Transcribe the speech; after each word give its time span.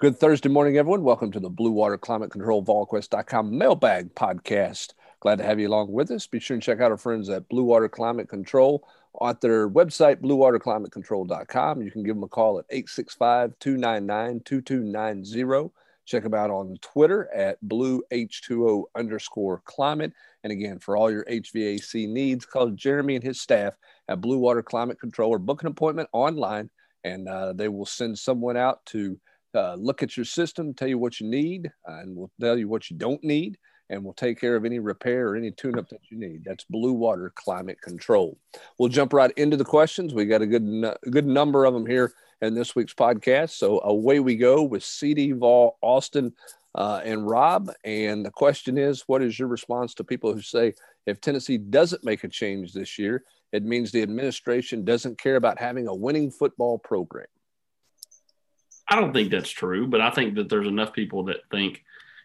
Good 0.00 0.18
Thursday 0.18 0.48
morning, 0.48 0.78
everyone. 0.78 1.02
Welcome 1.02 1.30
to 1.32 1.40
the 1.40 1.50
Blue 1.50 1.72
Water 1.72 1.98
Climate 1.98 2.30
Control 2.30 2.64
VolQuest.com 2.64 3.58
mailbag 3.58 4.14
podcast. 4.14 4.94
Glad 5.20 5.36
to 5.36 5.44
have 5.44 5.60
you 5.60 5.68
along 5.68 5.92
with 5.92 6.10
us. 6.10 6.26
Be 6.26 6.40
sure 6.40 6.54
and 6.54 6.62
check 6.62 6.80
out 6.80 6.90
our 6.90 6.96
friends 6.96 7.28
at 7.28 7.50
Blue 7.50 7.64
Water 7.64 7.86
Climate 7.86 8.26
Control 8.26 8.88
at 9.22 9.42
their 9.42 9.68
website, 9.68 10.22
bluewaterclimatecontrol.com. 10.22 11.82
You 11.82 11.90
can 11.90 12.02
give 12.02 12.16
them 12.16 12.22
a 12.22 12.28
call 12.28 12.58
at 12.58 12.64
865 12.70 13.58
299 13.58 14.40
2290. 14.42 15.70
Check 16.06 16.22
them 16.22 16.32
out 16.32 16.48
on 16.48 16.78
Twitter 16.80 17.30
at 17.34 17.58
blue 17.60 18.02
H2O 18.10 18.84
underscore 18.94 19.60
climate. 19.66 20.14
And 20.44 20.50
again, 20.50 20.78
for 20.78 20.96
all 20.96 21.10
your 21.10 21.26
HVAC 21.26 22.08
needs, 22.08 22.46
call 22.46 22.70
Jeremy 22.70 23.16
and 23.16 23.24
his 23.24 23.42
staff 23.42 23.74
at 24.08 24.22
Blue 24.22 24.38
Water 24.38 24.62
Climate 24.62 24.98
Control 24.98 25.28
or 25.28 25.38
book 25.38 25.60
an 25.60 25.68
appointment 25.68 26.08
online, 26.14 26.70
and 27.04 27.28
uh, 27.28 27.52
they 27.52 27.68
will 27.68 27.84
send 27.84 28.18
someone 28.18 28.56
out 28.56 28.82
to 28.86 29.20
uh, 29.54 29.74
look 29.74 30.02
at 30.02 30.16
your 30.16 30.24
system, 30.24 30.74
tell 30.74 30.88
you 30.88 30.98
what 30.98 31.20
you 31.20 31.28
need, 31.28 31.70
uh, 31.88 31.98
and 31.98 32.14
we'll 32.16 32.30
tell 32.40 32.58
you 32.58 32.68
what 32.68 32.90
you 32.90 32.96
don't 32.96 33.22
need, 33.24 33.58
and 33.88 34.04
we'll 34.04 34.14
take 34.14 34.40
care 34.40 34.56
of 34.56 34.64
any 34.64 34.78
repair 34.78 35.28
or 35.28 35.36
any 35.36 35.50
tune-up 35.50 35.88
that 35.88 36.10
you 36.10 36.18
need. 36.18 36.44
That's 36.44 36.64
Blue 36.64 36.92
Water 36.92 37.32
Climate 37.34 37.80
Control. 37.80 38.38
We'll 38.78 38.88
jump 38.88 39.12
right 39.12 39.32
into 39.36 39.56
the 39.56 39.64
questions. 39.64 40.14
We 40.14 40.26
got 40.26 40.42
a 40.42 40.46
good, 40.46 40.94
good 41.10 41.26
number 41.26 41.64
of 41.64 41.74
them 41.74 41.86
here 41.86 42.12
in 42.40 42.54
this 42.54 42.74
week's 42.74 42.94
podcast. 42.94 43.50
So 43.50 43.80
away 43.82 44.20
we 44.20 44.36
go 44.36 44.62
with 44.62 44.84
CD 44.84 45.32
Vol, 45.32 45.78
Austin, 45.82 46.32
uh, 46.74 47.00
and 47.04 47.26
Rob. 47.26 47.70
And 47.84 48.24
the 48.24 48.30
question 48.30 48.78
is, 48.78 49.02
what 49.06 49.22
is 49.22 49.38
your 49.38 49.48
response 49.48 49.94
to 49.94 50.04
people 50.04 50.32
who 50.32 50.40
say 50.40 50.74
if 51.06 51.20
Tennessee 51.20 51.58
doesn't 51.58 52.04
make 52.04 52.24
a 52.24 52.28
change 52.28 52.72
this 52.72 52.98
year, 52.98 53.24
it 53.52 53.64
means 53.64 53.90
the 53.90 54.02
administration 54.02 54.84
doesn't 54.84 55.18
care 55.18 55.36
about 55.36 55.58
having 55.58 55.88
a 55.88 55.94
winning 55.94 56.30
football 56.30 56.78
program? 56.78 57.26
I 58.90 58.96
don't 58.96 59.12
think 59.12 59.30
that's 59.30 59.50
true, 59.50 59.86
but 59.86 60.00
I 60.00 60.10
think 60.10 60.34
that 60.34 60.48
there's 60.48 60.66
enough 60.66 60.92
people 60.92 61.24
that 61.24 61.48
think, 61.50 61.84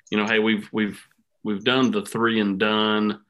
you 0.09 0.17
know, 0.17 0.25
hey, 0.25 0.39
we've 0.39 0.67
we've 0.73 0.99
we've 1.43 1.63
done 1.63 1.91
the 1.91 2.01
three 2.01 2.39
and 2.39 2.59
done, 2.59 3.21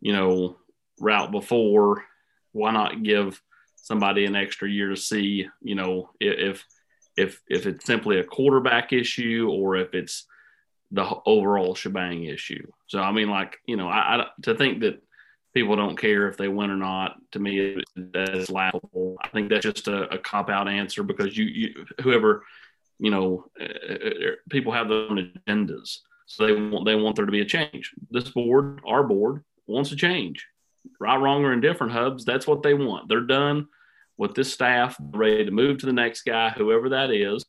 you 0.00 0.12
know, 0.12 0.56
route 1.00 1.30
before. 1.30 2.04
Why 2.52 2.72
not 2.72 3.02
give 3.02 3.40
somebody 3.76 4.24
an 4.24 4.34
extra 4.34 4.68
year 4.68 4.88
to 4.88 4.96
see, 4.96 5.46
you 5.62 5.74
know, 5.76 6.10
if 6.18 6.66
if 7.16 7.40
if 7.48 7.66
it's 7.66 7.84
simply 7.84 8.18
a 8.18 8.24
quarterback 8.24 8.92
issue 8.92 9.48
or 9.50 9.76
if 9.76 9.94
it's 9.94 10.26
the 10.90 11.08
overall 11.26 11.74
shebang 11.74 12.24
issue. 12.24 12.66
So 12.88 13.00
I 13.00 13.12
mean, 13.12 13.30
like 13.30 13.58
you 13.66 13.76
know, 13.76 13.88
I, 13.88 14.20
I 14.20 14.26
to 14.42 14.54
think 14.54 14.80
that 14.80 15.00
people 15.54 15.76
don't 15.76 15.96
care 15.96 16.28
if 16.28 16.36
they 16.36 16.48
win 16.48 16.70
or 16.70 16.76
not. 16.76 17.16
To 17.32 17.38
me, 17.38 17.76
that 17.96 18.34
is 18.34 18.50
laughable. 18.50 19.16
I 19.22 19.28
think 19.28 19.48
that's 19.48 19.62
just 19.62 19.88
a, 19.88 20.12
a 20.12 20.18
cop 20.18 20.50
out 20.50 20.68
answer 20.68 21.02
because 21.02 21.36
you, 21.36 21.44
you 21.44 21.86
whoever 22.02 22.44
you 22.98 23.10
know, 23.10 23.46
uh, 23.60 23.64
uh, 23.64 24.30
people 24.50 24.72
have 24.72 24.88
their 24.88 24.98
own 24.98 25.32
agendas. 25.46 25.98
So 26.26 26.46
they 26.46 26.52
want 26.52 26.86
they 26.86 26.94
want 26.94 27.16
there 27.16 27.26
to 27.26 27.32
be 27.32 27.40
a 27.40 27.46
change. 27.46 27.92
This 28.10 28.28
board, 28.30 28.80
our 28.86 29.02
board, 29.02 29.44
wants 29.66 29.92
a 29.92 29.96
change. 29.96 30.46
Right, 31.00 31.16
wrong, 31.16 31.44
or 31.44 31.52
indifferent 31.52 31.92
hubs. 31.92 32.24
That's 32.24 32.46
what 32.46 32.62
they 32.62 32.74
want. 32.74 33.08
They're 33.08 33.20
done 33.20 33.68
with 34.16 34.34
this 34.34 34.52
staff, 34.52 34.96
ready 35.00 35.44
to 35.44 35.50
move 35.50 35.78
to 35.78 35.86
the 35.86 35.92
next 35.92 36.22
guy, 36.22 36.50
whoever 36.50 36.90
that 36.90 37.10
is. 37.10 37.44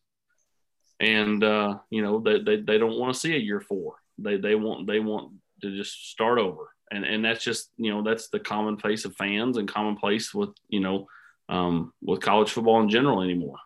And 0.99 1.43
uh, 1.43 1.79
you 1.89 2.01
know, 2.01 2.19
they, 2.19 2.39
they, 2.39 2.61
they 2.61 2.77
don't 2.77 2.97
want 2.97 3.13
to 3.13 3.19
see 3.19 3.35
a 3.35 3.39
year 3.39 3.59
four. 3.59 3.95
They 4.17 4.37
they 4.37 4.55
want 4.55 4.87
they 4.87 4.99
want 4.99 5.33
to 5.61 5.75
just 5.75 6.09
start 6.11 6.39
over. 6.39 6.69
And 6.91 7.03
and 7.03 7.25
that's 7.25 7.43
just 7.43 7.71
you 7.77 7.91
know 7.91 8.03
that's 8.03 8.29
the 8.29 8.39
common 8.39 8.75
commonplace 8.75 9.05
of 9.05 9.15
fans 9.15 9.57
and 9.57 9.67
commonplace 9.67 10.33
with 10.33 10.49
you 10.69 10.79
know 10.79 11.07
um, 11.49 11.93
with 12.01 12.21
college 12.21 12.51
football 12.51 12.81
in 12.81 12.89
general 12.89 13.21
anymore. 13.21 13.57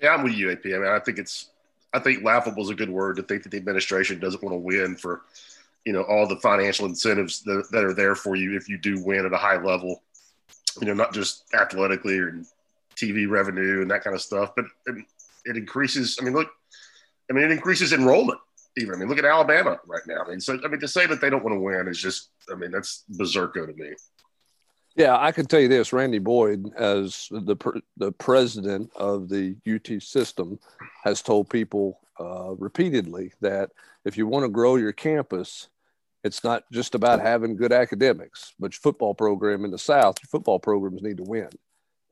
Yeah, 0.00 0.14
I'm 0.14 0.22
with 0.22 0.34
you, 0.34 0.50
AP. 0.50 0.66
I 0.66 0.78
mean, 0.78 0.86
I 0.86 0.98
think 0.98 1.18
it's, 1.18 1.50
I 1.92 1.98
think 1.98 2.24
laughable 2.24 2.62
is 2.62 2.70
a 2.70 2.74
good 2.74 2.90
word 2.90 3.16
to 3.16 3.22
think 3.22 3.42
that 3.44 3.50
the 3.50 3.56
administration 3.56 4.18
doesn't 4.18 4.42
want 4.42 4.52
to 4.52 4.58
win 4.58 4.96
for, 4.96 5.22
you 5.84 5.92
know, 5.92 6.02
all 6.02 6.26
the 6.26 6.36
financial 6.36 6.86
incentives 6.86 7.42
that, 7.42 7.68
that 7.70 7.84
are 7.84 7.94
there 7.94 8.14
for 8.14 8.36
you 8.36 8.56
if 8.56 8.68
you 8.68 8.78
do 8.78 9.02
win 9.02 9.24
at 9.24 9.32
a 9.32 9.38
high 9.38 9.62
level, 9.62 10.02
you 10.80 10.86
know, 10.86 10.94
not 10.94 11.14
just 11.14 11.44
athletically 11.54 12.18
or 12.18 12.42
TV 12.96 13.28
revenue 13.28 13.82
and 13.82 13.90
that 13.90 14.02
kind 14.02 14.14
of 14.14 14.22
stuff, 14.22 14.52
but 14.56 14.64
it, 14.86 15.04
it 15.44 15.56
increases. 15.56 16.18
I 16.20 16.24
mean, 16.24 16.34
look, 16.34 16.50
I 17.30 17.34
mean, 17.34 17.44
it 17.44 17.50
increases 17.52 17.92
enrollment. 17.92 18.40
Even 18.76 18.94
I 18.94 18.98
mean, 18.98 19.08
look 19.08 19.18
at 19.18 19.24
Alabama 19.24 19.78
right 19.86 20.02
now. 20.06 20.22
I 20.26 20.30
mean, 20.30 20.40
so 20.40 20.58
I 20.64 20.68
mean, 20.68 20.80
to 20.80 20.88
say 20.88 21.06
that 21.06 21.20
they 21.20 21.30
don't 21.30 21.44
want 21.44 21.54
to 21.54 21.60
win 21.60 21.86
is 21.86 22.00
just, 22.00 22.30
I 22.50 22.56
mean, 22.56 22.72
that's 22.72 23.04
berserko 23.12 23.66
to 23.66 23.72
me. 23.72 23.94
Yeah, 24.96 25.16
I 25.18 25.32
can 25.32 25.46
tell 25.46 25.60
you 25.60 25.68
this: 25.68 25.92
Randy 25.92 26.20
Boyd, 26.20 26.72
as 26.76 27.28
the 27.30 27.56
the 27.96 28.12
president 28.12 28.90
of 28.94 29.28
the 29.28 29.56
UT 29.66 30.00
system, 30.00 30.58
has 31.02 31.20
told 31.20 31.50
people 31.50 32.00
uh, 32.20 32.54
repeatedly 32.56 33.32
that 33.40 33.70
if 34.04 34.16
you 34.16 34.26
want 34.26 34.44
to 34.44 34.48
grow 34.48 34.76
your 34.76 34.92
campus, 34.92 35.68
it's 36.22 36.44
not 36.44 36.64
just 36.70 36.94
about 36.94 37.20
having 37.20 37.56
good 37.56 37.72
academics, 37.72 38.54
but 38.60 38.72
your 38.72 38.80
football 38.80 39.14
program 39.14 39.64
in 39.64 39.72
the 39.72 39.78
South, 39.78 40.16
your 40.22 40.28
football 40.28 40.60
programs 40.60 41.02
need 41.02 41.16
to 41.16 41.24
win. 41.24 41.50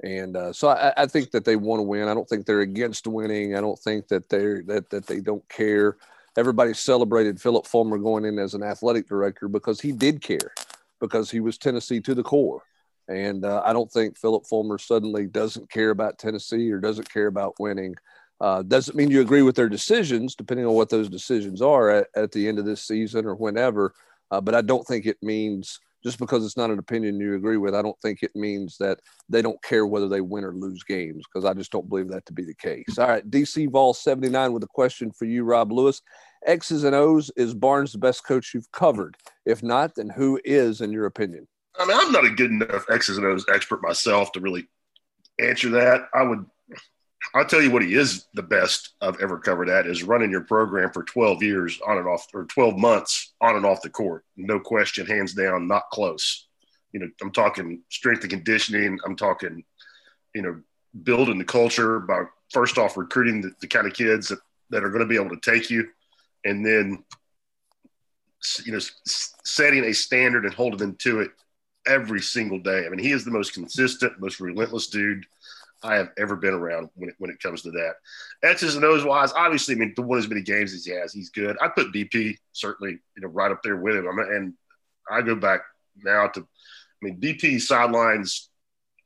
And 0.03 0.37
uh, 0.37 0.53
so 0.53 0.69
I, 0.69 0.93
I, 0.97 1.07
think 1.07 1.31
that 1.31 1.45
they 1.45 1.55
want 1.55 1.79
to 1.79 1.85
win. 1.85 2.09
I 2.09 2.15
don't 2.15 2.29
think 2.29 2.45
they're 2.45 2.63
against 2.63 3.07
winning. 3.07 3.55
I 3.55 3.61
don't 3.61 3.79
think 3.79 4.09
that 4.09 4.29
they're 4.29 4.65
that 4.65 4.91
that 4.91 5.07
they 5.07 5.21
don't 5.21 5.49
care. 5.49 5.99
Everybody 6.37 6.75
celebrated 6.75 7.41
Phillip 7.41 7.67
Fulmer 7.69 7.99
going 7.99 8.25
in 8.25 8.41
as 8.41 8.55
an 8.55 8.65
athletic 8.65 9.07
director 9.09 9.47
because 9.47 9.81
he 9.81 9.93
did 9.93 10.21
care, 10.21 10.53
because 10.99 11.31
he 11.31 11.39
was 11.39 11.57
Tennessee 11.57 12.01
to 12.01 12.17
the 12.17 12.25
core 12.25 12.65
and 13.09 13.45
uh, 13.45 13.63
I 13.65 13.73
don't 13.73 13.91
think 13.91 14.19
Phillip 14.19 14.47
Fulmer 14.47 14.79
suddenly 14.79 15.27
doesn't 15.27 15.71
care 15.71 15.91
about 15.91 16.19
Tennessee 16.19 16.71
or 16.71 16.79
doesn't 16.81 17.13
care 17.13 17.27
about 17.27 17.55
winning. 17.59 17.95
Uh, 18.41 18.63
doesn't 18.63 18.97
mean 18.97 19.11
you 19.11 19.21
agree 19.21 19.43
with 19.43 19.55
their 19.55 19.69
decisions, 19.69 20.35
depending 20.35 20.67
on 20.67 20.75
what 20.75 20.89
those 20.89 21.09
decisions 21.09 21.63
are 21.63 21.91
at, 21.91 22.09
at 22.17 22.33
the 22.33 22.49
end 22.49 22.59
of 22.59 22.65
this 22.65 22.87
season 22.87 23.25
or 23.25 23.35
whenever. 23.35 23.95
Uh, 24.31 24.41
but 24.41 24.55
I 24.55 24.63
don't 24.63 24.87
think 24.87 25.07
it 25.07 25.19
means 25.23 25.79
just 26.03 26.19
because 26.19 26.45
it's 26.45 26.57
not 26.57 26.71
an 26.71 26.79
opinion 26.79 27.21
you 27.21 27.35
agree 27.35 27.57
with, 27.57 27.75
I 27.75 27.83
don't 27.83 28.01
think 28.01 28.23
it 28.23 28.35
means 28.35 28.77
that 28.79 28.99
they 29.29 29.43
don't 29.43 29.63
care 29.63 29.87
whether 29.87 30.09
they 30.09 30.21
win 30.21 30.45
or 30.45 30.53
lose 30.53 30.83
games 30.83 31.25
because 31.33 31.45
I 31.45 31.55
just 31.55 31.71
don't 31.71 31.89
believe 31.89 32.09
that 32.09 32.27
to 32.27 32.33
be 32.33 32.45
the 32.45 32.55
case. 32.55 32.99
All 32.99 33.09
right, 33.09 33.29
DC 33.31 33.71
Vol 33.71 33.95
79 33.95 34.53
with 34.53 34.65
a 34.65 34.69
question 34.69 35.13
for 35.13 35.25
you, 35.25 35.45
Rob 35.45 35.71
Lewis. 35.71 36.03
X's 36.45 36.83
and 36.83 36.95
O's, 36.95 37.31
is 37.37 37.55
Barnes 37.55 37.93
the 37.93 37.99
best 37.99 38.27
coach 38.27 38.53
you've 38.53 38.73
covered? 38.73 39.17
If 39.47 39.63
not, 39.63 39.95
then 39.95 40.09
who 40.09 40.41
is, 40.45 40.81
in 40.81 40.91
your 40.91 41.07
opinion? 41.07 41.47
I 41.79 41.87
mean, 41.87 41.97
I'm 41.99 42.13
not 42.13 42.25
a 42.25 42.31
good 42.31 42.51
enough 42.51 42.87
X's 42.91 43.17
and 43.17 43.27
O's 43.27 43.47
expert 43.53 43.83
myself 43.83 44.33
to 44.33 44.41
really 44.41 44.69
answer 45.39 45.71
that. 45.71 46.09
I 46.15 46.23
would, 46.23 46.45
I'll 47.35 47.47
tell 47.47 47.63
you 47.63 47.71
what 47.71 47.83
he 47.83 47.95
is 47.95 48.27
the 48.35 48.43
best 48.43 48.91
I've 49.01 49.21
ever 49.21 49.39
covered 49.39 49.69
at 49.69 49.87
is 49.87 50.03
running 50.03 50.31
your 50.31 50.43
program 50.43 50.91
for 50.93 51.05
12 51.05 51.43
years 51.43 51.81
on 51.87 51.99
and 51.99 52.07
off, 52.07 52.27
or 52.35 52.45
12 52.45 52.77
months 52.77 53.33
on 53.41 53.57
and 53.57 53.65
off 53.65 53.83
the 53.83 53.91
court. 53.91 54.25
No 54.37 54.61
question, 54.61 55.07
hands 55.07 55.35
down, 55.35 55.67
not 55.67 55.89
close. 55.91 56.47
You 56.93 57.01
know, 57.01 57.09
I'm 57.23 57.33
talking 57.33 57.83
strength 57.89 58.23
and 58.23 58.31
conditioning. 58.31 58.99
I'm 59.07 59.17
talking, 59.17 59.65
you 60.35 60.43
know, 60.43 60.61
building 61.03 61.39
the 61.39 61.45
culture 61.45 62.01
by 62.01 62.25
first 62.51 62.77
off 62.77 62.99
recruiting 62.99 63.41
the, 63.41 63.53
the 63.63 63.67
kind 63.67 63.87
of 63.87 63.95
kids 63.95 64.29
that, 64.29 64.41
that 64.69 64.85
are 64.85 64.91
going 64.91 65.01
to 65.01 65.07
be 65.07 65.17
able 65.17 65.35
to 65.35 65.51
take 65.51 65.71
you, 65.71 65.89
and 66.45 66.67
then, 66.67 67.03
you 68.65 68.73
know, 68.73 68.81
setting 69.07 69.85
a 69.85 69.95
standard 69.95 70.45
and 70.45 70.53
holding 70.53 70.79
them 70.79 70.97
to 70.97 71.21
it 71.21 71.31
every 71.87 72.21
single 72.21 72.59
day. 72.59 72.87
I 72.87 72.89
mean, 72.89 72.99
he 72.99 73.13
is 73.13 73.25
the 73.25 73.31
most 73.31 73.55
consistent, 73.55 74.21
most 74.21 74.41
relentless 74.41 74.89
dude 74.89 75.25
I 75.83 75.97
have 75.97 76.11
ever 76.17 76.37
been 76.37 76.55
around 76.55 76.91
when 76.95 77.11
it, 77.11 77.17
when 77.19 77.31
it 77.31 77.41
comes 77.41 77.63
to 77.63 77.71
that. 77.73 77.95
X's 78.43 78.77
and 78.77 78.85
O's 78.85 79.05
wise, 79.05 79.33
obviously, 79.33 79.75
I 79.75 79.79
mean, 79.79 79.95
to 79.97 80.03
win 80.03 80.19
as 80.19 80.29
many 80.29 80.43
games 80.43 80.73
as 80.73 80.85
he 80.85 80.93
has, 80.93 81.13
he's 81.13 81.31
good. 81.31 81.57
I 81.61 81.69
put 81.69 81.93
BP 81.93 82.37
certainly, 82.53 82.99
you 83.17 83.23
know, 83.23 83.29
right 83.29 83.51
up 83.51 83.63
there 83.63 83.77
with 83.77 83.97
him. 83.97 84.09
I 84.09 84.13
mean, 84.13 84.33
and 84.33 84.55
I 85.11 85.23
go 85.23 85.35
back 85.35 85.63
now 86.05 86.29
to, 86.29 86.41
I 86.41 86.45
mean, 87.01 87.21
BP 87.21 87.61
sidelines 87.61 88.49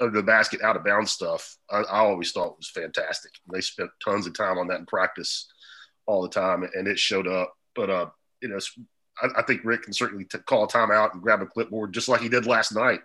of 0.00 0.12
the 0.12 0.22
basket 0.22 0.60
out 0.60 0.76
of 0.76 0.84
bounds 0.84 1.12
stuff. 1.12 1.56
I, 1.70 1.78
I 1.78 1.98
always 2.00 2.32
thought 2.32 2.58
was 2.58 2.68
fantastic. 2.68 3.32
They 3.50 3.62
spent 3.62 3.90
tons 4.04 4.26
of 4.26 4.34
time 4.34 4.58
on 4.58 4.68
that 4.68 4.80
in 4.80 4.86
practice 4.86 5.48
all 6.06 6.22
the 6.22 6.28
time, 6.28 6.62
and 6.74 6.86
it 6.86 6.98
showed 6.98 7.26
up. 7.26 7.54
But 7.74 7.90
uh, 7.90 8.06
you 8.42 8.48
know, 8.48 8.58
I, 9.22 9.40
I 9.40 9.42
think 9.42 9.62
Rick 9.64 9.82
can 9.82 9.92
certainly 9.92 10.24
t- 10.24 10.38
call 10.38 10.64
a 10.64 10.68
timeout 10.68 11.12
and 11.12 11.22
grab 11.22 11.42
a 11.42 11.46
clipboard 11.46 11.92
just 11.92 12.08
like 12.08 12.20
he 12.20 12.28
did 12.28 12.46
last 12.46 12.74
night 12.74 13.00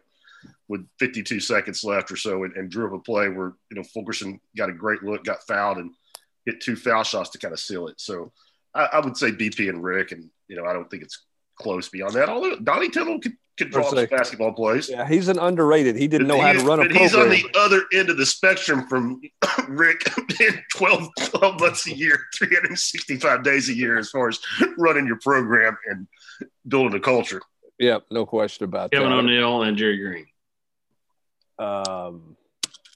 with 0.67 0.87
52 0.99 1.39
seconds 1.39 1.83
left 1.83 2.11
or 2.11 2.15
so 2.15 2.43
and, 2.43 2.55
and 2.55 2.69
drew 2.69 2.87
up 2.87 2.93
a 2.93 2.99
play 2.99 3.29
where, 3.29 3.53
you 3.69 3.77
know, 3.77 3.83
Fulkerson 3.83 4.39
got 4.57 4.69
a 4.69 4.73
great 4.73 5.03
look, 5.03 5.23
got 5.23 5.43
fouled 5.43 5.77
and 5.77 5.91
hit 6.45 6.61
two 6.61 6.75
foul 6.75 7.03
shots 7.03 7.29
to 7.31 7.37
kind 7.37 7.53
of 7.53 7.59
seal 7.59 7.87
it. 7.87 7.99
So 7.99 8.31
I, 8.73 8.89
I 8.93 8.99
would 8.99 9.17
say 9.17 9.31
BP 9.31 9.69
and 9.69 9.83
Rick, 9.83 10.11
and, 10.11 10.29
you 10.47 10.55
know, 10.55 10.65
I 10.65 10.73
don't 10.73 10.89
think 10.89 11.03
it's 11.03 11.25
close 11.61 11.89
beyond 11.89 12.13
that. 12.15 12.29
Although 12.29 12.57
Donnie 12.57 12.89
Tyndall 12.89 13.19
could, 13.19 13.33
could 13.57 13.71
draw 13.71 13.89
some 13.89 14.05
basketball 14.05 14.53
plays. 14.53 14.89
Yeah, 14.89 15.07
he's 15.07 15.27
an 15.27 15.39
underrated. 15.39 15.95
He 15.95 16.07
didn't 16.07 16.27
know 16.27 16.39
how 16.39 16.53
to 16.53 16.59
run 16.59 16.79
a 16.79 16.83
program. 16.83 17.01
He's 17.01 17.15
on 17.15 17.29
the 17.29 17.45
other 17.55 17.83
end 17.93 18.09
of 18.09 18.17
the 18.17 18.25
spectrum 18.25 18.87
from 18.87 19.21
Rick 19.67 20.03
in 20.39 20.61
12, 20.75 21.09
12 21.25 21.59
months 21.59 21.87
a 21.87 21.95
year, 21.95 22.19
365 22.35 23.43
days 23.43 23.69
a 23.69 23.73
year 23.73 23.97
as 23.97 24.09
far 24.09 24.29
as 24.29 24.39
running 24.77 25.07
your 25.07 25.19
program 25.19 25.77
and 25.89 26.07
building 26.67 26.97
a 26.97 27.01
culture. 27.01 27.41
Yeah, 27.79 27.99
no 28.11 28.25
question 28.25 28.65
about 28.65 28.91
Kevin 28.91 29.09
that. 29.09 29.15
Kevin 29.15 29.29
O'Neill 29.29 29.63
and 29.63 29.77
Jerry 29.77 29.97
Green. 29.97 30.25
Um, 31.57 32.35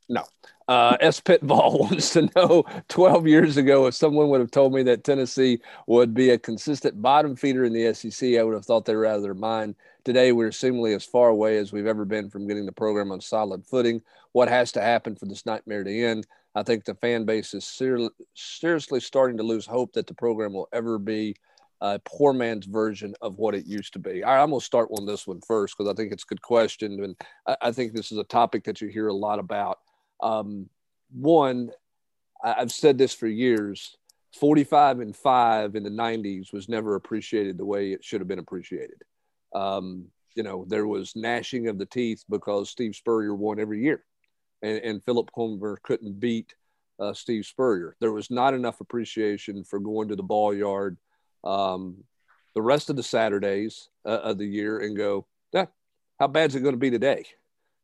no. 0.10 0.24
Uh, 0.68 0.98
S. 1.02 1.20
Pitball 1.20 1.80
wants 1.80 2.12
to 2.12 2.30
know 2.36 2.64
12 2.90 3.28
years 3.28 3.58
ago, 3.58 3.86
if 3.86 3.96
someone 3.96 4.30
would 4.30 4.40
have 4.40 4.52
told 4.52 4.74
me 4.74 4.84
that 4.84 5.04
Tennessee 5.04 5.60
would 5.88 6.14
be 6.14 6.32
a 6.32 6.38
consistent 6.38 7.02
bottom 7.02 7.36
feeder 7.36 7.66
in 7.66 7.74
the 7.74 7.94
SEC, 7.94 8.36
I 8.36 8.44
would 8.44 8.54
have 8.54 8.66
thought 8.66 8.86
they 8.86 8.96
were 8.96 9.06
out 9.06 9.18
of 9.18 9.24
their 9.24 9.34
mind. 9.34 9.76
Today, 10.04 10.32
we're 10.32 10.52
seemingly 10.52 10.94
as 10.94 11.04
far 11.04 11.30
away 11.30 11.58
as 11.58 11.72
we've 11.72 11.88
ever 11.88 12.06
been 12.06 12.30
from 12.30 12.48
getting 12.48 12.66
the 12.66 12.72
program 12.72 13.12
on 13.12 13.22
solid 13.22 13.66
footing. 13.66 14.02
What 14.34 14.50
has 14.50 14.72
to 14.74 14.82
happen 14.82 15.16
for 15.16 15.26
this 15.26 15.46
nightmare 15.46 15.84
to 15.84 16.04
end? 16.04 16.28
I 16.54 16.64
think 16.64 16.86
the 16.86 16.96
fan 16.96 17.26
base 17.26 17.54
is 17.54 17.66
ser- 17.66 18.10
seriously 18.34 19.00
starting 19.00 19.38
to 19.38 19.44
lose 19.44 19.66
hope 19.66 19.94
that 19.94 20.08
the 20.08 20.14
program 20.14 20.54
will 20.54 20.70
ever 20.72 20.98
be 20.98 21.36
a 21.82 22.00
poor 22.06 22.34
man's 22.34 22.66
version 22.66 23.14
of 23.22 23.38
what 23.38 23.54
it 23.54 23.66
used 23.66 23.94
to 23.94 24.00
be. 24.00 24.24
I, 24.24 24.42
am 24.42 24.52
going 24.52 24.62
to 24.62 24.66
start 24.66 24.90
on 24.92 25.06
this 25.06 25.28
one 25.28 25.42
first 25.42 25.78
because 25.78 25.92
I 25.92 25.96
think 25.96 26.14
it's 26.14 26.24
a 26.24 26.28
good 26.28 26.42
question. 26.42 27.04
And 27.04 27.16
I, 27.46 27.58
I 27.64 27.72
think 27.72 27.94
this 27.94 28.12
is 28.12 28.18
a 28.18 28.24
topic 28.24 28.64
that 28.64 28.80
you 28.80 28.88
hear 28.88 29.10
a 29.10 29.14
lot 29.14 29.40
about. 29.40 29.80
Um, 30.22 30.70
one, 31.12 31.72
I've 32.44 32.72
said 32.72 32.98
this 32.98 33.14
for 33.14 33.28
years 33.28 33.98
45 34.40 35.00
and 35.00 35.16
5 35.16 35.76
in 35.76 35.84
the 35.84 35.90
90s 35.90 36.52
was 36.52 36.68
never 36.68 36.96
appreciated 36.96 37.58
the 37.58 37.66
way 37.66 37.92
it 37.92 38.04
should 38.04 38.22
have 38.22 38.28
been 38.28 38.40
appreciated. 38.40 39.02
Um, 39.54 40.08
you 40.36 40.44
know, 40.44 40.66
there 40.68 40.86
was 40.86 41.16
gnashing 41.16 41.70
of 41.70 41.78
the 41.78 41.86
teeth 41.86 42.26
because 42.30 42.70
Steve 42.70 42.96
Spurrier 42.96 43.34
won 43.34 43.60
every 43.60 43.82
year, 43.82 44.04
and, 44.62 44.78
and 44.80 45.04
Phillip 45.06 45.32
Fulmer 45.34 45.80
couldn't 45.84 46.20
beat 46.20 46.54
uh, 47.00 47.14
Steve 47.14 47.46
Spurrier. 47.46 47.96
There 48.02 48.12
was 48.12 48.30
not 48.30 48.54
enough 48.54 48.82
appreciation 48.82 49.64
for 49.64 49.80
going 49.80 50.10
to 50.10 50.16
the 50.18 50.24
ball 50.24 50.54
yard 50.54 50.98
um, 51.46 52.04
the 52.54 52.62
rest 52.62 52.90
of 52.90 52.98
the 52.98 53.04
Saturdays 53.04 53.90
uh, 54.06 54.20
of 54.24 54.38
the 54.38 54.46
year 54.46 54.80
and 54.80 54.98
go, 54.98 55.26
how 56.20 56.28
bad 56.28 56.50
is 56.50 56.56
it 56.56 56.62
going 56.62 56.74
to 56.74 56.80
be 56.80 56.92
today? 56.92 57.26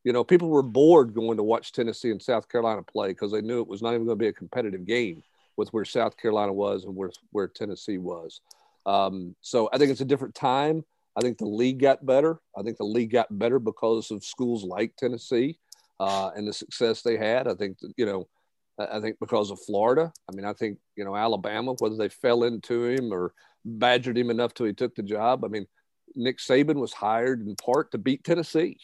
You 0.04 0.12
know, 0.12 0.24
people 0.24 0.48
were 0.48 0.62
bored 0.62 1.14
going 1.14 1.36
to 1.36 1.42
watch 1.42 1.72
Tennessee 1.72 2.10
and 2.10 2.20
South 2.20 2.48
Carolina 2.48 2.82
play 2.82 3.08
because 3.08 3.32
they 3.32 3.40
knew 3.40 3.60
it 3.60 3.68
was 3.68 3.82
not 3.82 3.94
even 3.94 4.06
going 4.06 4.18
to 4.18 4.22
be 4.22 4.28
a 4.28 4.32
competitive 4.32 4.84
game 4.84 5.22
with 5.56 5.72
where 5.72 5.84
South 5.84 6.16
Carolina 6.16 6.52
was 6.52 6.84
and 6.84 6.96
where 6.96 7.10
where 7.30 7.48
Tennessee 7.48 7.98
was. 7.98 8.40
Um, 8.84 9.36
so 9.40 9.68
I 9.72 9.78
think 9.78 9.90
it's 9.90 10.00
a 10.00 10.06
different 10.06 10.34
time. 10.34 10.84
I 11.16 11.20
think 11.20 11.38
the 11.38 11.46
league 11.46 11.78
got 11.78 12.04
better. 12.04 12.40
I 12.56 12.62
think 12.62 12.78
the 12.78 12.84
league 12.84 13.12
got 13.12 13.38
better 13.38 13.58
because 13.58 14.10
of 14.10 14.24
schools 14.24 14.64
like 14.64 14.96
Tennessee 14.96 15.58
uh, 16.00 16.30
and 16.34 16.48
the 16.48 16.52
success 16.52 17.02
they 17.02 17.16
had. 17.16 17.46
I 17.46 17.54
think 17.54 17.78
you 17.96 18.06
know, 18.06 18.28
I 18.78 19.00
think 19.00 19.18
because 19.20 19.50
of 19.50 19.60
Florida. 19.60 20.12
I 20.28 20.34
mean, 20.34 20.44
I 20.44 20.52
think 20.52 20.78
you 20.96 21.04
know 21.04 21.14
Alabama, 21.14 21.74
whether 21.78 21.96
they 21.96 22.08
fell 22.08 22.44
into 22.44 22.86
him 22.86 23.12
or 23.12 23.34
badgered 23.64 24.18
him 24.18 24.30
enough 24.30 24.54
till 24.54 24.66
he 24.66 24.72
took 24.72 24.94
the 24.96 25.02
job. 25.02 25.44
I 25.44 25.48
mean, 25.48 25.66
Nick 26.16 26.38
Saban 26.38 26.76
was 26.76 26.92
hired 26.92 27.46
in 27.46 27.54
part 27.56 27.92
to 27.92 27.98
beat 27.98 28.24
Tennessee. 28.24 28.78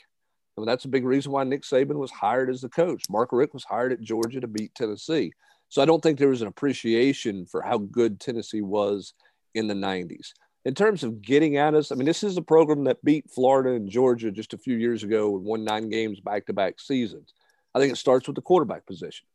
I 0.59 0.61
mean, 0.61 0.67
that's 0.67 0.87
a 0.87 0.89
big 0.89 1.05
reason 1.05 1.31
why 1.31 1.45
Nick 1.45 1.63
Saban 1.63 1.95
was 1.95 2.11
hired 2.11 2.51
as 2.51 2.61
the 2.61 2.69
coach. 2.69 3.05
Mark 3.09 3.31
Richt 3.31 3.55
was 3.55 3.63
hired 3.63 3.93
at 3.93 4.01
Georgia 4.01 4.41
to 4.41 4.49
beat 4.49 4.75
Tennessee. 4.75 5.33
So 5.69 5.81
I 5.81 5.85
don't 5.85 6.03
think 6.03 6.19
there 6.19 6.31
was 6.31 6.43
an 6.43 6.49
appreciation 6.49 7.47
for 7.47 7.63
how 7.63 7.79
good 7.79 8.19
Tennessee 8.19 8.61
was 8.61 9.15
in 9.55 9.69
the 9.69 9.75
90s. 9.75 10.33
In 10.65 10.75
terms 10.75 11.05
of 11.05 11.23
getting 11.23 11.59
at 11.59 11.75
us, 11.75 11.93
I 11.93 11.95
mean, 11.95 12.07
this 12.07 12.25
is 12.25 12.37
a 12.37 12.43
program 12.43 12.83
that 12.85 13.05
beat 13.05 13.31
Florida 13.31 13.71
and 13.71 13.89
Georgia 13.89 14.33
just 14.33 14.53
a 14.53 14.59
few 14.59 14.77
years 14.77 15.05
ago 15.05 15.37
and 15.37 15.45
won 15.45 15.63
nine 15.63 15.91
games 15.91 16.19
back 16.19 16.47
to 16.47 16.53
back 16.53 16.81
seasons. 16.81 17.35
I 17.73 17.79
think 17.79 17.93
it 17.93 17.97
starts 17.97 18.27
with 18.27 18.35
the 18.35 18.43
quarterback 18.43 18.85
position. 18.85 19.29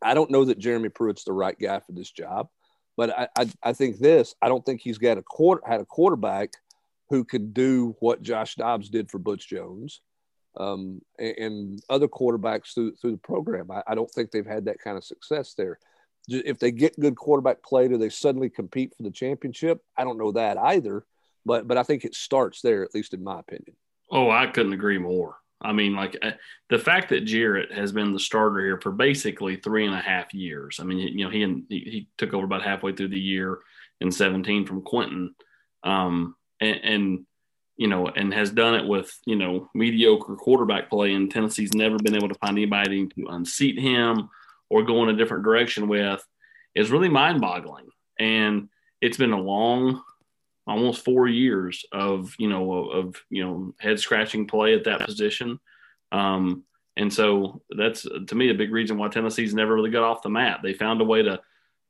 I 0.00 0.14
don't 0.14 0.30
know 0.30 0.46
that 0.46 0.58
Jeremy 0.58 0.88
Pruitt's 0.88 1.24
the 1.24 1.34
right 1.34 1.58
guy 1.58 1.80
for 1.80 1.92
this 1.92 2.10
job, 2.10 2.48
but 2.96 3.10
I, 3.10 3.28
I, 3.38 3.50
I 3.62 3.72
think 3.74 3.98
this, 3.98 4.34
I 4.40 4.48
don't 4.48 4.64
think 4.64 4.80
he's 4.80 4.96
got 4.96 5.18
a 5.18 5.22
quarter, 5.22 5.60
had 5.66 5.80
a 5.80 5.84
quarterback 5.84 6.54
who 7.10 7.24
could 7.24 7.52
do 7.52 7.94
what 8.00 8.22
Josh 8.22 8.54
Dobbs 8.54 8.88
did 8.88 9.10
for 9.10 9.18
Butch 9.18 9.48
Jones 9.50 10.00
um, 10.56 11.00
and, 11.18 11.38
and, 11.38 11.82
other 11.90 12.08
quarterbacks 12.08 12.74
through, 12.74 12.94
through 12.96 13.12
the 13.12 13.18
program. 13.18 13.70
I, 13.70 13.82
I, 13.86 13.94
don't 13.94 14.10
think 14.10 14.30
they've 14.30 14.46
had 14.46 14.64
that 14.66 14.78
kind 14.78 14.96
of 14.96 15.04
success 15.04 15.54
there. 15.54 15.78
If 16.28 16.58
they 16.58 16.72
get 16.72 16.98
good 16.98 17.16
quarterback 17.16 17.62
play, 17.62 17.88
do 17.88 17.98
they 17.98 18.08
suddenly 18.08 18.50
compete 18.50 18.94
for 18.96 19.02
the 19.02 19.10
championship? 19.10 19.80
I 19.96 20.04
don't 20.04 20.18
know 20.18 20.32
that 20.32 20.58
either, 20.58 21.04
but 21.44 21.68
but 21.68 21.76
I 21.76 21.84
think 21.84 22.04
it 22.04 22.14
starts 22.14 22.62
there, 22.62 22.82
at 22.82 22.94
least 22.94 23.14
in 23.14 23.22
my 23.22 23.38
opinion. 23.38 23.76
Oh, 24.10 24.30
I 24.30 24.46
couldn't 24.46 24.72
agree 24.72 24.98
more. 24.98 25.36
I 25.60 25.72
mean, 25.72 25.94
like 25.94 26.18
uh, 26.22 26.32
the 26.68 26.78
fact 26.78 27.10
that 27.10 27.24
Jarrett 27.24 27.72
has 27.72 27.92
been 27.92 28.12
the 28.12 28.18
starter 28.18 28.60
here 28.60 28.80
for 28.80 28.92
basically 28.92 29.56
three 29.56 29.86
and 29.86 29.94
a 29.94 30.00
half 30.00 30.34
years. 30.34 30.78
I 30.80 30.84
mean, 30.84 30.98
you 30.98 31.24
know, 31.24 31.30
he 31.30 31.40
he, 31.68 31.90
he 31.90 32.08
took 32.18 32.34
over 32.34 32.44
about 32.44 32.62
halfway 32.62 32.92
through 32.92 33.08
the 33.08 33.20
year 33.20 33.60
in 34.00 34.10
17 34.10 34.66
from 34.66 34.82
Quinten, 34.82 35.30
um, 35.82 36.34
and, 36.60 36.80
and 36.82 37.26
you 37.76 37.88
know, 37.88 38.08
and 38.08 38.32
has 38.32 38.50
done 38.50 38.74
it 38.74 38.86
with, 38.86 39.16
you 39.26 39.36
know, 39.36 39.68
mediocre 39.74 40.34
quarterback 40.36 40.88
play. 40.88 41.12
And 41.12 41.30
Tennessee's 41.30 41.74
never 41.74 41.98
been 41.98 42.16
able 42.16 42.28
to 42.28 42.38
find 42.38 42.56
anybody 42.56 43.06
to 43.06 43.26
unseat 43.28 43.78
him 43.78 44.30
or 44.70 44.82
go 44.82 45.02
in 45.02 45.10
a 45.10 45.16
different 45.16 45.44
direction 45.44 45.88
with 45.88 46.24
is 46.74 46.90
really 46.90 47.08
mind 47.08 47.40
boggling. 47.40 47.88
And 48.18 48.68
it's 49.00 49.18
been 49.18 49.32
a 49.32 49.40
long, 49.40 50.02
almost 50.66 51.04
four 51.04 51.28
years 51.28 51.84
of, 51.92 52.34
you 52.38 52.48
know, 52.48 52.90
of, 52.90 53.16
you 53.30 53.44
know, 53.44 53.74
head 53.78 54.00
scratching 54.00 54.46
play 54.46 54.74
at 54.74 54.84
that 54.84 55.00
position. 55.00 55.60
Um, 56.12 56.64
and 56.96 57.12
so 57.12 57.60
that's 57.70 58.02
to 58.28 58.34
me 58.34 58.48
a 58.48 58.54
big 58.54 58.72
reason 58.72 58.96
why 58.96 59.08
Tennessee's 59.08 59.54
never 59.54 59.74
really 59.74 59.90
got 59.90 60.02
off 60.02 60.22
the 60.22 60.30
mat. 60.30 60.60
They 60.62 60.72
found 60.72 61.02
a 61.02 61.04
way 61.04 61.22
to 61.22 61.40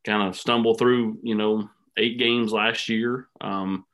kind 0.05 0.29
of 0.29 0.37
stumble 0.37 0.75
through, 0.75 1.19
you 1.23 1.37
know, 1.37 1.71
eight 1.97 2.19
games 2.19 2.53
last 2.53 2.89
year. 2.89 3.29
Um, 3.41 3.87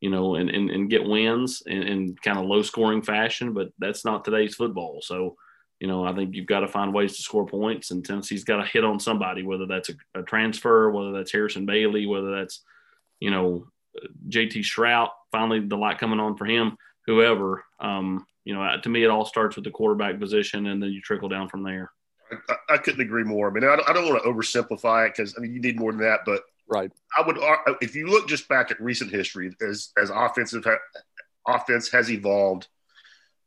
you 0.00 0.10
know, 0.10 0.36
and, 0.36 0.48
and, 0.48 0.70
and 0.70 0.90
get 0.90 1.04
wins 1.04 1.62
in, 1.66 1.82
in 1.82 2.16
kind 2.16 2.38
of 2.38 2.46
low 2.46 2.62
scoring 2.62 3.02
fashion, 3.02 3.52
but 3.52 3.68
that's 3.78 4.04
not 4.04 4.24
today's 4.24 4.54
football. 4.54 5.00
So, 5.02 5.36
you 5.80 5.88
know, 5.88 6.04
I 6.04 6.14
think 6.14 6.34
you've 6.34 6.46
got 6.46 6.60
to 6.60 6.68
find 6.68 6.94
ways 6.94 7.16
to 7.16 7.22
score 7.22 7.46
points, 7.46 7.90
and 7.90 8.04
Tennessee's 8.04 8.44
got 8.44 8.58
to 8.58 8.64
hit 8.68 8.84
on 8.84 9.00
somebody, 9.00 9.42
whether 9.42 9.66
that's 9.66 9.90
a, 9.90 10.20
a 10.20 10.22
transfer, 10.22 10.90
whether 10.90 11.12
that's 11.12 11.32
Harrison 11.32 11.66
Bailey, 11.66 12.06
whether 12.06 12.30
that's, 12.30 12.62
you 13.20 13.30
know, 13.30 13.66
JT 14.28 14.58
Shrout, 14.58 15.10
finally 15.32 15.60
the 15.60 15.76
light 15.76 15.98
coming 15.98 16.20
on 16.20 16.36
for 16.36 16.46
him, 16.46 16.76
whoever. 17.06 17.64
Um, 17.80 18.26
you 18.44 18.54
know, 18.54 18.76
to 18.82 18.88
me, 18.88 19.04
it 19.04 19.10
all 19.10 19.24
starts 19.24 19.56
with 19.56 19.64
the 19.64 19.70
quarterback 19.70 20.18
position, 20.18 20.66
and 20.66 20.82
then 20.82 20.90
you 20.90 21.00
trickle 21.00 21.28
down 21.28 21.48
from 21.48 21.62
there. 21.62 21.90
I, 22.48 22.74
I 22.74 22.78
couldn't 22.78 23.00
agree 23.00 23.24
more. 23.24 23.50
I 23.50 23.52
mean, 23.52 23.64
I 23.64 23.76
don't, 23.76 23.88
I 23.88 23.92
don't 23.92 24.08
want 24.08 24.22
to 24.22 24.28
oversimplify 24.28 25.06
it 25.06 25.14
because 25.16 25.34
I 25.36 25.40
mean 25.40 25.52
you 25.52 25.60
need 25.60 25.78
more 25.78 25.92
than 25.92 26.00
that, 26.02 26.20
but 26.24 26.42
Right. 26.68 26.92
I 27.16 27.22
would, 27.26 27.38
if 27.80 27.96
you 27.96 28.08
look 28.08 28.28
just 28.28 28.48
back 28.48 28.70
at 28.70 28.80
recent 28.80 29.10
history, 29.10 29.54
as 29.66 29.90
as 29.96 30.10
offensive 30.10 30.66
offense 31.46 31.90
has 31.90 32.10
evolved, 32.10 32.68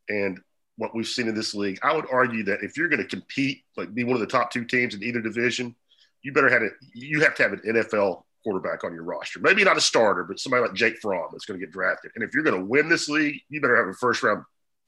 and 0.10 0.40
what 0.78 0.96
we've 0.96 1.08
seen 1.08 1.28
in 1.28 1.36
this 1.36 1.54
league, 1.54 1.80
I 1.84 1.94
would 1.94 2.06
argue 2.12 2.44
that 2.46 2.64
if 2.64 2.78
you're 2.78 2.90
going 2.90 3.02
to 3.02 3.08
compete, 3.08 3.64
like 3.78 3.94
be 3.94 4.04
one 4.04 4.16
of 4.16 4.22
the 4.22 4.28
top 4.28 4.52
two 4.52 4.66
teams 4.66 4.96
in 4.96 5.04
either 5.04 5.22
division, 5.22 5.76
you 6.24 6.34
better 6.34 6.50
have 6.50 6.64
it. 6.64 6.74
You 6.94 7.22
have 7.22 7.36
to 7.36 7.44
have 7.44 7.54
an 7.54 7.62
NFL 7.68 8.24
quarterback 8.44 8.84
on 8.84 8.94
your 8.94 9.04
roster. 9.04 9.40
Maybe 9.40 9.64
not 9.64 9.78
a 9.78 9.82
starter, 9.82 10.24
but 10.24 10.40
somebody 10.40 10.64
like 10.64 10.74
Jake 10.74 10.98
Fromm 11.00 11.30
that's 11.32 11.46
going 11.46 11.60
to 11.60 11.66
get 11.66 11.72
drafted. 11.72 12.12
And 12.16 12.24
if 12.24 12.34
you're 12.34 12.44
going 12.44 12.60
to 12.60 12.66
win 12.66 12.90
this 12.90 13.08
league, 13.08 13.40
you 13.50 13.62
better 13.62 13.78
have 13.78 13.88
a 13.88 13.94
first 13.94 14.24
round 14.24 14.44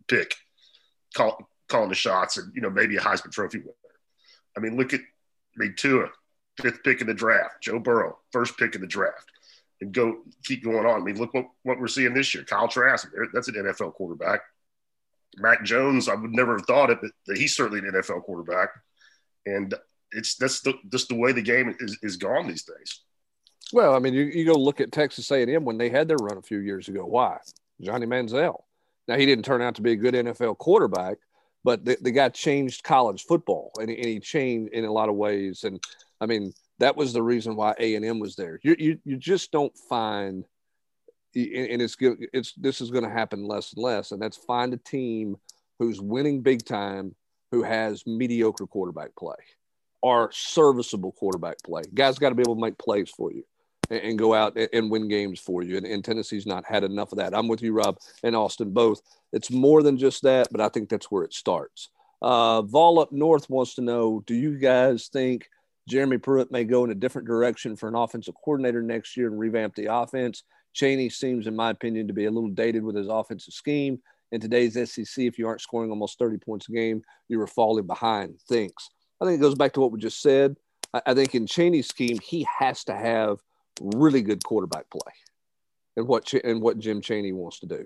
pick, 0.08 0.34
call, 1.16 1.48
calling 1.70 1.90
the 1.90 1.96
shots, 1.96 2.38
and 2.38 2.52
you 2.56 2.62
know 2.62 2.72
maybe 2.72 2.98
a 2.98 3.00
Heisman 3.00 3.32
Trophy 3.32 3.60
winner. 3.60 3.74
I 4.58 4.60
mean, 4.60 4.76
look 4.76 4.94
at 4.94 5.02
I 5.02 5.58
mean 5.58 5.76
Tua 5.78 6.10
fifth 6.62 6.84
pick 6.84 7.02
in 7.02 7.08
the 7.08 7.14
draft. 7.14 7.62
Joe 7.62 7.80
Burrow, 7.80 8.20
first 8.32 8.58
pick 8.58 8.76
in 8.76 8.82
the 8.82 8.88
draft. 8.88 9.30
And 9.82 9.92
go 9.92 10.20
keep 10.44 10.64
going 10.64 10.86
on. 10.86 11.02
I 11.02 11.04
mean, 11.04 11.18
look 11.18 11.34
what, 11.34 11.48
what 11.64 11.80
we're 11.80 11.88
seeing 11.88 12.14
this 12.14 12.34
year. 12.34 12.44
Kyle 12.44 12.68
Trask, 12.68 13.10
that's 13.34 13.48
an 13.50 13.56
NFL 13.56 13.94
quarterback. 13.94 14.42
Mac 15.38 15.64
Jones, 15.64 16.08
I 16.08 16.16
would 16.16 16.32
never 16.32 16.58
have 16.58 16.66
thought 16.66 16.90
it, 16.90 17.00
but 17.02 17.38
he's 17.38 17.56
certainly 17.56 17.80
an 17.80 17.94
NFL 17.94 18.24
quarterback. 18.24 18.70
And 19.46 19.74
it's 20.12 20.36
that's 20.36 20.62
the, 20.62 20.76
just 20.92 21.10
the 21.10 21.16
way 21.16 21.32
the 21.32 21.42
game 21.42 21.76
is, 21.80 21.98
is 22.02 22.18
gone 22.18 22.48
these 22.48 22.64
days. 22.64 23.02
Well, 23.74 23.96
I 23.96 24.00
mean, 24.00 24.14
you, 24.14 24.24
you 24.26 24.46
go 24.46 24.54
look 24.54 24.80
at 24.80 24.92
Texas 24.92 25.32
A&M 25.32 25.66
when 25.66 25.78
they 25.78 25.90
had 25.90 26.08
their 26.08 26.18
run 26.18 26.38
a 26.38 26.42
few 26.42 26.60
years 26.60 26.88
ago. 26.88 27.06
Why? 27.06 27.38
Johnny 27.82 28.06
Manziel. 28.06 28.62
Now, 29.08 29.18
he 29.18 29.26
didn't 29.26 29.46
turn 29.46 29.62
out 29.62 29.76
to 29.76 29.82
be 29.82 29.92
a 29.92 29.98
good 29.98 30.14
NFL 30.14 30.58
quarterback, 30.60 31.18
but 31.64 31.84
the, 31.84 31.98
the 32.00 32.12
guy 32.12 32.30
changed 32.30 32.84
college 32.84 33.24
football 33.24 33.72
and, 33.80 33.90
and 33.90 34.06
he 34.06 34.20
changed 34.20 34.72
in 34.74 34.86
a 34.86 34.92
lot 34.92 35.10
of 35.10 35.16
ways. 35.16 35.64
And 35.64 35.84
I 36.24 36.26
mean, 36.26 36.54
that 36.80 36.96
was 36.96 37.14
the 37.14 37.22
reason 37.22 37.56
why 37.56 37.76
A 37.78 37.96
and 37.96 38.06
M 38.06 38.20
was 38.20 38.36
there. 38.36 38.60
You, 38.64 38.76
you 38.80 39.00
you 39.04 39.18
just 39.18 39.52
don't 39.52 39.78
find, 39.90 40.46
and 41.36 41.82
it's 41.82 41.98
it's 42.00 42.54
this 42.54 42.82
is 42.82 42.92
going 42.92 43.04
to 43.04 43.10
happen 43.10 43.46
less 43.46 43.74
and 43.74 43.84
less, 43.84 44.12
and 44.12 44.22
that's 44.22 44.38
find 44.38 44.74
a 44.74 44.78
team 44.78 45.36
who's 45.80 46.02
winning 46.02 46.42
big 46.42 46.66
time, 46.66 47.14
who 47.52 47.64
has 47.64 48.08
mediocre 48.08 48.66
quarterback 48.66 49.16
play, 49.18 49.36
or 50.02 50.32
serviceable 50.32 51.12
quarterback 51.12 51.58
play. 51.64 51.84
Guys 51.94 52.18
got 52.18 52.30
to 52.30 52.36
be 52.36 52.42
able 52.42 52.56
to 52.56 52.62
make 52.62 52.78
plays 52.78 53.10
for 53.10 53.32
you 53.32 53.44
and, 53.90 54.18
go 54.18 54.34
out 54.34 54.56
and, 54.56 54.70
and, 54.74 54.90
win 54.90 55.08
games 55.08 55.40
for 55.40 55.62
you. 55.62 55.78
And, 55.78 55.86
and 55.86 56.04
Tennessee's 56.04 56.46
not 56.46 56.66
had 56.66 56.84
enough 56.84 57.12
of 57.12 57.18
that. 57.18 57.36
I'm 57.36 57.48
with 57.48 57.62
you, 57.62 57.74
Rob 57.74 57.98
and 58.24 58.36
Austin 58.36 58.72
both. 58.72 59.02
It's 59.32 59.52
more 59.52 59.84
than 59.84 59.98
just 59.98 60.24
that, 60.24 60.48
but 60.52 60.62
I 60.62 60.70
think 60.70 60.90
that's 60.90 61.12
where 61.12 61.24
it 61.24 61.34
starts. 61.34 61.90
Uh, 62.22 62.62
Vol 62.62 63.00
up 63.00 63.12
north 63.12 63.50
wants 63.50 63.76
to 63.76 63.82
know: 63.82 64.24
Do 64.26 64.34
you 64.34 64.58
guys 64.58 65.10
think? 65.12 65.50
Jeremy 65.88 66.18
Pruitt 66.18 66.52
may 66.52 66.64
go 66.64 66.84
in 66.84 66.92
a 66.92 66.96
different 66.96 67.28
direction 67.28 67.76
for 67.76 67.90
an 67.90 67.96
offensive 67.96 68.36
coordinator 68.44 68.82
next 68.82 69.18
year 69.18 69.28
and 69.28 69.38
revamp 69.38 69.76
the 69.76 69.94
offense. 69.94 70.44
Chaney 70.74 71.10
seems, 71.10 71.46
in 71.46 71.56
my 71.56 71.70
opinion, 71.70 72.08
to 72.08 72.14
be 72.14 72.26
a 72.26 72.32
little 72.32 72.50
dated 72.50 72.84
with 72.84 72.96
his 72.96 73.08
offensive 73.08 73.54
scheme. 73.54 74.02
In 74.32 74.42
today's 74.42 74.74
SEC, 74.74 75.26
if 75.26 75.38
you 75.38 75.48
aren't 75.48 75.62
scoring 75.62 75.92
almost 75.92 76.18
30 76.18 76.38
points 76.38 76.68
a 76.70 76.72
game, 76.72 77.04
you 77.28 77.40
are 77.42 77.48
falling 77.48 77.86
behind. 77.86 78.40
Thanks. 78.50 78.90
I 79.22 79.26
think 79.26 79.38
it 79.38 79.42
goes 79.42 79.56
back 79.56 79.74
to 79.74 79.82
what 79.82 79.92
we 79.92 80.00
just 80.00 80.22
said. 80.22 80.56
I, 81.06 81.14
think 81.14 81.36
in 81.36 81.48
Chaney's 81.48 81.88
scheme, 81.88 82.20
he 82.20 82.48
has 82.60 82.84
to 82.86 82.96
have 82.96 83.40
really 83.82 84.22
good 84.22 84.44
quarterback 84.44 84.90
play, 84.90 85.14
and 85.98 86.08
what 86.08 86.32
and 86.34 86.62
what 86.62 86.78
Jim 86.78 87.02
Chaney 87.02 87.32
wants 87.32 87.60
to 87.62 87.66
do. 87.66 87.86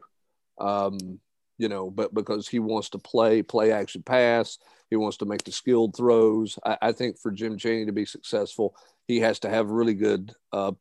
Um, 0.60 1.20
you 1.58 1.70
know, 1.70 1.90
but 1.90 2.14
because 2.14 2.48
he 2.48 2.60
wants 2.60 2.90
to 2.90 2.98
play 2.98 3.42
play 3.44 3.72
action 3.72 4.04
pass, 4.04 4.58
he 4.90 4.96
wants 4.96 5.18
to 5.18 5.26
make 5.26 5.44
the 5.44 5.52
skilled 5.52 5.96
throws. 5.96 6.58
I, 6.66 6.78
I 6.82 6.92
think 6.92 7.20
for 7.20 7.32
Jim 7.32 7.58
Chaney 7.58 7.86
to 7.86 7.92
be 7.92 8.06
successful, 8.06 8.76
he 9.08 9.20
has 9.20 9.40
to 9.40 9.50
have 9.50 9.70
really 9.70 9.94
good, 9.94 10.34
uh, 10.52 10.72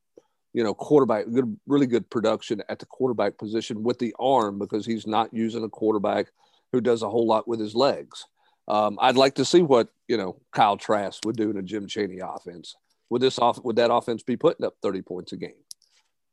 you 0.53 0.65
know, 0.65 0.75
quarterback, 0.75 1.27
good, 1.31 1.59
really 1.67 1.87
good 1.87 2.09
production 2.11 2.63
at 2.69 2.79
the 2.79 2.87
quarterback 2.87 3.39
position 3.39 3.83
with 3.83 3.99
the 3.99 4.15
arm 4.19 4.59
because 4.59 4.87
he's 4.87 5.07
not 5.07 5.33
using 5.33 5.65
a 5.65 5.69
quarterback 5.69 6.27
who 6.73 6.81
does 6.81 7.03
a 7.03 7.11
whole 7.11 7.27
lot 7.27 7.47
with 7.47 7.61
his 7.61 7.75
legs. 7.75 8.27
Um, 8.69 8.99
I'd 9.01 9.17
like 9.17 9.35
to 9.37 9.45
see 9.45 9.63
what 9.63 9.89
you 10.09 10.17
know 10.17 10.41
Kyle 10.53 10.77
Trask 10.77 11.25
would 11.25 11.37
do 11.37 11.51
in 11.51 11.57
a 11.57 11.63
Jim 11.63 11.87
Chaney 11.87 12.19
offense. 12.19 12.75
Would 13.11 13.23
this 13.23 13.39
off 13.39 13.63
would 13.65 13.77
that 13.77 13.93
offense 13.93 14.23
be 14.23 14.37
putting 14.37 14.67
up 14.67 14.75
thirty 14.83 15.03
points 15.03 15.33
a 15.33 15.37
game? 15.37 15.55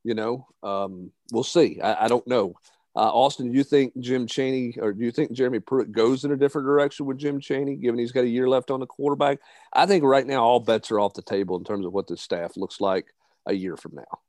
You 0.04 0.16
know, 0.16 0.48
um, 0.64 1.12
we'll 1.32 1.44
see. 1.44 1.80
I, 1.80 2.06
I 2.06 2.08
don't 2.08 2.28
know. 2.28 2.56
Uh, 2.96 3.10
Austin, 3.12 3.52
do 3.52 3.58
you 3.58 3.64
think 3.64 3.98
Jim 4.00 4.28
Chaney 4.28 4.76
or 4.80 4.94
do 4.94 5.04
you 5.04 5.12
think 5.12 5.32
Jeremy 5.32 5.60
Pruitt 5.60 5.92
goes 5.92 6.26
in 6.26 6.32
a 6.32 6.38
different 6.38 6.68
direction 6.68 7.08
with 7.08 7.18
Jim 7.18 7.40
Chaney, 7.40 7.76
given 7.76 8.00
he's 8.00 8.12
got 8.12 8.24
a 8.24 8.28
year 8.28 8.48
left 8.48 8.70
on 8.70 8.80
the 8.80 8.86
quarterback? 8.86 9.40
I 9.74 9.88
think 9.88 10.04
right 10.04 10.26
now 10.26 10.44
all 10.44 10.60
bets 10.60 10.92
are 10.92 11.00
off 11.00 11.16
the 11.16 11.24
table 11.24 11.58
in 11.58 11.64
terms 11.64 11.86
of 11.86 11.94
what 11.94 12.06
the 12.06 12.16
staff 12.16 12.56
looks 12.56 12.80
like 12.80 13.08
a 13.48 13.54
year 13.54 13.76
from 13.78 13.96
now. 13.96 14.20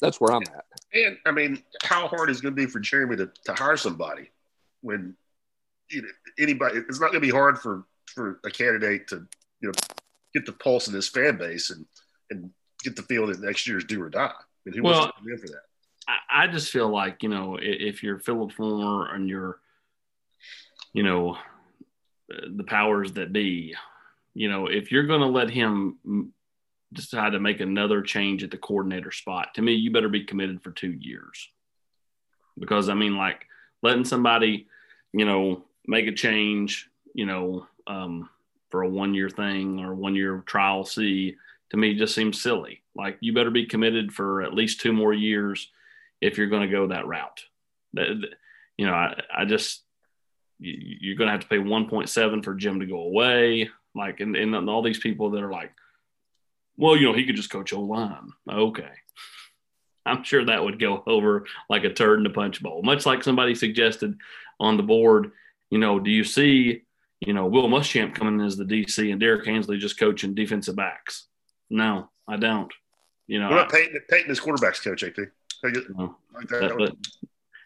That's 0.00 0.20
where 0.20 0.32
I'm 0.32 0.42
at. 0.42 0.64
And 0.94 1.16
I 1.26 1.32
mean, 1.32 1.62
how 1.82 2.06
hard 2.08 2.30
is 2.30 2.38
it 2.38 2.42
going 2.42 2.54
to 2.54 2.60
be 2.60 2.66
for 2.66 2.80
Jeremy 2.80 3.16
to, 3.16 3.30
to 3.44 3.54
hire 3.54 3.76
somebody 3.76 4.30
when 4.82 5.16
you 5.90 6.02
know, 6.02 6.08
anybody? 6.38 6.78
It's 6.78 7.00
not 7.00 7.12
going 7.12 7.20
to 7.22 7.26
be 7.26 7.30
hard 7.30 7.58
for 7.58 7.84
for 8.06 8.40
a 8.44 8.50
candidate 8.50 9.08
to 9.08 9.26
you 9.60 9.68
know 9.68 9.72
get 10.34 10.46
the 10.46 10.52
pulse 10.52 10.86
of 10.86 10.92
this 10.92 11.08
fan 11.08 11.36
base 11.36 11.70
and 11.70 11.86
and 12.30 12.50
get 12.82 12.96
the 12.96 13.02
feel 13.02 13.26
that 13.28 13.40
next 13.40 13.66
year's 13.66 13.84
do 13.84 14.02
or 14.02 14.10
die. 14.10 14.26
I 14.26 14.32
mean, 14.64 14.74
who 14.74 14.82
well, 14.82 15.00
wants 15.00 15.16
to 15.16 15.22
come 15.22 15.32
in 15.32 15.38
for 15.38 15.48
that? 15.48 15.62
I, 16.30 16.46
just 16.46 16.72
feel 16.72 16.88
like 16.88 17.22
you 17.22 17.28
know 17.28 17.58
if 17.60 18.02
you're 18.02 18.18
Phillip 18.18 18.52
Fulmer 18.52 19.14
and 19.14 19.28
you're, 19.28 19.58
you 20.92 21.02
know, 21.02 21.36
the 22.28 22.64
powers 22.64 23.12
that 23.12 23.32
be, 23.32 23.74
you 24.34 24.48
know, 24.48 24.66
if 24.66 24.90
you're 24.90 25.06
going 25.06 25.20
to 25.20 25.26
let 25.26 25.50
him 25.50 26.32
decide 26.92 27.32
to 27.32 27.40
make 27.40 27.60
another 27.60 28.02
change 28.02 28.42
at 28.42 28.50
the 28.50 28.58
coordinator 28.58 29.10
spot, 29.10 29.54
to 29.54 29.62
me, 29.62 29.74
you 29.74 29.90
better 29.92 30.08
be 30.08 30.24
committed 30.24 30.62
for 30.62 30.70
two 30.70 30.92
years. 30.92 31.48
Because 32.58 32.88
I 32.88 32.94
mean, 32.94 33.16
like 33.16 33.46
letting 33.82 34.04
somebody, 34.04 34.66
you 35.12 35.24
know, 35.24 35.64
make 35.86 36.06
a 36.06 36.12
change, 36.12 36.88
you 37.14 37.26
know, 37.26 37.66
um, 37.86 38.28
for 38.70 38.82
a 38.82 38.88
one 38.88 39.14
year 39.14 39.28
thing 39.28 39.80
or 39.80 39.94
one 39.94 40.14
year 40.14 40.42
trial 40.46 40.84
see, 40.84 41.36
to 41.70 41.76
me 41.76 41.94
just 41.94 42.14
seems 42.14 42.40
silly. 42.40 42.82
Like 42.94 43.18
you 43.20 43.32
better 43.32 43.50
be 43.50 43.66
committed 43.66 44.12
for 44.12 44.42
at 44.42 44.54
least 44.54 44.80
two 44.80 44.92
more 44.92 45.12
years 45.12 45.68
if 46.22 46.38
you're 46.38 46.46
going 46.46 46.62
to 46.62 46.68
go 46.68 46.86
that 46.86 47.06
route. 47.06 47.44
You 47.92 48.86
know, 48.86 48.94
I, 48.94 49.20
I 49.36 49.44
just 49.44 49.82
you're 50.58 51.16
going 51.16 51.26
to 51.26 51.32
have 51.32 51.40
to 51.40 51.48
pay 51.48 51.58
1.7 51.58 52.44
for 52.44 52.54
Jim 52.54 52.80
to 52.80 52.86
go 52.86 53.00
away. 53.00 53.68
Like, 53.94 54.20
and, 54.20 54.36
and 54.36 54.70
all 54.70 54.82
these 54.82 55.00
people 55.00 55.30
that 55.30 55.42
are 55.42 55.50
like, 55.50 55.72
well, 56.76 56.96
you 56.96 57.06
know, 57.06 57.12
he 57.12 57.26
could 57.26 57.36
just 57.36 57.50
coach 57.50 57.72
O 57.72 57.80
line. 57.80 58.32
Okay. 58.48 58.88
I'm 60.06 60.24
sure 60.24 60.44
that 60.44 60.64
would 60.64 60.80
go 60.80 61.02
over 61.06 61.46
like 61.68 61.84
a 61.84 61.92
turd 61.92 62.18
in 62.18 62.24
the 62.24 62.30
punch 62.30 62.62
bowl, 62.62 62.82
much 62.82 63.04
like 63.06 63.22
somebody 63.22 63.54
suggested 63.54 64.16
on 64.58 64.76
the 64.76 64.82
board. 64.82 65.32
You 65.70 65.78
know, 65.78 65.98
do 66.00 66.10
you 66.10 66.24
see, 66.24 66.82
you 67.20 67.32
know, 67.32 67.46
Will 67.46 67.68
Muschamp 67.68 68.14
coming 68.14 68.40
in 68.40 68.46
as 68.46 68.56
the 68.56 68.64
DC 68.64 69.10
and 69.10 69.20
Derrick 69.20 69.46
Ansley 69.46 69.78
just 69.78 69.98
coaching 69.98 70.34
defensive 70.34 70.76
backs? 70.76 71.26
No, 71.70 72.10
I 72.26 72.36
don't. 72.36 72.72
You 73.26 73.40
know, 73.40 73.48
what 73.48 73.58
about 73.58 73.72
Peyton, 73.72 74.00
Peyton 74.08 74.30
as 74.30 74.40
quarterbacks 74.40 74.82
coach, 74.82 75.04
AP? 75.04 75.16
No, 75.62 76.16
like 76.34 76.48
that, 76.48 76.60
that, 76.60 76.78
that, 76.78 76.96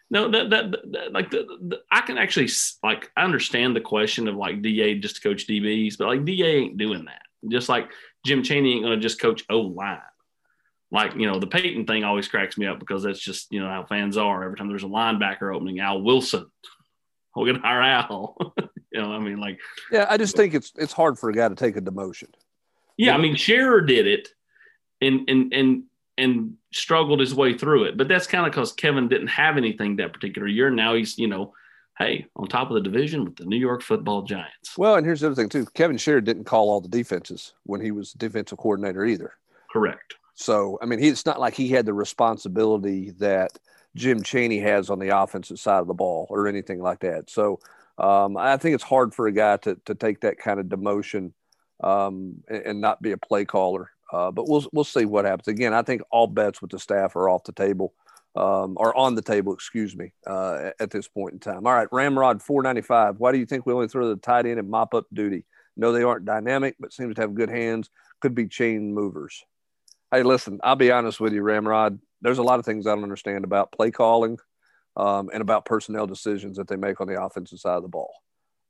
no, 0.09 0.31
that, 0.31 0.49
that, 0.49 1.11
like 1.11 1.31
the, 1.31 1.45
the, 1.61 1.81
I 1.91 2.01
can 2.01 2.17
actually 2.17 2.49
like 2.83 3.11
I 3.17 3.23
understand 3.23 3.75
the 3.75 3.81
question 3.81 4.27
of 4.27 4.35
like 4.35 4.61
Da 4.61 4.99
just 4.99 5.17
to 5.17 5.21
coach 5.21 5.47
DBs, 5.47 5.97
but 5.97 6.07
like 6.07 6.25
Da 6.25 6.43
ain't 6.43 6.77
doing 6.77 7.05
that. 7.05 7.21
Just 7.49 7.69
like 7.69 7.91
Jim 8.25 8.43
Chaney 8.43 8.73
ain't 8.73 8.83
gonna 8.83 8.97
just 8.97 9.19
coach 9.19 9.43
O 9.49 9.59
line. 9.59 9.99
Like 10.91 11.15
you 11.15 11.27
know 11.27 11.39
the 11.39 11.47
Peyton 11.47 11.85
thing 11.85 12.05
always 12.05 12.27
cracks 12.27 12.57
me 12.57 12.65
up 12.65 12.79
because 12.79 13.03
that's 13.03 13.19
just 13.19 13.51
you 13.51 13.59
know 13.59 13.67
how 13.67 13.83
fans 13.83 14.15
are. 14.15 14.43
Every 14.43 14.57
time 14.57 14.69
there's 14.69 14.83
a 14.83 14.87
linebacker 14.87 15.53
opening, 15.53 15.81
Al 15.81 16.01
Wilson, 16.01 16.49
we're 17.35 17.47
gonna 17.47 17.59
hire 17.59 17.81
Al. 17.81 18.37
you 18.91 19.01
know, 19.01 19.11
I 19.11 19.19
mean, 19.19 19.37
like 19.37 19.59
yeah, 19.91 20.05
I 20.09 20.17
just 20.17 20.37
think 20.37 20.53
it's 20.53 20.71
it's 20.77 20.93
hard 20.93 21.19
for 21.19 21.29
a 21.29 21.33
guy 21.33 21.49
to 21.49 21.55
take 21.55 21.75
a 21.75 21.81
demotion. 21.81 22.29
Yeah, 22.95 23.13
I 23.13 23.17
mean, 23.17 23.35
Sherrer 23.35 23.85
did 23.85 24.07
it, 24.07 24.29
and 25.01 25.29
and 25.29 25.53
and 25.53 25.83
and 26.17 26.56
struggled 26.73 27.19
his 27.19 27.33
way 27.33 27.57
through 27.57 27.85
it. 27.85 27.97
But 27.97 28.07
that's 28.07 28.27
kind 28.27 28.45
of 28.45 28.51
because 28.51 28.73
Kevin 28.73 29.07
didn't 29.07 29.27
have 29.27 29.57
anything 29.57 29.95
that 29.95 30.13
particular 30.13 30.47
year. 30.47 30.69
Now 30.69 30.95
he's, 30.95 31.17
you 31.17 31.27
know, 31.27 31.53
hey, 31.97 32.27
on 32.35 32.47
top 32.47 32.69
of 32.69 32.75
the 32.75 32.81
division 32.81 33.25
with 33.25 33.35
the 33.35 33.45
New 33.45 33.57
York 33.57 33.81
football 33.81 34.21
giants. 34.21 34.77
Well, 34.77 34.95
and 34.95 35.05
here's 35.05 35.21
the 35.21 35.27
other 35.27 35.35
thing, 35.35 35.49
too. 35.49 35.65
Kevin 35.73 35.97
Sherrer 35.97 36.23
didn't 36.23 36.43
call 36.43 36.69
all 36.69 36.81
the 36.81 36.87
defenses 36.87 37.53
when 37.63 37.81
he 37.81 37.91
was 37.91 38.13
defensive 38.13 38.57
coordinator 38.57 39.05
either. 39.05 39.33
Correct. 39.71 40.15
So, 40.35 40.77
I 40.81 40.85
mean, 40.85 40.99
he, 40.99 41.07
it's 41.07 41.25
not 41.25 41.39
like 41.39 41.55
he 41.55 41.69
had 41.69 41.85
the 41.85 41.93
responsibility 41.93 43.11
that 43.17 43.57
Jim 43.95 44.21
Chaney 44.21 44.59
has 44.59 44.91
on 44.91 44.99
the 44.99 45.17
offensive 45.17 45.59
side 45.59 45.79
of 45.79 45.87
the 45.87 45.95
ball 45.95 46.27
or 46.29 46.47
anything 46.47 46.79
like 46.79 46.99
that. 46.99 47.29
So, 47.29 47.59
um, 47.97 48.37
I 48.37 48.57
think 48.57 48.75
it's 48.75 48.83
hard 48.83 49.15
for 49.15 49.25
a 49.25 49.31
guy 49.31 49.57
to, 49.57 49.75
to 49.85 49.95
take 49.95 50.21
that 50.21 50.37
kind 50.37 50.59
of 50.59 50.67
demotion 50.67 51.31
um, 51.83 52.43
and, 52.47 52.63
and, 52.63 52.81
not 52.81 53.01
be 53.01 53.11
a 53.11 53.17
play 53.17 53.45
caller. 53.45 53.89
Uh, 54.11 54.31
but 54.31 54.47
we'll 54.47 54.65
we'll 54.71 54.83
see 54.83 55.05
what 55.05 55.25
happens. 55.25 55.47
Again, 55.47 55.73
I 55.73 55.81
think 55.81 56.01
all 56.11 56.27
bets 56.27 56.61
with 56.61 56.71
the 56.71 56.79
staff 56.79 57.15
are 57.15 57.29
off 57.29 57.43
the 57.43 57.51
table, 57.51 57.93
um, 58.35 58.75
or 58.77 58.95
on 58.95 59.15
the 59.15 59.21
table, 59.21 59.53
excuse 59.53 59.95
me, 59.95 60.13
uh, 60.25 60.71
at 60.79 60.91
this 60.91 61.07
point 61.07 61.33
in 61.33 61.39
time. 61.39 61.67
All 61.67 61.73
right, 61.73 61.89
Ramrod 61.91 62.41
four 62.41 62.63
ninety 62.63 62.81
five. 62.81 63.19
Why 63.19 63.31
do 63.31 63.37
you 63.37 63.45
think 63.45 63.65
we 63.65 63.73
only 63.73 63.87
throw 63.87 64.07
the 64.07 64.15
tight 64.15 64.45
end 64.45 64.59
and 64.59 64.69
mop 64.69 64.93
up 64.93 65.05
duty? 65.13 65.43
No, 65.75 65.91
they 65.91 66.03
aren't 66.03 66.25
dynamic, 66.25 66.75
but 66.79 66.93
seems 66.93 67.15
to 67.15 67.21
have 67.21 67.35
good 67.35 67.49
hands. 67.49 67.89
Could 68.21 68.33
be 68.33 68.47
chain 68.47 68.93
movers. 68.93 69.43
Hey, 70.09 70.23
listen, 70.23 70.59
I'll 70.63 70.75
be 70.75 70.91
honest 70.91 71.19
with 71.19 71.33
you, 71.33 71.43
Ramrod. 71.43 71.99
There's 72.21 72.39
a 72.39 72.43
lot 72.43 72.59
of 72.59 72.65
things 72.65 72.87
I 72.87 72.95
don't 72.95 73.03
understand 73.03 73.43
about 73.43 73.71
play 73.71 73.91
calling 73.91 74.39
um, 74.95 75.29
and 75.31 75.41
about 75.41 75.65
personnel 75.65 76.07
decisions 76.07 76.57
that 76.57 76.67
they 76.67 76.77
make 76.77 76.99
on 76.99 77.07
the 77.07 77.21
offensive 77.21 77.59
side 77.59 77.75
of 77.75 77.83
the 77.83 77.89
ball. 77.89 78.11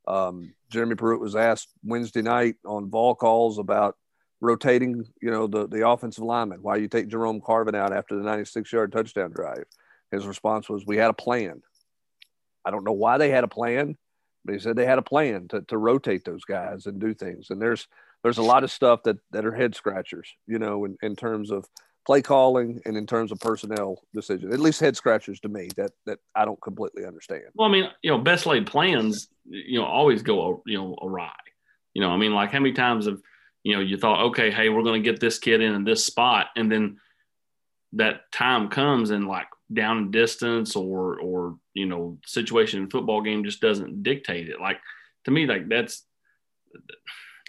Um, 0.06 0.52
Jeremy 0.70 0.96
Pruitt 0.96 1.20
was 1.20 1.36
asked 1.36 1.68
Wednesday 1.84 2.22
night 2.22 2.56
on 2.66 2.90
Vol 2.90 3.14
calls 3.14 3.58
about 3.58 3.96
rotating, 4.40 5.04
you 5.20 5.30
know, 5.30 5.46
the, 5.46 5.66
the 5.66 5.88
offensive 5.88 6.24
lineman, 6.24 6.62
why 6.62 6.76
you 6.76 6.88
take 6.88 7.08
Jerome 7.08 7.40
Carvin 7.40 7.74
out 7.74 7.92
after 7.92 8.16
the 8.16 8.22
96 8.22 8.72
yard 8.72 8.92
touchdown 8.92 9.30
drive. 9.30 9.64
His 10.10 10.26
response 10.26 10.68
was, 10.68 10.86
We 10.86 10.96
had 10.96 11.10
a 11.10 11.14
plan. 11.14 11.62
I 12.64 12.70
don't 12.70 12.84
know 12.84 12.92
why 12.92 13.18
they 13.18 13.30
had 13.30 13.44
a 13.44 13.48
plan, 13.48 13.96
but 14.44 14.54
he 14.54 14.60
said 14.60 14.76
they 14.76 14.86
had 14.86 14.98
a 14.98 15.02
plan 15.02 15.48
to, 15.48 15.62
to 15.62 15.78
rotate 15.78 16.24
those 16.24 16.44
guys 16.44 16.86
and 16.86 17.00
do 17.00 17.14
things. 17.14 17.50
And 17.50 17.60
there's 17.60 17.86
there's 18.22 18.38
a 18.38 18.42
lot 18.42 18.64
of 18.64 18.70
stuff 18.70 19.04
that, 19.04 19.16
that 19.30 19.46
are 19.46 19.54
head 19.54 19.76
scratchers, 19.76 20.28
you 20.46 20.58
know, 20.58 20.84
in, 20.84 20.96
in 21.02 21.14
terms 21.14 21.52
of 21.52 21.64
play 22.04 22.20
calling 22.20 22.80
and 22.84 22.96
in 22.96 23.06
terms 23.06 23.30
of 23.30 23.38
personnel 23.38 24.02
decision, 24.14 24.52
at 24.52 24.58
least 24.58 24.80
head 24.80 24.96
scratchers 24.96 25.38
to 25.40 25.48
me 25.48 25.68
that 25.76 25.92
that 26.06 26.18
I 26.34 26.44
don't 26.44 26.60
completely 26.60 27.04
understand. 27.04 27.44
Well, 27.54 27.68
I 27.68 27.72
mean, 27.72 27.88
you 28.02 28.10
know, 28.10 28.18
best 28.18 28.46
laid 28.46 28.66
plans, 28.66 29.28
you 29.44 29.78
know, 29.78 29.84
always 29.84 30.22
go, 30.22 30.62
you 30.66 30.78
know, 30.78 30.96
awry. 31.02 31.32
You 31.94 32.02
know, 32.02 32.10
I 32.10 32.16
mean, 32.16 32.32
like 32.32 32.50
how 32.50 32.60
many 32.60 32.72
times 32.72 33.06
have 33.06 33.20
you 33.62 33.74
know, 33.74 33.80
you 33.80 33.96
thought, 33.96 34.26
okay, 34.26 34.50
hey, 34.50 34.68
we're 34.68 34.82
going 34.82 35.02
to 35.02 35.10
get 35.10 35.20
this 35.20 35.38
kid 35.38 35.60
in 35.60 35.74
in 35.74 35.84
this 35.84 36.04
spot, 36.04 36.48
and 36.56 36.70
then 36.70 36.98
that 37.94 38.30
time 38.32 38.68
comes 38.68 39.10
and 39.10 39.26
like 39.26 39.48
down 39.72 39.98
in 39.98 40.10
distance 40.10 40.76
or 40.76 41.20
or 41.20 41.56
you 41.74 41.86
know 41.86 42.18
situation 42.24 42.82
in 42.82 42.90
football 42.90 43.22
game 43.22 43.44
just 43.44 43.60
doesn't 43.60 44.02
dictate 44.02 44.48
it. 44.48 44.60
Like 44.60 44.78
to 45.24 45.30
me, 45.30 45.46
like 45.46 45.68
that's 45.68 46.04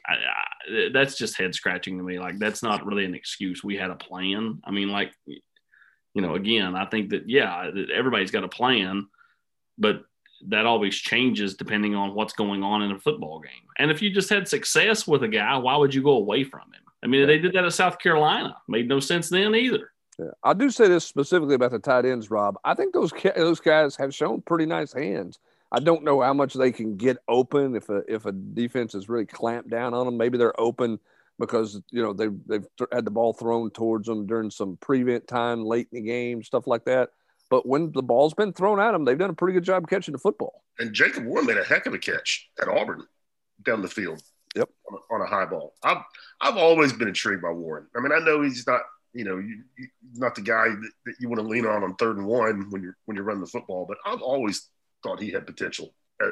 I, 0.06 0.14
I, 0.14 0.90
that's 0.94 1.18
just 1.18 1.38
head 1.38 1.54
scratching 1.54 1.98
to 1.98 2.04
me. 2.04 2.20
Like 2.20 2.40
that's 2.40 2.64
not 2.64 2.86
really 2.86 3.06
an 3.06 3.16
excuse. 3.16 3.64
We 3.64 3.78
had 3.78 3.92
a 3.92 3.96
plan. 3.96 4.62
I 4.64 4.72
mean, 4.72 4.90
like 4.90 5.14
you 5.26 6.22
know, 6.22 6.36
again, 6.36 6.76
I 6.76 6.86
think 6.86 7.12
that 7.12 7.30
yeah, 7.30 7.70
everybody's 7.94 8.32
got 8.32 8.44
a 8.44 8.50
plan, 8.50 9.08
but 9.78 10.04
that 10.48 10.66
always 10.66 10.96
changes 10.96 11.56
depending 11.56 11.96
on 11.96 12.16
what's 12.16 12.34
going 12.34 12.64
on 12.64 12.82
in 12.82 12.92
a 12.92 13.00
football 13.00 13.40
game. 13.40 13.52
And 13.78 13.92
if 13.92 14.02
you 14.02 14.10
just 14.10 14.30
had 14.30 14.48
success 14.48 15.08
with 15.08 15.24
a 15.24 15.28
guy, 15.28 15.58
why 15.58 15.76
would 15.76 15.94
you 15.94 16.02
go 16.02 16.12
away 16.12 16.44
from 16.44 16.62
him? 16.62 16.82
I 17.04 17.08
mean, 17.08 17.28
they 17.28 17.38
did 17.38 17.54
that 17.54 17.66
at 17.66 17.74
South 17.74 18.00
Carolina. 18.00 18.58
Made 18.68 18.88
no 18.88 19.00
sense 19.00 19.30
then 19.30 19.56
either. 19.56 19.92
Yeah. 20.18 20.32
I 20.44 20.54
do 20.54 20.70
say 20.70 20.88
this 20.88 21.06
specifically 21.06 21.56
about 21.56 21.72
the 21.72 21.80
tight 21.80 22.06
ends, 22.06 22.30
Rob. 22.30 22.58
I 22.66 22.74
think 22.74 22.94
those 22.94 23.14
those 23.36 23.60
guys 23.60 23.96
have 23.96 24.14
shown 24.14 24.42
pretty 24.42 24.66
nice 24.66 24.92
hands. 24.92 25.40
I 25.72 25.80
don't 25.80 26.04
know 26.04 26.22
how 26.22 26.34
much 26.34 26.56
they 26.56 26.72
can 26.72 26.98
get 26.98 27.18
open 27.28 27.76
if 27.76 27.90
a 27.90 28.04
if 28.08 28.26
a 28.26 28.32
defense 28.32 28.96
is 28.96 29.08
really 29.08 29.26
clamped 29.26 29.70
down 29.70 29.94
on 29.94 30.06
them. 30.06 30.18
Maybe 30.18 30.38
they're 30.38 30.60
open 30.60 31.00
because 31.40 31.82
you 31.90 32.04
know 32.04 32.12
they've 32.12 32.36
they've 32.48 32.66
had 32.92 33.06
the 33.06 33.12
ball 33.12 33.34
thrown 33.34 33.72
towards 33.72 34.08
them 34.08 34.26
during 34.26 34.52
some 34.52 34.78
prevent 34.78 35.26
time 35.28 35.64
late 35.64 35.88
in 35.92 36.04
the 36.04 36.08
game, 36.10 36.44
stuff 36.44 36.68
like 36.68 36.84
that. 36.86 37.12
But 37.50 37.66
when 37.66 37.92
the 37.92 38.04
ball's 38.04 38.34
been 38.34 38.54
thrown 38.54 38.80
at 38.80 38.92
them, 38.92 39.06
they've 39.06 39.18
done 39.18 39.32
a 39.32 39.34
pretty 39.34 39.54
good 39.54 39.64
job 39.64 39.90
catching 39.90 40.12
the 40.12 40.20
football. 40.20 40.64
And 40.78 40.94
Jacob 40.94 41.26
Warren 41.26 41.46
made 41.46 41.58
a 41.58 41.64
heck 41.64 41.86
of 41.86 41.94
a 41.94 41.98
catch 41.98 42.50
at 42.62 42.68
Auburn 42.68 43.06
down 43.64 43.82
the 43.82 43.88
field. 43.88 44.22
Yep. 44.56 44.70
On 44.90 44.98
a, 44.98 45.14
on 45.14 45.22
a 45.22 45.26
high 45.30 45.46
ball. 45.46 45.74
I've 45.84 46.04
I've 46.42 46.58
always 46.58 46.94
been 46.94 47.08
intrigued 47.08 47.42
by 47.42 47.52
Warren. 47.52 47.88
I 47.96 48.00
mean, 48.00 48.12
I 48.12 48.20
know 48.20 48.42
he's 48.42 48.66
not 48.66 48.82
you 49.14 49.24
know 49.24 49.38
you, 49.38 49.64
you, 49.78 49.88
not 50.16 50.36
the 50.36 50.42
guy 50.42 50.70
that, 50.70 50.92
that 51.06 51.16
you 51.20 51.30
want 51.30 51.40
to 51.40 51.48
lean 51.48 51.66
on 51.66 51.84
on 51.84 51.96
third 51.96 52.18
and 52.18 52.26
one 52.26 52.70
when 52.70 52.82
you're 52.82 52.98
when 53.06 53.16
you're 53.16 53.26
running 53.26 53.42
the 53.42 53.48
football, 53.48 53.86
but 53.88 53.98
I've 54.06 54.22
always 54.22 54.70
thought 55.04 55.22
he 55.22 55.32
had 55.32 55.46
potential 55.46 55.94
as, 56.22 56.30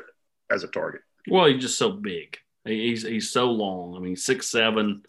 as 0.51 0.63
a 0.63 0.67
target. 0.67 1.01
Well, 1.29 1.45
he's 1.45 1.61
just 1.61 1.77
so 1.77 1.91
big. 1.91 2.37
He's 2.65 3.03
he's 3.03 3.31
so 3.31 3.51
long. 3.51 3.95
I 3.95 3.99
mean, 3.99 4.15
six 4.15 4.47
seven. 4.47 5.03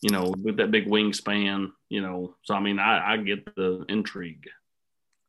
You 0.00 0.10
know, 0.10 0.34
with 0.42 0.56
that 0.56 0.72
big 0.72 0.86
wingspan. 0.86 1.68
You 1.88 2.02
know, 2.02 2.34
so 2.42 2.54
I 2.54 2.60
mean, 2.60 2.78
I, 2.78 3.12
I 3.12 3.16
get 3.18 3.54
the 3.54 3.84
intrigue. 3.88 4.48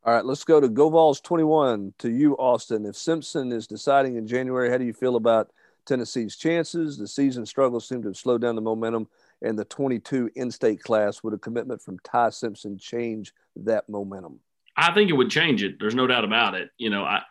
All 0.05 0.13
right, 0.13 0.25
let's 0.25 0.43
go 0.43 0.59
to 0.59 0.67
GoVols 0.67 1.23
21 1.23 1.93
to 1.99 2.11
you, 2.11 2.33
Austin. 2.33 2.85
If 2.85 2.97
Simpson 2.97 3.53
is 3.53 3.67
deciding 3.67 4.17
in 4.17 4.27
January, 4.27 4.69
how 4.69 4.77
do 4.77 4.83
you 4.83 4.91
feel 4.91 5.15
about 5.15 5.51
Tennessee's 5.85 6.35
chances? 6.35 6.97
The 6.97 7.07
season 7.07 7.45
struggles 7.45 7.87
seem 7.87 8.01
to 8.01 8.09
have 8.09 8.17
slowed 8.17 8.41
down 8.41 8.55
the 8.55 8.61
momentum 8.61 9.07
and 9.41 9.57
the 9.57 9.63
22 9.63 10.29
in-state 10.35 10.83
class. 10.83 11.23
Would 11.23 11.33
a 11.33 11.37
commitment 11.37 11.81
from 11.81 11.99
Ty 11.99 12.31
Simpson 12.31 12.77
change 12.77 13.33
that 13.55 13.87
momentum? 13.87 14.41
I 14.75 14.93
think 14.93 15.09
it 15.09 15.13
would 15.13 15.29
change 15.29 15.63
it. 15.63 15.79
There's 15.79 15.95
no 15.95 16.05
doubt 16.05 16.25
about 16.25 16.53
it. 16.55 16.71
You 16.77 16.89
know, 16.89 17.05
I, 17.05 17.21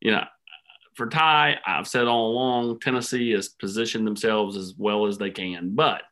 you 0.00 0.12
know, 0.12 0.22
for 0.94 1.08
Ty, 1.08 1.58
I've 1.66 1.88
said 1.88 2.06
all 2.06 2.30
along, 2.30 2.78
Tennessee 2.78 3.32
has 3.32 3.48
positioned 3.48 4.06
themselves 4.06 4.56
as 4.56 4.74
well 4.78 5.06
as 5.08 5.18
they 5.18 5.30
can. 5.30 5.74
But 5.74 6.02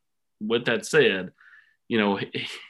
with 0.41 0.65
that 0.65 0.85
said, 0.85 1.31
you 1.87 1.99
know, 1.99 2.19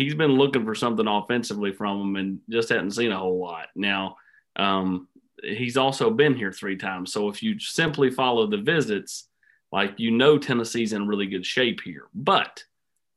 he's 0.00 0.14
been 0.14 0.32
looking 0.32 0.64
for 0.64 0.74
something 0.74 1.06
offensively 1.06 1.72
from 1.72 2.00
him 2.00 2.16
and 2.16 2.40
just 2.48 2.68
hadn't 2.68 2.92
seen 2.92 3.12
a 3.12 3.18
whole 3.18 3.38
lot. 3.38 3.68
Now, 3.74 4.16
um, 4.56 5.08
he's 5.42 5.76
also 5.76 6.10
been 6.10 6.34
here 6.34 6.52
three 6.52 6.76
times. 6.76 7.12
So 7.12 7.28
if 7.28 7.42
you 7.42 7.58
simply 7.58 8.10
follow 8.10 8.46
the 8.46 8.58
visits, 8.58 9.28
like 9.72 9.98
you 9.98 10.10
know, 10.10 10.38
Tennessee's 10.38 10.92
in 10.92 11.06
really 11.06 11.26
good 11.26 11.46
shape 11.46 11.80
here. 11.82 12.08
But, 12.14 12.64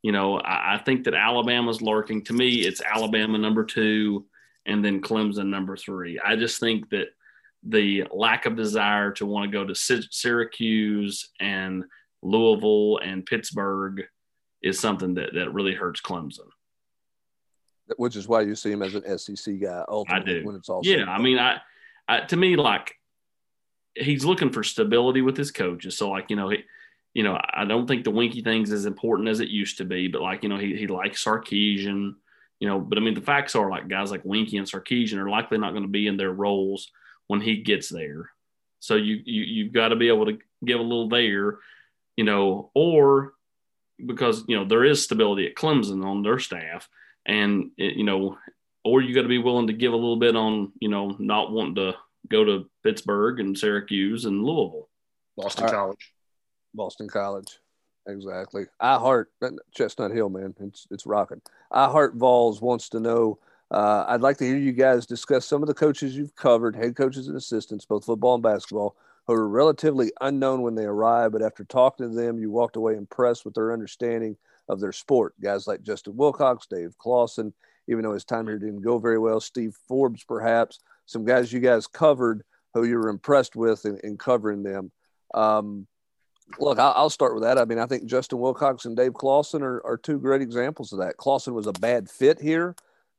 you 0.02 0.12
know, 0.12 0.38
I, 0.40 0.76
I 0.76 0.78
think 0.78 1.04
that 1.06 1.16
Alabama's 1.16 1.82
lurking. 1.82 2.24
To 2.26 2.34
me, 2.34 2.62
it's 2.62 2.82
Alabama 2.82 3.38
number 3.38 3.66
two 3.66 4.26
and 4.66 4.84
then 4.84 5.02
Clemson 5.02 5.48
number 5.48 5.76
three. 5.76 6.20
I 6.24 6.36
just 6.36 6.60
think 6.60 6.90
that 6.90 7.08
the 7.64 8.06
lack 8.12 8.46
of 8.46 8.56
desire 8.56 9.12
to 9.14 9.26
want 9.26 9.50
to 9.50 9.58
go 9.58 9.66
to 9.66 9.76
Syracuse 9.76 11.30
and 11.40 11.86
Louisville 12.22 13.00
and 13.04 13.26
Pittsburgh 13.26 14.04
is 14.62 14.80
something 14.80 15.14
that, 15.16 15.34
that 15.34 15.54
really 15.54 15.74
hurts 15.74 16.02
Clemson. 16.02 16.48
Which 17.98 18.16
is 18.16 18.28
why 18.28 18.42
you 18.42 18.56
see 18.56 18.72
him 18.72 18.82
as 18.82 18.96
an 18.96 19.18
SEC 19.18 19.60
guy. 19.60 19.84
Ultimately, 19.88 20.36
I 20.36 20.40
do. 20.40 20.46
When 20.46 20.56
it's 20.56 20.70
all 20.70 20.82
yeah, 20.84 21.06
I 21.06 21.22
mean, 21.22 21.40
I, 21.40 21.58
I 22.08 22.22
to 22.22 22.36
me 22.36 22.56
like 22.56 22.96
he's 23.96 24.26
looking 24.26 24.52
for 24.52 24.64
stability 24.64 25.22
with 25.22 25.38
his 25.38 25.52
coaches. 25.52 25.98
So 25.98 26.10
like 26.10 26.30
you 26.30 26.36
know 26.36 26.50
he, 26.50 26.64
you 27.14 27.24
know 27.24 27.40
I 27.54 27.66
don't 27.66 27.88
think 27.88 28.04
the 28.04 28.12
Weinke 28.12 28.44
thing's 28.44 28.72
as 28.72 28.86
important 28.86 29.30
as 29.30 29.40
it 29.40 29.50
used 29.50 29.78
to 29.78 29.86
be, 29.86 30.08
but 30.08 30.22
like 30.22 30.44
you 30.44 30.50
know 30.50 30.58
he 30.58 30.76
he 30.76 30.88
likes 30.88 31.24
Sarkisian, 31.24 32.16
you 32.60 32.68
know. 32.68 32.80
But 32.80 32.98
I 32.98 33.02
mean 33.02 33.14
the 33.14 33.22
facts 33.22 33.56
are 33.56 33.70
like 33.70 33.88
guys 33.88 34.12
like 34.12 34.24
Weinke 34.24 34.58
and 34.58 34.68
Sarkisian 34.68 35.18
are 35.18 35.30
likely 35.30 35.58
not 35.58 35.72
going 35.72 35.84
to 35.84 35.90
be 35.90 36.08
in 36.08 36.18
their 36.18 36.32
roles 36.32 36.92
when 37.28 37.42
he 37.42 37.58
gets 37.58 37.90
there. 37.90 38.32
So 38.80 38.96
you 38.96 39.22
you 39.26 39.44
you've 39.44 39.74
got 39.74 39.90
to 39.90 39.96
be 39.96 40.10
able 40.10 40.26
to 40.26 40.38
give 40.66 40.80
a 40.80 40.84
little 40.84 41.10
there, 41.10 41.58
you 42.18 42.24
know, 42.24 42.72
or 42.74 43.34
because 44.04 44.44
you 44.48 44.58
know 44.58 44.66
there 44.66 44.84
is 44.84 45.04
stability 45.04 45.48
at 45.48 45.56
Clemson 45.56 46.06
on 46.06 46.24
their 46.24 46.40
staff, 46.40 46.90
and 47.26 47.72
it, 47.78 47.96
you 47.96 48.04
know, 48.04 48.38
or 48.84 49.02
you 49.02 49.14
got 49.14 49.24
to 49.24 49.28
be 49.28 49.38
willing 49.38 49.68
to 49.68 49.74
give 49.74 49.94
a 49.94 49.98
little 49.98 50.18
bit 50.18 50.36
on 50.36 50.72
you 50.80 50.90
know 50.90 51.16
not 51.20 51.52
wanting 51.52 51.76
to 51.76 51.96
go 52.30 52.44
to 52.44 52.70
Pittsburgh 52.84 53.40
and 53.40 53.58
Syracuse 53.58 54.26
and 54.26 54.44
Louisville, 54.44 54.90
Boston 55.38 55.66
right. 55.66 55.74
College, 55.74 56.14
Boston 56.74 57.08
College. 57.08 57.60
Exactly. 58.06 58.66
I 58.82 58.98
heart 58.98 59.32
Chestnut 59.74 60.12
Hill, 60.12 60.30
man. 60.30 60.54
It's 60.60 60.88
it's 60.92 61.06
rocking. 61.06 61.42
I 61.72 61.86
heart 61.86 62.16
Vols 62.16 62.62
wants 62.62 62.90
to 62.90 63.00
know 63.00 63.40
uh, 63.74 64.06
I'd 64.08 64.22
like 64.22 64.38
to 64.38 64.46
hear 64.46 64.58
you 64.58 64.72
guys 64.72 65.08
discuss 65.08 65.46
some 65.48 65.64
of 65.64 65.68
the 65.68 65.74
coaches 65.74 66.16
you've 66.16 66.36
covered, 66.36 66.76
head 66.76 66.96
coaches 66.96 67.28
and 67.28 67.36
assistants, 67.36 67.86
both 67.86 68.06
football 68.06 68.36
and 68.36 68.44
basketball, 68.44 68.96
who 69.26 69.34
are 69.34 69.48
relatively 69.48 70.12
unknown 70.22 70.62
when 70.62 70.76
they 70.76 70.86
arrive, 70.86 71.32
but 71.32 71.42
after 71.42 71.64
talking 71.64 72.08
to 72.08 72.16
them, 72.16 72.38
you 72.38 72.52
walked 72.52 72.76
away 72.76 72.96
impressed 72.96 73.46
with 73.46 73.56
their 73.56 73.74
understanding 73.74 74.38
of 74.70 74.80
their 74.80 74.92
sport. 74.92 75.34
Guys 75.42 75.68
like 75.68 75.82
Justin 75.82 76.16
Wilcox, 76.16 76.68
Dave 76.68 76.98
Clawson, 76.98 77.54
even 77.88 78.04
though 78.04 78.14
his 78.14 78.26
time 78.26 78.48
here 78.48 78.60
didn't 78.60 78.82
go 78.82 79.00
very 79.00 79.20
well, 79.20 79.40
Steve 79.40 79.76
Forbes, 79.88 80.24
perhaps, 80.24 80.80
some 81.06 81.26
guys 81.26 81.52
you 81.52 81.60
guys 81.60 81.88
covered 81.88 82.44
who 82.74 82.86
you 82.86 82.98
were 82.98 83.10
impressed 83.10 83.56
with 83.56 83.86
in, 83.86 84.00
in 84.04 84.18
covering 84.18 84.64
them. 84.64 84.92
Um, 85.34 85.88
look, 86.60 86.80
I'll, 86.80 87.10
start 87.10 87.34
with 87.34 87.44
that. 87.44 87.58
I 87.58 87.66
mean, 87.66 87.80
I 87.80 87.86
think 87.86 88.06
Justin 88.06 88.40
Wilcox 88.40 88.86
and 88.86 88.96
Dave 88.96 89.14
Clawson 89.14 89.64
are, 89.64 89.82
are 89.86 89.98
two 89.98 90.20
great 90.20 90.42
examples 90.42 90.94
of 90.94 91.00
that. 91.00 91.18
Clawson 91.18 91.54
was 91.54 91.68
a 91.68 91.74
bad 91.74 92.10
fit 92.10 92.40
here 92.40 92.76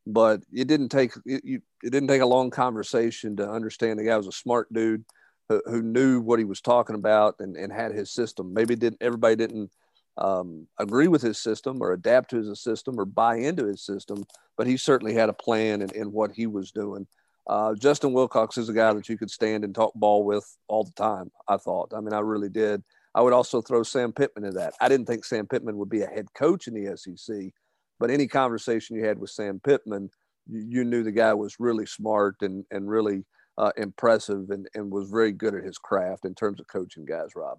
but 0.06 0.42
it 0.52 0.68
didn't 0.68 0.90
take 0.90 1.12
it, 1.24 1.42
you, 1.44 1.62
it 1.82 1.90
didn't 1.90 2.08
take 2.08 2.22
a 2.22 2.26
long 2.26 2.50
conversation 2.50 3.36
to 3.36 3.50
understand 3.50 3.98
the 3.98 4.04
guy 4.04 4.16
was 4.16 4.26
a 4.26 4.32
smart 4.32 4.72
dude 4.72 5.04
who, 5.48 5.62
who 5.66 5.82
knew 5.82 6.20
what 6.20 6.38
he 6.38 6.44
was 6.44 6.60
talking 6.60 6.96
about 6.96 7.36
and, 7.38 7.56
and 7.56 7.72
had 7.72 7.92
his 7.92 8.10
system. 8.10 8.52
Maybe 8.52 8.76
didn't 8.76 9.00
everybody 9.00 9.36
didn't 9.36 9.70
um, 10.18 10.66
agree 10.78 11.08
with 11.08 11.22
his 11.22 11.38
system 11.38 11.78
or 11.80 11.92
adapt 11.92 12.30
to 12.30 12.36
his 12.36 12.60
system 12.60 12.98
or 12.98 13.04
buy 13.04 13.36
into 13.36 13.66
his 13.66 13.82
system, 13.82 14.24
but 14.56 14.66
he 14.66 14.76
certainly 14.76 15.14
had 15.14 15.28
a 15.28 15.34
plan 15.34 15.82
in, 15.82 15.90
in 15.90 16.12
what 16.12 16.30
he 16.32 16.46
was 16.46 16.70
doing. 16.70 17.06
Uh, 17.46 17.74
Justin 17.74 18.12
Wilcox 18.12 18.56
is 18.56 18.68
a 18.68 18.72
guy 18.72 18.92
that 18.92 19.08
you 19.08 19.18
could 19.18 19.30
stand 19.30 19.64
and 19.64 19.74
talk 19.74 19.92
ball 19.94 20.24
with 20.24 20.56
all 20.68 20.84
the 20.84 20.92
time. 20.92 21.30
I 21.48 21.56
thought. 21.56 21.92
I 21.94 22.00
mean, 22.00 22.14
I 22.14 22.20
really 22.20 22.48
did. 22.48 22.82
I 23.14 23.20
would 23.20 23.32
also 23.32 23.60
throw 23.60 23.82
Sam 23.82 24.12
Pittman 24.12 24.44
in 24.44 24.54
that. 24.54 24.74
I 24.80 24.88
didn't 24.88 25.06
think 25.06 25.24
Sam 25.24 25.46
Pittman 25.46 25.76
would 25.76 25.90
be 25.90 26.02
a 26.02 26.06
head 26.06 26.26
coach 26.34 26.66
in 26.66 26.74
the 26.74 26.96
SEC, 26.96 27.52
but 28.00 28.10
any 28.10 28.26
conversation 28.26 28.96
you 28.96 29.04
had 29.04 29.18
with 29.18 29.30
Sam 29.30 29.60
Pittman, 29.60 30.10
you, 30.48 30.84
knew 30.84 31.02
the 31.02 31.12
guy 31.12 31.32
was 31.32 31.60
really 31.60 31.86
smart 31.86 32.36
and, 32.40 32.64
and 32.70 32.88
really 32.88 33.24
uh, 33.56 33.70
impressive 33.76 34.50
and, 34.50 34.68
and 34.74 34.90
was 34.90 35.10
very 35.10 35.32
good 35.32 35.54
at 35.54 35.64
his 35.64 35.78
craft 35.78 36.24
in 36.24 36.34
terms 36.34 36.60
of 36.60 36.66
coaching 36.66 37.04
guys, 37.04 37.30
Rob. 37.36 37.58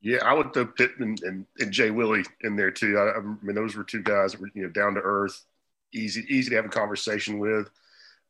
Yeah, 0.00 0.18
I 0.24 0.32
would 0.32 0.54
throw 0.54 0.66
Pittman 0.66 1.16
and, 1.22 1.46
and 1.58 1.72
Jay 1.72 1.90
Willie 1.90 2.24
in 2.42 2.54
there 2.54 2.70
too. 2.70 2.98
I, 2.98 3.18
I, 3.18 3.20
mean, 3.20 3.56
those 3.56 3.74
were 3.74 3.84
two 3.84 4.02
guys 4.02 4.32
that 4.32 4.40
were 4.40 4.50
you 4.54 4.62
know 4.62 4.68
down 4.68 4.94
to 4.94 5.00
earth, 5.00 5.44
easy 5.92 6.24
easy 6.28 6.50
to 6.50 6.56
have 6.56 6.66
a 6.66 6.70
conversation 6.70 7.38
with. 7.38 7.68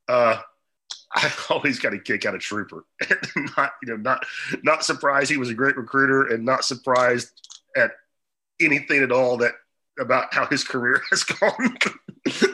Uh, 0.08 0.40
I 1.12 1.32
always 1.50 1.78
got 1.78 1.92
a 1.92 1.98
kick 1.98 2.24
out 2.24 2.34
of 2.34 2.40
Trooper. 2.40 2.84
not 3.56 3.72
you 3.82 3.88
know 3.88 3.96
not 3.96 4.24
not 4.62 4.84
surprised 4.84 5.30
he 5.30 5.36
was 5.36 5.50
a 5.50 5.54
great 5.54 5.76
recruiter, 5.76 6.28
and 6.28 6.44
not 6.44 6.64
surprised 6.64 7.32
at 7.76 7.92
anything 8.60 9.02
at 9.02 9.12
all 9.12 9.36
that 9.38 9.52
about 9.98 10.32
how 10.32 10.46
his 10.46 10.64
career 10.64 11.02
has 11.10 11.24
gone 11.24 11.76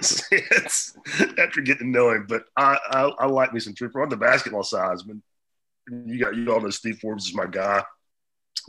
since 0.02 0.96
after 1.38 1.60
getting 1.60 1.92
to 1.92 1.98
know 1.98 2.10
him. 2.10 2.26
But 2.28 2.46
I, 2.56 2.78
I, 2.90 3.02
I 3.20 3.26
like 3.26 3.52
me 3.52 3.60
some 3.60 3.74
Trooper 3.74 4.02
on 4.02 4.08
the 4.08 4.16
basketball 4.16 4.62
side. 4.62 4.98
I 4.98 5.06
mean, 5.06 5.22
you 6.08 6.18
got 6.18 6.34
you 6.34 6.52
all 6.52 6.60
know 6.60 6.70
Steve 6.70 6.98
Forbes 6.98 7.26
is 7.28 7.34
my 7.34 7.46
guy. 7.46 7.82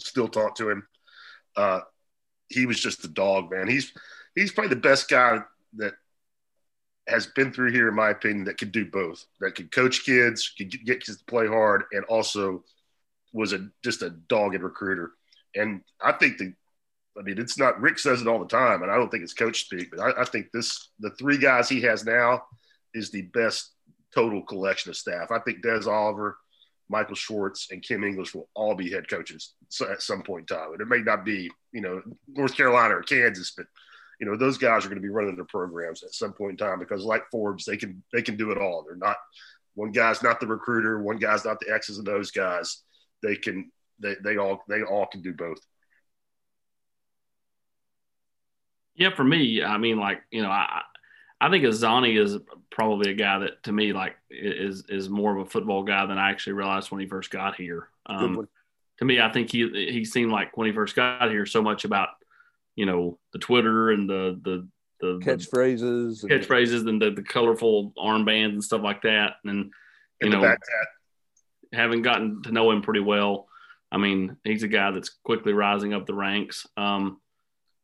Still 0.02 0.28
talk 0.28 0.56
to 0.56 0.70
him. 0.70 0.88
Uh, 1.56 1.82
he 2.50 2.66
was 2.66 2.80
just 2.80 3.06
a 3.06 3.08
dog, 3.08 3.52
man. 3.52 3.68
He's 3.68 3.92
he's 4.36 4.52
probably 4.52 4.76
the 4.76 4.82
best 4.82 5.10
guy 5.10 5.40
that 5.78 5.94
has 7.08 7.28
been 7.28 7.52
through 7.52 7.72
here, 7.72 7.88
in 7.88 7.96
my 7.96 8.10
opinion, 8.10 8.46
that 8.46 8.58
could 8.58 8.72
do 8.72 8.86
both. 8.86 9.26
That 9.40 9.56
could 9.56 9.72
coach 9.72 10.06
kids, 10.06 10.52
could 10.58 10.72
get 10.72 11.04
kids 11.04 11.18
to 11.18 11.26
play 11.26 11.48
hard, 11.48 11.84
and 11.92 12.04
also 12.06 12.64
was 13.34 13.54
a 13.54 13.70
just 13.84 14.02
a 14.02 14.10
dogged 14.10 14.62
recruiter. 14.62 15.12
And 15.56 15.82
I 16.02 16.14
think 16.14 16.38
the 16.38 16.54
I 17.18 17.22
mean, 17.22 17.40
it's 17.40 17.58
not 17.58 17.80
Rick 17.80 18.00
says 18.00 18.22
it 18.22 18.28
all 18.28 18.40
the 18.40 18.46
time, 18.46 18.82
and 18.82 18.92
I 18.92 18.96
don't 18.96 19.10
think 19.10 19.24
it's 19.24 19.34
coach 19.34 19.62
speak, 19.62 19.92
but 19.92 20.00
I, 20.00 20.22
I, 20.22 20.26
think 20.26 20.48
this 20.52 20.90
the 21.00 21.12
three 21.12 21.38
guys 21.38 21.70
he 21.70 21.82
has 21.82 22.06
now 22.06 22.44
is 22.94 23.10
the 23.10 23.24
best 23.34 23.72
total 24.14 24.42
collection 24.42 24.90
of 24.90 24.98
staff. 24.98 25.32
I 25.32 25.40
think 25.40 25.62
Des 25.62 25.90
Oliver, 25.90 26.38
Michael 26.90 27.16
Schwartz, 27.16 27.68
and 27.72 27.82
Kim 27.82 28.04
English 28.04 28.36
will 28.36 28.50
all 28.54 28.76
be 28.76 28.92
head 28.92 29.10
coaches 29.10 29.54
at 29.90 30.02
some 30.02 30.22
point 30.22 30.50
in 30.50 30.58
time. 30.58 30.72
And 30.72 30.82
it 30.82 30.88
may 30.88 31.02
not 31.02 31.26
be, 31.26 31.50
you 31.72 31.82
know, 31.82 32.02
North 32.28 32.56
Carolina 32.56 32.96
or 32.96 33.04
Kansas, 33.04 33.54
but 33.56 33.66
you 34.20 34.26
know, 34.26 34.38
those 34.38 34.58
guys 34.58 34.86
are 34.86 34.90
going 34.90 35.02
to 35.02 35.06
be 35.06 35.10
running 35.10 35.36
their 35.36 35.46
programs 35.46 36.04
at 36.04 36.14
some 36.14 36.32
point 36.32 36.52
in 36.52 36.58
time 36.58 36.80
because, 36.80 37.04
like 37.04 37.24
Forbes, 37.32 37.66
they 37.66 37.78
can 37.78 38.02
they 38.14 38.22
can 38.22 38.38
do 38.38 38.52
it 38.52 38.58
all. 38.58 38.84
They're 38.86 38.96
not 38.96 39.18
one 39.74 39.92
guy's 39.92 40.24
not 40.24 40.40
the 40.40 40.48
recruiter, 40.48 41.02
one 41.02 41.18
guy's 41.18 41.46
not 41.46 41.60
the 41.60 41.74
X's 41.74 41.98
and 41.98 42.08
those 42.08 42.32
guys. 42.32 42.84
They 43.22 43.36
can 43.36 43.72
they 44.00 44.16
they 44.24 44.38
all 44.38 44.64
they 44.70 44.84
all 44.84 45.06
can 45.06 45.22
do 45.22 45.34
both. 45.34 45.60
Yeah, 48.96 49.14
for 49.14 49.26
me, 49.26 49.62
I 49.62 49.78
mean, 49.78 50.00
like 50.00 50.22
you 50.32 50.42
know, 50.42 50.50
I 50.50 50.82
I 51.42 51.50
think 51.50 51.66
Azani 51.66 52.22
is 52.22 52.38
probably 52.72 53.12
a 53.12 53.16
guy 53.16 53.40
that 53.40 53.64
to 53.64 53.72
me 53.72 53.94
like 53.94 54.16
is 54.30 54.86
is 54.90 55.10
more 55.10 55.36
of 55.36 55.46
a 55.46 55.50
football 55.50 55.84
guy 55.84 56.06
than 56.06 56.18
I 56.18 56.32
actually 56.32 56.54
realized 56.54 56.92
when 56.92 57.02
he 57.02 57.08
first 57.08 57.30
got 57.30 57.56
here. 57.56 57.90
Um, 58.06 58.48
to 59.00 59.06
me, 59.06 59.20
I 59.20 59.32
think 59.32 59.52
he 59.52 59.68
he 59.92 60.06
seemed 60.06 60.32
like 60.32 60.56
when 60.58 60.68
he 60.68 60.74
first 60.74 60.96
got 60.96 61.30
here 61.30 61.46
so 61.46 61.62
much 61.62 61.84
about 61.84 62.10
you 62.76 62.86
know 62.86 63.20
the 63.34 63.40
Twitter 63.40 63.92
and 63.92 64.10
the 64.10 64.40
the 64.44 64.68
the 65.02 65.20
catchphrases, 65.20 66.22
the 66.22 66.30
catchphrases, 66.30 66.88
and 66.88 67.02
the, 67.02 67.12
the 67.12 67.24
colorful 67.24 67.94
armbands 67.98 68.54
and 68.54 68.64
stuff 68.64 68.82
like 68.82 69.02
that, 69.02 69.34
and 69.44 69.72
you 70.22 70.32
and 70.32 70.32
know, 70.32 70.56
having 71.74 72.02
gotten 72.02 72.42
to 72.44 72.52
know 72.52 72.72
him 72.72 72.82
pretty 72.82 73.02
well, 73.02 73.48
I 73.92 73.98
mean, 73.98 74.38
he's 74.44 74.64
a 74.64 74.68
guy 74.68 74.92
that's 74.92 75.10
quickly 75.24 75.54
rising 75.54 75.94
up 75.94 76.06
the 76.06 76.14
ranks. 76.14 76.66
Um, 76.78 77.20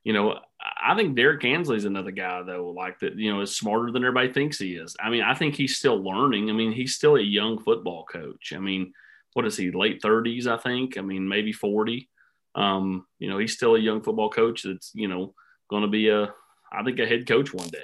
you 0.03 0.13
know, 0.13 0.39
I 0.61 0.95
think 0.95 1.15
Derrick 1.15 1.43
Ansley's 1.43 1.85
another 1.85 2.11
guy 2.11 2.41
though, 2.43 2.73
like 2.75 2.99
that, 2.99 3.15
you 3.15 3.33
know, 3.33 3.41
is 3.41 3.55
smarter 3.55 3.91
than 3.91 4.03
everybody 4.03 4.31
thinks 4.31 4.59
he 4.59 4.75
is. 4.75 4.95
I 4.99 5.09
mean, 5.09 5.23
I 5.23 5.33
think 5.33 5.55
he's 5.55 5.77
still 5.77 6.01
learning. 6.01 6.49
I 6.49 6.53
mean, 6.53 6.71
he's 6.71 6.95
still 6.95 7.15
a 7.15 7.21
young 7.21 7.59
football 7.59 8.05
coach. 8.05 8.53
I 8.55 8.59
mean, 8.59 8.93
what 9.33 9.45
is 9.45 9.57
he, 9.57 9.71
late 9.71 10.01
30s, 10.01 10.47
I 10.47 10.57
think? 10.57 10.97
I 10.97 11.01
mean, 11.01 11.27
maybe 11.27 11.51
40. 11.51 12.09
Um, 12.53 13.05
you 13.17 13.29
know, 13.29 13.37
he's 13.37 13.53
still 13.53 13.75
a 13.75 13.79
young 13.79 14.01
football 14.01 14.29
coach 14.29 14.63
that's, 14.63 14.91
you 14.93 15.07
know, 15.07 15.33
going 15.69 15.83
to 15.83 15.87
be 15.87 16.09
a, 16.09 16.33
I 16.71 16.83
think, 16.83 16.99
a 16.99 17.05
head 17.05 17.27
coach 17.27 17.53
one 17.53 17.69
day. 17.69 17.83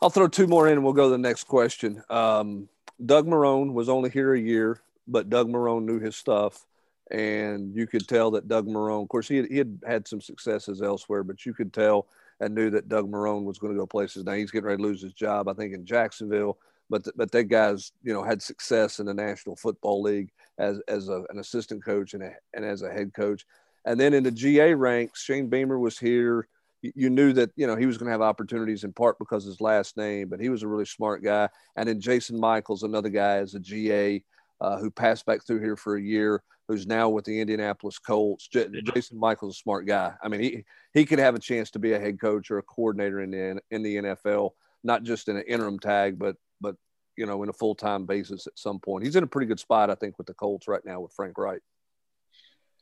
I'll 0.00 0.10
throw 0.10 0.28
two 0.28 0.46
more 0.46 0.68
in 0.68 0.74
and 0.74 0.84
we'll 0.84 0.92
go 0.92 1.04
to 1.04 1.10
the 1.10 1.18
next 1.18 1.44
question. 1.44 2.02
Um, 2.08 2.68
Doug 3.04 3.26
Marrone 3.26 3.72
was 3.72 3.88
only 3.88 4.10
here 4.10 4.34
a 4.34 4.40
year, 4.40 4.80
but 5.08 5.28
Doug 5.28 5.48
Marrone 5.48 5.84
knew 5.84 5.98
his 5.98 6.16
stuff 6.16 6.64
and 7.10 7.74
you 7.74 7.86
could 7.86 8.08
tell 8.08 8.30
that 8.32 8.48
Doug 8.48 8.66
Marrone, 8.66 9.02
of 9.02 9.08
course, 9.08 9.28
he 9.28 9.36
had, 9.36 9.46
he 9.46 9.58
had 9.58 9.78
had 9.86 10.08
some 10.08 10.20
successes 10.20 10.80
elsewhere, 10.80 11.22
but 11.22 11.44
you 11.44 11.52
could 11.52 11.72
tell 11.72 12.06
and 12.40 12.54
knew 12.54 12.70
that 12.70 12.88
Doug 12.88 13.10
Marrone 13.10 13.44
was 13.44 13.58
going 13.58 13.72
to 13.72 13.78
go 13.78 13.86
places. 13.86 14.24
Now 14.24 14.32
he's 14.32 14.50
getting 14.50 14.66
ready 14.66 14.78
to 14.78 14.82
lose 14.82 15.02
his 15.02 15.12
job, 15.12 15.48
I 15.48 15.54
think, 15.54 15.74
in 15.74 15.84
Jacksonville. 15.84 16.58
But 16.90 17.06
but 17.16 17.30
that 17.32 17.44
guy's 17.44 17.92
you 18.02 18.12
know 18.12 18.22
had 18.22 18.42
success 18.42 19.00
in 19.00 19.06
the 19.06 19.14
National 19.14 19.56
Football 19.56 20.02
League 20.02 20.30
as 20.58 20.80
as 20.88 21.08
a, 21.08 21.24
an 21.30 21.38
assistant 21.38 21.84
coach 21.84 22.14
and 22.14 22.22
a, 22.22 22.32
and 22.52 22.64
as 22.64 22.82
a 22.82 22.92
head 22.92 23.14
coach. 23.14 23.46
And 23.86 23.98
then 23.98 24.14
in 24.14 24.22
the 24.22 24.30
GA 24.30 24.74
ranks, 24.74 25.22
Shane 25.22 25.48
Beamer 25.48 25.78
was 25.78 25.98
here. 25.98 26.46
You, 26.82 26.92
you 26.94 27.10
knew 27.10 27.32
that 27.34 27.50
you 27.56 27.66
know 27.66 27.76
he 27.76 27.86
was 27.86 27.96
going 27.96 28.06
to 28.06 28.12
have 28.12 28.20
opportunities 28.20 28.84
in 28.84 28.92
part 28.92 29.18
because 29.18 29.44
his 29.44 29.62
last 29.62 29.96
name, 29.96 30.28
but 30.28 30.40
he 30.40 30.50
was 30.50 30.62
a 30.62 30.68
really 30.68 30.84
smart 30.84 31.22
guy. 31.22 31.48
And 31.76 31.88
then 31.88 32.00
Jason 32.00 32.38
Michaels, 32.38 32.82
another 32.82 33.08
guy, 33.08 33.36
as 33.36 33.54
a 33.54 33.60
GA 33.60 34.22
uh, 34.60 34.78
who 34.78 34.90
passed 34.90 35.24
back 35.24 35.46
through 35.46 35.60
here 35.60 35.76
for 35.76 35.96
a 35.96 36.02
year 36.02 36.42
who's 36.68 36.86
now 36.86 37.08
with 37.08 37.24
the 37.24 37.40
Indianapolis 37.40 37.98
Colts. 37.98 38.48
J- 38.48 38.68
Jason 38.94 39.18
Michael's 39.18 39.56
a 39.56 39.58
smart 39.58 39.86
guy. 39.86 40.14
I 40.22 40.28
mean, 40.28 40.40
he 40.40 40.64
he 40.92 41.04
could 41.04 41.18
have 41.18 41.34
a 41.34 41.40
chance 41.40 41.70
to 41.72 41.78
be 41.78 41.92
a 41.92 41.98
head 41.98 42.20
coach 42.20 42.50
or 42.50 42.58
a 42.58 42.62
coordinator 42.62 43.20
in 43.20 43.30
the 43.30 43.60
in 43.70 43.82
the 43.82 43.96
NFL, 43.96 44.50
not 44.82 45.02
just 45.02 45.28
in 45.28 45.36
an 45.36 45.44
interim 45.46 45.78
tag, 45.78 46.18
but 46.18 46.36
but 46.60 46.76
you 47.16 47.26
know, 47.26 47.42
in 47.42 47.48
a 47.48 47.52
full 47.52 47.74
time 47.74 48.06
basis 48.06 48.46
at 48.46 48.58
some 48.58 48.78
point. 48.78 49.04
He's 49.04 49.16
in 49.16 49.24
a 49.24 49.28
pretty 49.28 49.46
good 49.46 49.60
spot, 49.60 49.90
I 49.90 49.94
think, 49.94 50.18
with 50.18 50.26
the 50.26 50.34
Colts 50.34 50.68
right 50.68 50.84
now 50.84 51.00
with 51.00 51.12
Frank 51.12 51.36
Reich. 51.38 51.60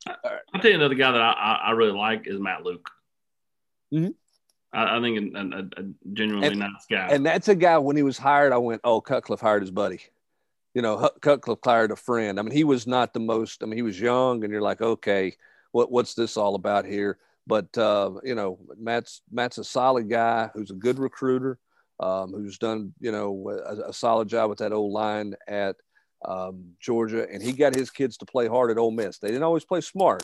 I'll 0.07 0.61
tell 0.61 0.71
you 0.71 0.77
another 0.77 0.95
guy 0.95 1.13
that 1.13 1.21
I, 1.21 1.61
I 1.67 1.71
really 1.73 1.97
like 1.97 2.27
is 2.27 2.41
Matt 2.41 2.65
Luke. 2.65 2.89
Mm-hmm. 3.95 4.11
I, 4.73 4.97
I, 4.97 5.01
think 5.01 5.35
a, 5.35 5.39
a, 5.39 5.83
a 5.83 6.13
genuinely 6.13 6.49
and, 6.49 6.59
nice 6.59 6.87
guy. 6.91 7.09
And 7.11 7.25
that's 7.25 7.49
a 7.49 7.55
guy 7.55 7.79
when 7.79 7.97
he 7.97 8.03
was 8.03 8.19
hired, 8.19 8.53
I 8.53 8.59
went, 8.59 8.81
"Oh, 8.85 9.01
Cutcliffe 9.01 9.41
hired 9.41 9.63
his 9.63 9.71
buddy." 9.71 10.01
You 10.75 10.83
know, 10.83 11.11
Cutcliffe 11.21 11.59
hired 11.65 11.91
a 11.91 11.97
friend. 11.97 12.39
I 12.39 12.43
mean, 12.43 12.53
he 12.53 12.65
was 12.65 12.87
not 12.87 13.13
the 13.13 13.21
most. 13.21 13.63
I 13.63 13.67
mean, 13.67 13.77
he 13.77 13.83
was 13.83 14.01
young, 14.01 14.43
and 14.43 14.53
you're 14.53 14.63
like, 14.63 14.81
okay, 14.81 15.37
what 15.73 15.91
what's 15.91 16.15
this 16.15 16.37
all 16.37 16.55
about 16.55 16.85
here? 16.85 17.19
But 17.47 17.77
uh, 17.77 18.13
you 18.23 18.35
know, 18.35 18.59
Matt's 18.79 19.23
Matt's 19.31 19.59
a 19.59 19.65
solid 19.65 20.09
guy 20.09 20.51
who's 20.55 20.71
a 20.71 20.75
good 20.75 20.99
recruiter, 20.99 21.59
um, 22.01 22.33
who's 22.33 22.59
done 22.59 22.95
you 23.01 23.13
know 23.13 23.51
a, 23.67 23.91
a, 23.91 23.93
solid 23.93 24.29
job 24.29 24.49
with 24.49 24.61
that 24.61 24.73
old 24.73 24.93
line 24.93 25.35
at 25.49 25.77
um, 26.25 26.73
Georgia, 26.81 27.27
and 27.31 27.43
he 27.43 27.53
got 27.53 27.75
his 27.75 27.91
kids 27.91 28.17
to 28.19 28.27
play 28.27 28.47
hard 28.47 28.71
at 28.71 28.79
Ole 28.79 28.93
Miss. 28.93 29.19
They 29.19 29.29
didn't 29.29 29.43
always 29.43 29.65
play 29.65 29.81
smart, 29.81 30.23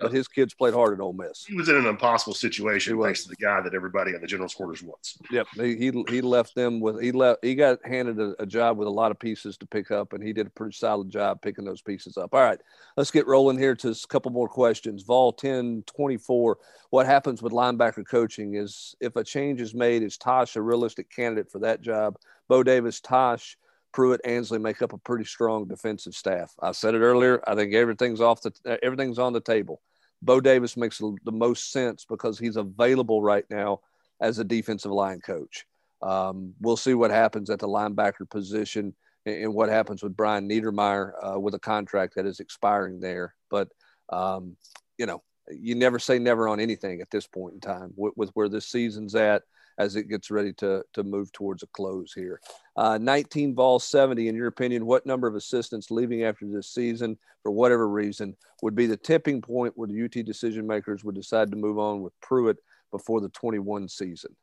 but 0.00 0.12
his 0.12 0.28
kids 0.28 0.54
played 0.54 0.74
hard 0.74 0.94
at 0.94 1.00
Ole 1.00 1.12
Miss. 1.12 1.44
He 1.44 1.54
was 1.54 1.68
in 1.68 1.76
an 1.76 1.86
impossible 1.86 2.34
situation 2.34 3.00
thanks 3.00 3.22
to 3.24 3.28
the 3.28 3.36
guy 3.36 3.60
that 3.60 3.74
everybody 3.74 4.14
in 4.14 4.20
the 4.20 4.26
general 4.26 4.48
quarters 4.48 4.82
wants. 4.82 5.18
Yep, 5.30 5.46
he, 5.54 5.76
he, 5.76 6.04
he 6.08 6.20
left 6.20 6.54
them 6.54 6.80
with 6.80 7.00
he 7.00 7.12
left 7.12 7.44
he 7.44 7.54
got 7.54 7.84
handed 7.84 8.18
a, 8.18 8.34
a, 8.40 8.46
job 8.46 8.78
with 8.78 8.88
a 8.88 8.90
lot 8.90 9.10
of 9.10 9.18
pieces 9.18 9.56
to 9.58 9.66
pick 9.66 9.90
up, 9.90 10.12
and 10.12 10.22
he 10.22 10.32
did 10.32 10.46
a 10.46 10.50
pretty 10.50 10.74
solid 10.74 11.10
job 11.10 11.42
picking 11.42 11.64
those 11.64 11.82
pieces 11.82 12.16
up. 12.16 12.34
All 12.34 12.42
right, 12.42 12.60
let's 12.96 13.10
get 13.10 13.26
rolling 13.26 13.58
here 13.58 13.74
to 13.76 13.90
a 13.90 14.06
couple 14.08 14.32
more 14.32 14.48
questions. 14.48 15.02
Vol 15.02 15.32
ten 15.32 15.84
twenty 15.86 16.16
four. 16.16 16.58
What 16.90 17.06
happens 17.06 17.42
with 17.42 17.52
linebacker 17.52 18.06
coaching 18.06 18.54
is 18.54 18.94
if 19.00 19.16
a 19.16 19.24
change 19.24 19.60
is 19.60 19.74
made, 19.74 20.02
is 20.02 20.16
Tosh 20.16 20.56
a 20.56 20.62
realistic 20.62 21.10
candidate 21.10 21.50
for 21.50 21.60
that 21.60 21.80
job? 21.80 22.16
Bo 22.48 22.62
Davis, 22.62 23.00
Tosh. 23.00 23.56
Pruitt, 23.92 24.20
Ansley 24.24 24.58
make 24.58 24.82
up 24.82 24.92
a 24.92 24.98
pretty 24.98 25.24
strong 25.24 25.66
defensive 25.66 26.14
staff. 26.14 26.54
I 26.60 26.72
said 26.72 26.94
it 26.94 27.00
earlier. 27.00 27.42
I 27.46 27.54
think 27.54 27.74
everything's 27.74 28.20
off 28.20 28.40
the 28.42 28.52
everything's 28.84 29.18
on 29.18 29.32
the 29.32 29.40
table. 29.40 29.80
Bo 30.22 30.40
Davis 30.40 30.76
makes 30.76 30.98
the 30.98 31.32
most 31.32 31.72
sense 31.72 32.04
because 32.08 32.38
he's 32.38 32.56
available 32.56 33.22
right 33.22 33.44
now 33.50 33.80
as 34.20 34.38
a 34.38 34.44
defensive 34.44 34.92
line 34.92 35.20
coach. 35.20 35.66
Um, 36.02 36.54
we'll 36.60 36.76
see 36.76 36.94
what 36.94 37.10
happens 37.10 37.50
at 37.50 37.58
the 37.58 37.68
linebacker 37.68 38.28
position 38.28 38.94
and, 39.26 39.52
what 39.54 39.68
happens 39.68 40.02
with 40.02 40.16
Brian 40.16 40.48
Niedermeyer 40.48 41.12
uh, 41.22 41.40
with 41.40 41.54
a 41.54 41.58
contract 41.58 42.14
that 42.16 42.26
is 42.26 42.40
expiring 42.40 43.00
there. 43.00 43.34
But, 43.50 43.68
um, 44.10 44.56
you 44.98 45.06
know, 45.06 45.22
you 45.50 45.74
never 45.74 45.98
say 45.98 46.18
never 46.18 46.48
on 46.48 46.60
anything 46.60 47.00
at 47.00 47.10
this 47.10 47.26
point 47.26 47.54
in 47.54 47.60
time 47.60 47.92
with, 47.96 48.14
with 48.16 48.30
where 48.34 48.48
this 48.48 48.66
season's 48.66 49.14
at 49.14 49.42
as 49.80 49.96
it 49.96 50.08
gets 50.08 50.30
ready 50.30 50.52
to, 50.52 50.84
to 50.92 51.02
move 51.02 51.32
towards 51.32 51.62
a 51.62 51.66
close 51.68 52.12
here. 52.12 52.38
Uh, 52.76 52.98
19 52.98 53.54
Vol 53.54 53.78
70, 53.78 54.28
in 54.28 54.36
your 54.36 54.46
opinion, 54.46 54.84
what 54.84 55.06
number 55.06 55.26
of 55.26 55.34
assistants 55.34 55.90
leaving 55.90 56.22
after 56.22 56.46
this 56.46 56.68
season, 56.68 57.16
for 57.42 57.50
whatever 57.50 57.88
reason, 57.88 58.36
would 58.62 58.74
be 58.74 58.84
the 58.84 58.96
tipping 58.98 59.40
point 59.40 59.72
where 59.76 59.88
the 59.88 60.04
UT 60.04 60.24
decision 60.26 60.66
makers 60.66 61.02
would 61.02 61.14
decide 61.14 61.50
to 61.50 61.56
move 61.56 61.78
on 61.78 62.02
with 62.02 62.12
Pruitt 62.20 62.58
before 62.90 63.22
the 63.22 63.30
21 63.30 63.88
season? 63.88 64.36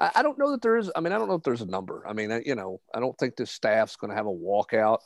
I, 0.00 0.10
I 0.16 0.22
don't 0.22 0.38
know 0.38 0.50
that 0.50 0.62
there 0.62 0.76
is. 0.76 0.90
I 0.96 1.00
mean, 1.00 1.12
I 1.12 1.18
don't 1.18 1.28
know 1.28 1.36
if 1.36 1.44
there's 1.44 1.62
a 1.62 1.66
number. 1.66 2.04
I 2.04 2.12
mean, 2.12 2.32
I, 2.32 2.42
you 2.44 2.56
know, 2.56 2.80
I 2.92 2.98
don't 2.98 3.16
think 3.16 3.36
this 3.36 3.52
staff's 3.52 3.94
going 3.94 4.10
to 4.10 4.16
have 4.16 4.26
a 4.26 4.30
walkout. 4.30 4.98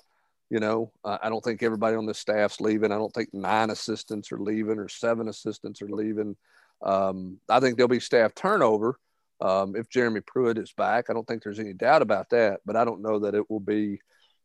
You 0.49 0.61
know, 0.61 0.91
uh, 1.05 1.19
I 1.23 1.29
don't 1.29 1.45
think 1.45 1.63
everybody 1.63 1.97
on 1.97 2.07
the 2.07 2.15
staff's 2.15 2.63
leaving. 2.63 2.93
I 2.93 2.97
don't 2.97 3.13
think 3.13 3.35
nine 3.35 3.69
assistants 3.69 4.33
are 4.33 4.39
leaving 4.39 4.79
or 4.79 4.89
seven 4.89 5.29
assistants 5.29 5.83
are 5.83 5.91
leaving. 5.91 6.35
Um, 6.83 7.39
I 7.49 7.61
think 7.61 7.77
there'll 7.77 7.89
be 7.89 8.01
staff 8.01 8.35
turnover, 8.35 8.99
um, 9.41 9.77
if 9.77 9.89
Jeremy 9.89 10.21
Pruitt 10.21 10.59
is 10.59 10.73
back. 10.73 11.07
I 11.09 11.13
don't 11.13 11.27
think 11.27 11.43
there's 11.43 11.61
any 11.61 11.73
doubt 11.73 12.03
about 12.03 12.31
that, 12.31 12.61
but 12.67 12.77
I 12.77 12.85
don't 12.85 13.03
know 13.03 13.21
that 13.21 13.35
it 13.35 13.49
will 13.51 13.61
be 13.61 14.01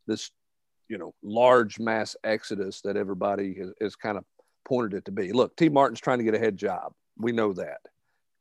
this, 0.07 0.31
you 0.87 0.97
know, 0.97 1.13
large 1.23 1.79
mass 1.79 2.15
exodus 2.23 2.81
that 2.81 2.97
everybody 2.97 3.57
has, 3.79 3.95
kind 3.95 4.17
of 4.17 4.25
pointed 4.65 4.93
it 4.93 5.05
to 5.05 5.11
be. 5.11 5.31
Look, 5.31 5.55
Tee 5.55 5.69
Martin's 5.69 6.01
trying 6.01 6.19
to 6.19 6.23
get 6.23 6.35
a 6.35 6.39
head 6.39 6.57
job. 6.57 6.93
We 7.17 7.31
know 7.31 7.53
that. 7.53 7.79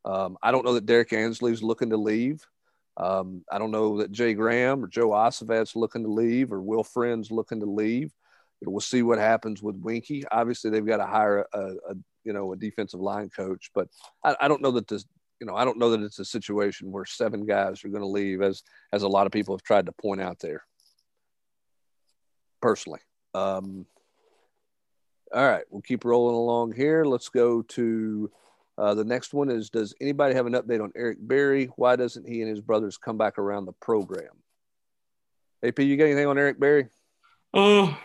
Um, 0.05 0.37
I 0.43 0.51
don't 0.51 0.65
know 0.65 0.75
that 0.75 0.87
Derrick 0.87 1.12
Ansley's 1.12 1.62
looking 1.62 1.91
to 1.91 1.97
leave. 1.97 2.45
Um, 2.97 3.45
I 3.51 3.59
don't 3.59 3.71
know 3.71 3.99
that 3.99 4.12
Jay 4.12 4.35
Graham 4.35 4.85
or 4.85 4.88
Joe 4.88 5.11
Osovet's 5.11 5.77
looking 5.77 6.03
to 6.03 6.11
leave 6.11 6.53
or 6.53 6.61
Will 6.61 6.85
Friend's 6.85 7.31
looking 7.31 7.61
to 7.61 7.67
leave. 7.67 8.12
We'll 8.65 8.81
see 8.81 9.03
what 9.03 9.19
happens 9.19 9.62
with 9.62 9.83
Weinke. 9.83 10.25
Obviously, 10.31 10.71
they've 10.71 10.87
got 10.87 10.99
to 10.99 11.07
hire 11.07 11.47
a, 11.53 11.61
a 11.91 11.95
you 12.25 12.33
know 12.33 12.53
a 12.53 12.57
defensive 12.57 13.01
line 13.01 13.29
coach, 13.29 13.71
but 13.75 13.88
I, 14.23 14.37
I 14.43 14.49
don't 14.49 14.62
know 14.62 14.71
that 14.73 14.87
this 14.87 15.05
you 15.42 15.46
know, 15.46 15.57
I 15.57 15.64
don't 15.64 15.76
know 15.76 15.90
that 15.90 16.02
it's 16.02 16.20
a 16.20 16.24
situation 16.24 16.92
where 16.92 17.05
seven 17.05 17.44
guys 17.44 17.85
are 17.85 17.88
going 17.88 18.02
to 18.02 18.07
leave, 18.07 18.42
as 18.42 18.62
as 18.92 19.02
a 19.02 19.09
lot 19.09 19.26
of 19.26 19.33
people 19.33 19.57
have 19.57 19.64
tried 19.64 19.87
to 19.87 19.92
point 19.92 20.20
out 20.20 20.38
there. 20.38 20.62
Personally, 22.61 23.00
um, 23.35 23.85
all 25.35 25.44
right, 25.44 25.64
we'll 25.68 25.83
keep 25.83 26.05
rolling 26.05 26.37
along 26.37 26.74
here. 26.74 27.05
Let's 27.05 27.28
go 27.28 27.62
to 27.62 28.31
uh, 28.78 28.94
the 28.94 29.02
next 29.02 29.35
one. 29.35 29.50
Is 29.50 29.68
does 29.68 29.96
anybody 30.00 30.37
have 30.37 30.46
an 30.46 30.52
update 30.52 30.81
on 30.81 30.92
Eric 30.94 31.18
Berry? 31.20 31.72
Why 31.74 31.96
doesn't 31.96 32.28
he 32.28 32.40
and 32.40 32.48
his 32.48 32.61
brothers 32.61 32.96
come 32.96 33.18
back 33.18 33.37
around 33.37 33.64
the 33.64 33.72
program? 33.72 34.44
AP, 35.64 35.81
you 35.81 35.96
got 35.96 36.05
anything 36.05 36.28
on 36.28 36.38
Eric 36.38 36.61
Berry? 36.61 36.87
Oh, 37.52 37.98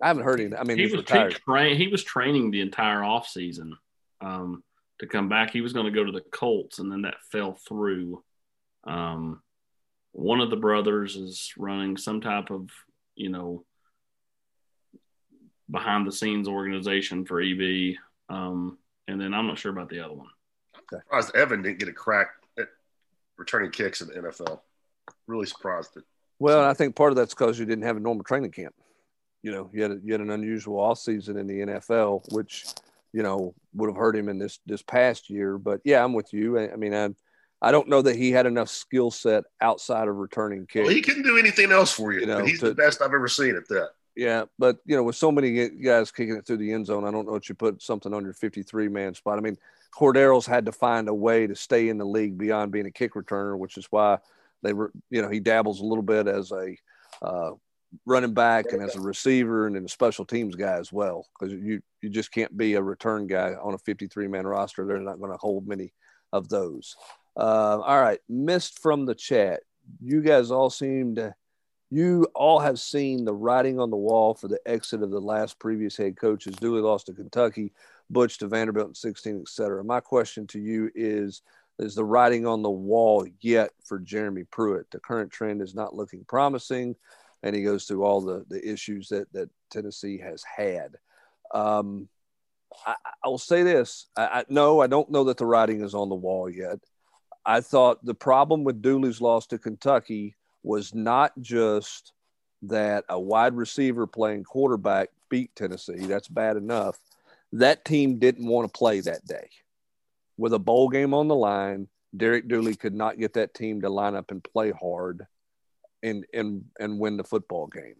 I 0.00 0.06
haven't 0.06 0.22
heard 0.22 0.38
anything. 0.38 0.56
I 0.56 0.62
mean, 0.62 0.78
he 0.78 0.86
was 0.86 1.04
tra- 1.04 1.74
he 1.74 1.88
was 1.88 2.04
training 2.04 2.52
the 2.52 2.60
entire 2.60 3.02
off 3.02 3.26
season. 3.26 3.76
Um, 4.20 4.62
to 5.00 5.06
come 5.06 5.28
back. 5.28 5.50
He 5.50 5.60
was 5.60 5.72
going 5.72 5.86
to 5.86 5.92
go 5.92 6.04
to 6.04 6.12
the 6.12 6.24
Colts, 6.32 6.78
and 6.78 6.90
then 6.90 7.02
that 7.02 7.22
fell 7.30 7.54
through. 7.54 8.22
Um, 8.84 9.42
one 10.12 10.40
of 10.40 10.50
the 10.50 10.56
brothers 10.56 11.16
is 11.16 11.52
running 11.56 11.96
some 11.96 12.20
type 12.20 12.50
of, 12.50 12.70
you 13.14 13.28
know, 13.28 13.64
behind 15.70 16.06
the 16.06 16.12
scenes 16.12 16.48
organization 16.48 17.24
for 17.24 17.40
EB. 17.40 17.96
Um, 18.28 18.78
and 19.06 19.20
then 19.20 19.34
I'm 19.34 19.46
not 19.46 19.58
sure 19.58 19.72
about 19.72 19.90
the 19.90 20.00
other 20.00 20.14
one. 20.14 20.28
Okay. 20.74 21.02
Surprised 21.04 21.36
Evan 21.36 21.62
didn't 21.62 21.78
get 21.78 21.88
a 21.88 21.92
crack 21.92 22.28
at 22.58 22.68
returning 23.36 23.70
kicks 23.70 24.00
in 24.00 24.08
the 24.08 24.14
NFL. 24.14 24.60
Really 25.26 25.46
surprised 25.46 25.96
it. 25.96 26.04
Well, 26.38 26.64
I 26.64 26.72
think 26.72 26.96
part 26.96 27.12
of 27.12 27.16
that's 27.16 27.34
because 27.34 27.58
you 27.58 27.66
didn't 27.66 27.84
have 27.84 27.96
a 27.96 28.00
normal 28.00 28.24
training 28.24 28.52
camp. 28.52 28.74
You 29.42 29.52
know, 29.52 29.70
you 29.72 29.82
had, 29.82 29.92
a, 29.92 29.98
you 30.02 30.12
had 30.12 30.20
an 30.20 30.30
unusual 30.30 30.80
off 30.80 30.98
season 30.98 31.36
in 31.36 31.46
the 31.46 31.60
NFL, 31.60 32.32
which– 32.32 32.64
you 33.12 33.22
know, 33.22 33.54
would 33.74 33.88
have 33.88 33.96
hurt 33.96 34.16
him 34.16 34.28
in 34.28 34.38
this 34.38 34.60
this 34.66 34.82
past 34.82 35.30
year. 35.30 35.58
But 35.58 35.80
yeah, 35.84 36.04
I'm 36.04 36.12
with 36.12 36.32
you. 36.32 36.58
I, 36.58 36.72
I 36.72 36.76
mean, 36.76 36.94
I 36.94 37.10
I 37.60 37.72
don't 37.72 37.88
know 37.88 38.02
that 38.02 38.16
he 38.16 38.30
had 38.30 38.46
enough 38.46 38.68
skill 38.68 39.10
set 39.10 39.44
outside 39.60 40.08
of 40.08 40.16
returning 40.16 40.66
kicks. 40.66 40.86
Well, 40.86 40.94
he 40.94 41.02
couldn't 41.02 41.24
do 41.24 41.38
anything 41.38 41.72
else 41.72 41.92
for 41.92 42.12
you. 42.12 42.20
you 42.20 42.26
know, 42.26 42.44
he's 42.44 42.60
to, 42.60 42.68
the 42.68 42.74
best 42.74 43.02
I've 43.02 43.14
ever 43.14 43.28
seen 43.28 43.56
at 43.56 43.66
that. 43.68 43.90
Yeah, 44.14 44.44
but 44.58 44.78
you 44.84 44.96
know, 44.96 45.04
with 45.04 45.16
so 45.16 45.30
many 45.30 45.68
guys 45.68 46.10
kicking 46.10 46.36
it 46.36 46.46
through 46.46 46.56
the 46.58 46.72
end 46.72 46.86
zone, 46.86 47.04
I 47.04 47.10
don't 47.10 47.26
know 47.26 47.36
if 47.36 47.48
you 47.48 47.54
put 47.54 47.80
something 47.82 48.12
on 48.12 48.24
your 48.24 48.32
53 48.32 48.88
man 48.88 49.14
spot. 49.14 49.38
I 49.38 49.40
mean, 49.40 49.56
Cordarrelle's 49.96 50.46
had 50.46 50.66
to 50.66 50.72
find 50.72 51.08
a 51.08 51.14
way 51.14 51.46
to 51.46 51.54
stay 51.54 51.88
in 51.88 51.98
the 51.98 52.04
league 52.04 52.36
beyond 52.36 52.72
being 52.72 52.86
a 52.86 52.90
kick 52.90 53.14
returner, 53.14 53.56
which 53.56 53.76
is 53.76 53.86
why 53.90 54.18
they 54.62 54.72
were, 54.72 54.92
you 55.10 55.22
know, 55.22 55.28
he 55.28 55.40
dabbles 55.40 55.80
a 55.80 55.84
little 55.84 56.02
bit 56.02 56.26
as 56.26 56.50
a 56.52 56.76
uh, 57.22 57.52
running 58.04 58.34
back 58.34 58.66
and 58.72 58.82
as 58.82 58.96
a 58.96 59.00
receiver 59.00 59.66
and 59.66 59.76
a 59.76 59.88
special 59.88 60.24
teams 60.24 60.54
guy 60.54 60.76
as 60.78 60.92
well 60.92 61.26
because 61.38 61.52
you 61.52 61.80
you 62.02 62.08
just 62.08 62.30
can't 62.30 62.56
be 62.56 62.74
a 62.74 62.82
return 62.82 63.26
guy 63.26 63.54
on 63.62 63.74
a 63.74 63.78
53 63.78 64.28
man 64.28 64.46
roster. 64.46 64.84
They're 64.84 64.98
not 64.98 65.18
going 65.18 65.32
to 65.32 65.38
hold 65.38 65.66
many 65.66 65.92
of 66.32 66.48
those. 66.48 66.96
Uh, 67.36 67.80
all 67.80 68.00
right 68.00 68.20
missed 68.28 68.80
from 68.80 69.06
the 69.06 69.14
chat. 69.14 69.60
You 70.00 70.20
guys 70.20 70.50
all 70.50 70.70
seem 70.70 71.14
to 71.16 71.34
you 71.90 72.26
all 72.34 72.58
have 72.58 72.78
seen 72.78 73.24
the 73.24 73.34
writing 73.34 73.80
on 73.80 73.90
the 73.90 73.96
wall 73.96 74.34
for 74.34 74.48
the 74.48 74.60
exit 74.66 75.02
of 75.02 75.10
the 75.10 75.20
last 75.20 75.58
previous 75.58 75.96
head 75.96 76.16
coaches 76.16 76.54
Dooley 76.56 76.82
lost 76.82 77.06
to 77.06 77.14
kentucky 77.14 77.72
butch 78.10 78.36
to 78.38 78.46
vanderbilt 78.46 78.88
in 78.88 78.94
16 78.94 79.40
etc 79.40 79.82
my 79.82 79.98
question 79.98 80.46
to 80.48 80.60
you 80.60 80.90
is 80.94 81.40
is 81.78 81.94
the 81.94 82.04
writing 82.04 82.46
on 82.46 82.62
the 82.62 82.70
wall 82.70 83.26
yet 83.40 83.70
for 83.84 83.98
jeremy 83.98 84.44
pruitt? 84.44 84.90
The 84.90 85.00
current 85.00 85.30
trend 85.30 85.62
is 85.62 85.74
not 85.74 85.94
looking 85.94 86.24
promising 86.26 86.96
and 87.42 87.54
he 87.54 87.62
goes 87.62 87.84
through 87.84 88.04
all 88.04 88.20
the 88.20 88.44
the 88.48 88.66
issues 88.66 89.08
that 89.08 89.32
that 89.32 89.50
Tennessee 89.70 90.18
has 90.18 90.42
had. 90.44 90.96
Um, 91.54 92.08
I, 92.86 92.94
will 93.24 93.38
say 93.38 93.62
this: 93.62 94.06
I, 94.16 94.22
I, 94.22 94.44
no, 94.48 94.80
I 94.80 94.86
don't 94.86 95.10
know 95.10 95.24
that 95.24 95.36
the 95.36 95.46
writing 95.46 95.82
is 95.82 95.94
on 95.94 96.08
the 96.08 96.14
wall 96.14 96.48
yet. 96.50 96.78
I 97.46 97.60
thought 97.60 98.04
the 98.04 98.14
problem 98.14 98.64
with 98.64 98.82
Dooley's 98.82 99.20
loss 99.20 99.46
to 99.48 99.58
Kentucky 99.58 100.34
was 100.62 100.94
not 100.94 101.32
just 101.40 102.12
that 102.62 103.04
a 103.08 103.18
wide 103.18 103.54
receiver 103.54 104.06
playing 104.06 104.44
quarterback 104.44 105.10
beat 105.30 105.54
Tennessee. 105.54 106.06
That's 106.06 106.28
bad 106.28 106.56
enough. 106.56 106.98
That 107.52 107.84
team 107.84 108.18
didn't 108.18 108.46
want 108.46 108.72
to 108.72 108.76
play 108.76 109.00
that 109.00 109.24
day. 109.26 109.48
With 110.36 110.52
a 110.52 110.58
bowl 110.58 110.88
game 110.88 111.14
on 111.14 111.28
the 111.28 111.34
line, 111.34 111.88
Derek 112.16 112.48
Dooley 112.48 112.74
could 112.74 112.94
not 112.94 113.18
get 113.18 113.34
that 113.34 113.54
team 113.54 113.80
to 113.80 113.88
line 113.88 114.14
up 114.14 114.30
and 114.30 114.44
play 114.44 114.70
hard 114.70 115.26
and 116.02 116.24
and 116.32 116.64
and 116.78 116.98
win 116.98 117.16
the 117.16 117.24
football 117.24 117.66
game. 117.66 117.96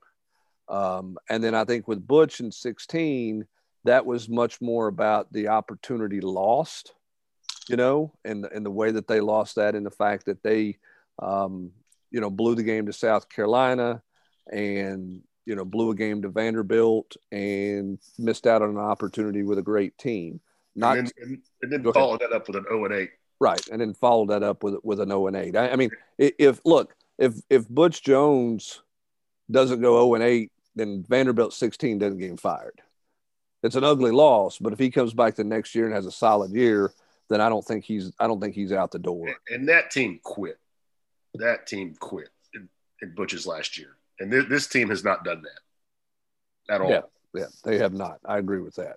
Um, 0.69 1.17
and 1.29 1.43
then 1.43 1.55
I 1.55 1.65
think 1.65 1.89
with 1.89 2.07
Butch 2.07 2.41
in 2.41 2.53
16, 2.53 3.47
that 3.85 4.05
was 4.05 4.29
much 4.29 4.61
more 4.61 4.87
about 4.87 5.33
the 5.33 5.49
opportunity 5.49 6.21
lost, 6.21 6.93
you 7.69 7.77
know, 7.77 8.13
and 8.25 8.45
and 8.45 8.65
the 8.65 8.71
way 8.71 8.91
that 8.91 9.09
they 9.09 9.21
lost 9.21 9.57
that, 9.57 9.75
and 9.75 9.87
the 9.87 9.91
fact 9.91 10.27
that 10.27 10.43
they, 10.43 10.79
um, 11.21 11.71
you 12.11 12.21
know, 12.21 12.31
blew 12.31 12.55
the 12.55 12.63
game 12.63 12.87
to 12.87 12.93
South 12.93 13.29
Carolina, 13.29 14.03
and 14.53 15.23
you 15.47 15.55
know, 15.55 15.65
blew 15.65 15.91
a 15.91 15.95
game 15.95 16.23
to 16.23 16.29
Vanderbilt, 16.29 17.17
and 17.33 17.99
missed 18.19 18.47
out 18.47 18.63
on 18.63 18.71
an 18.71 18.79
opportunity 18.79 19.43
with 19.43 19.59
a 19.59 19.63
great 19.63 19.97
team. 19.97 20.41
Not 20.77 20.99
and 20.99 21.13
then, 21.19 21.43
and 21.63 21.73
then 21.73 21.93
followed 21.93 22.21
that 22.21 22.33
up 22.33 22.47
with 22.47 22.57
an 22.57 22.65
0 22.65 22.85
and 22.85 22.95
8. 22.95 23.11
Right, 23.41 23.69
and 23.69 23.81
then 23.81 23.95
followed 23.95 24.29
that 24.29 24.43
up 24.43 24.63
with 24.63 24.77
with 24.83 25.01
an 25.01 25.09
0 25.09 25.29
and 25.29 25.37
8. 25.37 25.57
I, 25.57 25.71
I 25.71 25.77
mean, 25.77 25.91
if 26.19 26.61
look, 26.65 26.95
if 27.18 27.35
if 27.50 27.68
Butch 27.68 28.02
Jones 28.02 28.83
doesn't 29.50 29.81
go 29.81 29.96
0 29.96 30.14
and 30.14 30.22
8, 30.22 30.52
then 30.76 31.04
Vanderbilt 31.09 31.52
16 31.52 31.98
doesn't 31.98 32.18
get 32.18 32.31
him 32.31 32.37
fired. 32.37 32.81
It's 33.62 33.76
an 33.76 33.85
ugly 33.85 34.12
loss, 34.12 34.59
but 34.59 34.72
if 34.72 34.78
he 34.78 34.90
comes 34.90 35.12
back 35.12 35.35
the 35.35 35.44
next 35.44 35.74
year 35.74 35.87
and 35.87 35.94
has 35.94 36.07
a 36.07 36.12
solid 36.12 36.52
year, 36.52 36.92
then 37.28 37.40
I 37.40 37.48
don't 37.48 37.64
think 37.64 37.85
he's 37.85 38.12
I 38.18 38.26
don't 38.26 38.40
think 38.40 38.54
he's 38.54 38.72
out 38.72 38.92
the 38.92 38.98
door. 38.98 39.35
And 39.50 39.68
that 39.68 39.90
team 39.90 40.20
quit. 40.22 40.59
That 41.35 41.66
team 41.66 41.94
quit 41.98 42.31
in, 42.54 42.68
in 43.02 43.14
Butch's 43.14 43.46
last 43.46 43.78
year, 43.78 43.96
and 44.18 44.31
th- 44.31 44.48
this 44.48 44.66
team 44.66 44.88
has 44.88 45.04
not 45.04 45.24
done 45.24 45.42
that 45.42 46.74
at 46.74 46.81
all. 46.81 46.90
Yeah, 46.90 47.02
yeah, 47.35 47.46
they 47.64 47.78
have 47.78 47.92
not. 47.92 48.18
I 48.24 48.38
agree 48.38 48.61
with 48.61 48.76
that. 48.76 48.96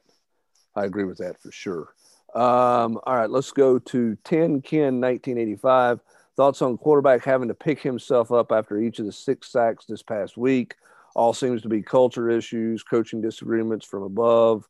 I 0.76 0.86
agree 0.86 1.04
with 1.04 1.18
that 1.18 1.42
for 1.42 1.52
sure. 1.52 1.94
Um, 2.34 3.00
all 3.04 3.16
right, 3.16 3.30
let's 3.30 3.52
go 3.52 3.78
to 3.78 4.16
10 4.24 4.62
Ken 4.62 5.02
1985. 5.02 6.00
Thoughts 6.38 6.62
on 6.62 6.78
quarterback 6.78 7.24
having 7.24 7.50
to 7.50 7.54
pick 7.54 7.82
himself 7.82 8.32
up 8.32 8.52
after 8.52 8.80
each 8.80 9.00
of 9.00 9.06
the 9.06 9.12
six 9.12 9.52
sacks 9.52 9.86
this 9.86 10.02
past 10.02 10.38
week? 10.38 10.76
All 11.16 11.34
seems 11.34 11.62
to 11.64 11.70
be 11.70 11.82
culture 11.82 12.30
issues, 12.30 12.84
coaching 12.84 13.22
disagreements 13.22 13.86
from 13.86 14.04
above, 14.04 14.66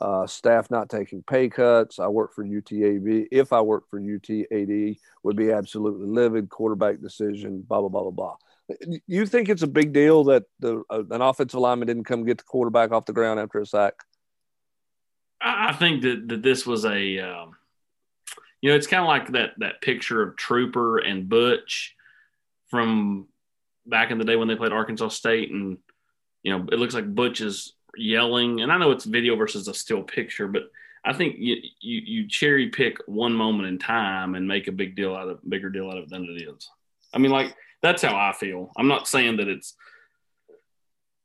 uh, 0.00 0.26
staff 0.26 0.70
not 0.70 0.88
taking 0.88 1.22
pay 1.22 1.48
cuts. 1.50 1.98
I 1.98 2.08
work 2.08 2.32
for 2.34 2.44
UTAB. 2.44 3.28
If 3.30 3.52
I 3.52 3.60
work 3.60 3.88
for 3.90 4.00
UTAD, 4.00 4.96
would 5.22 5.36
be 5.36 5.52
absolutely 5.52 6.08
livid. 6.08 6.48
Quarterback 6.48 7.00
decision. 7.00 7.60
Blah 7.60 7.80
blah 7.80 7.88
blah 7.90 8.02
blah 8.02 8.10
blah. 8.10 8.36
You 9.06 9.26
think 9.26 9.50
it's 9.50 9.62
a 9.62 9.66
big 9.66 9.92
deal 9.92 10.24
that 10.24 10.44
the 10.60 10.82
uh, 10.88 11.02
an 11.10 11.20
offensive 11.20 11.60
lineman 11.60 11.88
didn't 11.88 12.04
come 12.04 12.24
get 12.24 12.38
the 12.38 12.44
quarterback 12.44 12.90
off 12.90 13.04
the 13.04 13.12
ground 13.12 13.38
after 13.38 13.60
a 13.60 13.66
sack? 13.66 13.94
I 15.42 15.72
think 15.72 16.02
that, 16.02 16.28
that 16.28 16.42
this 16.42 16.64
was 16.66 16.84
a 16.84 17.18
um, 17.18 17.56
you 18.62 18.70
know, 18.70 18.76
it's 18.76 18.86
kind 18.86 19.02
of 19.02 19.08
like 19.08 19.32
that 19.32 19.50
that 19.58 19.82
picture 19.82 20.22
of 20.22 20.36
Trooper 20.36 20.98
and 20.98 21.28
Butch 21.28 21.94
from 22.68 23.26
back 23.84 24.10
in 24.10 24.18
the 24.18 24.24
day 24.24 24.36
when 24.36 24.48
they 24.48 24.54
played 24.54 24.72
Arkansas 24.72 25.08
State, 25.08 25.50
and 25.50 25.78
you 26.42 26.56
know, 26.56 26.64
it 26.70 26.78
looks 26.78 26.94
like 26.94 27.14
Butch 27.14 27.40
is 27.40 27.74
yelling. 27.96 28.60
And 28.60 28.72
I 28.72 28.78
know 28.78 28.92
it's 28.92 29.04
video 29.04 29.36
versus 29.36 29.68
a 29.68 29.74
still 29.74 30.02
picture, 30.02 30.46
but 30.46 30.70
I 31.04 31.12
think 31.12 31.36
you 31.38 31.56
you, 31.80 32.00
you 32.04 32.28
cherry 32.28 32.68
pick 32.68 32.98
one 33.06 33.32
moment 33.32 33.68
in 33.68 33.78
time 33.78 34.36
and 34.36 34.46
make 34.46 34.68
a 34.68 34.72
big 34.72 34.94
deal 34.94 35.14
out 35.14 35.28
of 35.28 35.40
bigger 35.48 35.68
deal 35.68 35.90
out 35.90 35.98
of 35.98 36.04
it 36.04 36.10
than 36.10 36.24
it 36.24 36.42
is. 36.42 36.70
I 37.12 37.18
mean, 37.18 37.32
like 37.32 37.54
that's 37.82 38.02
how 38.02 38.16
I 38.16 38.32
feel. 38.32 38.70
I'm 38.76 38.88
not 38.88 39.08
saying 39.08 39.38
that 39.38 39.48
it's 39.48 39.74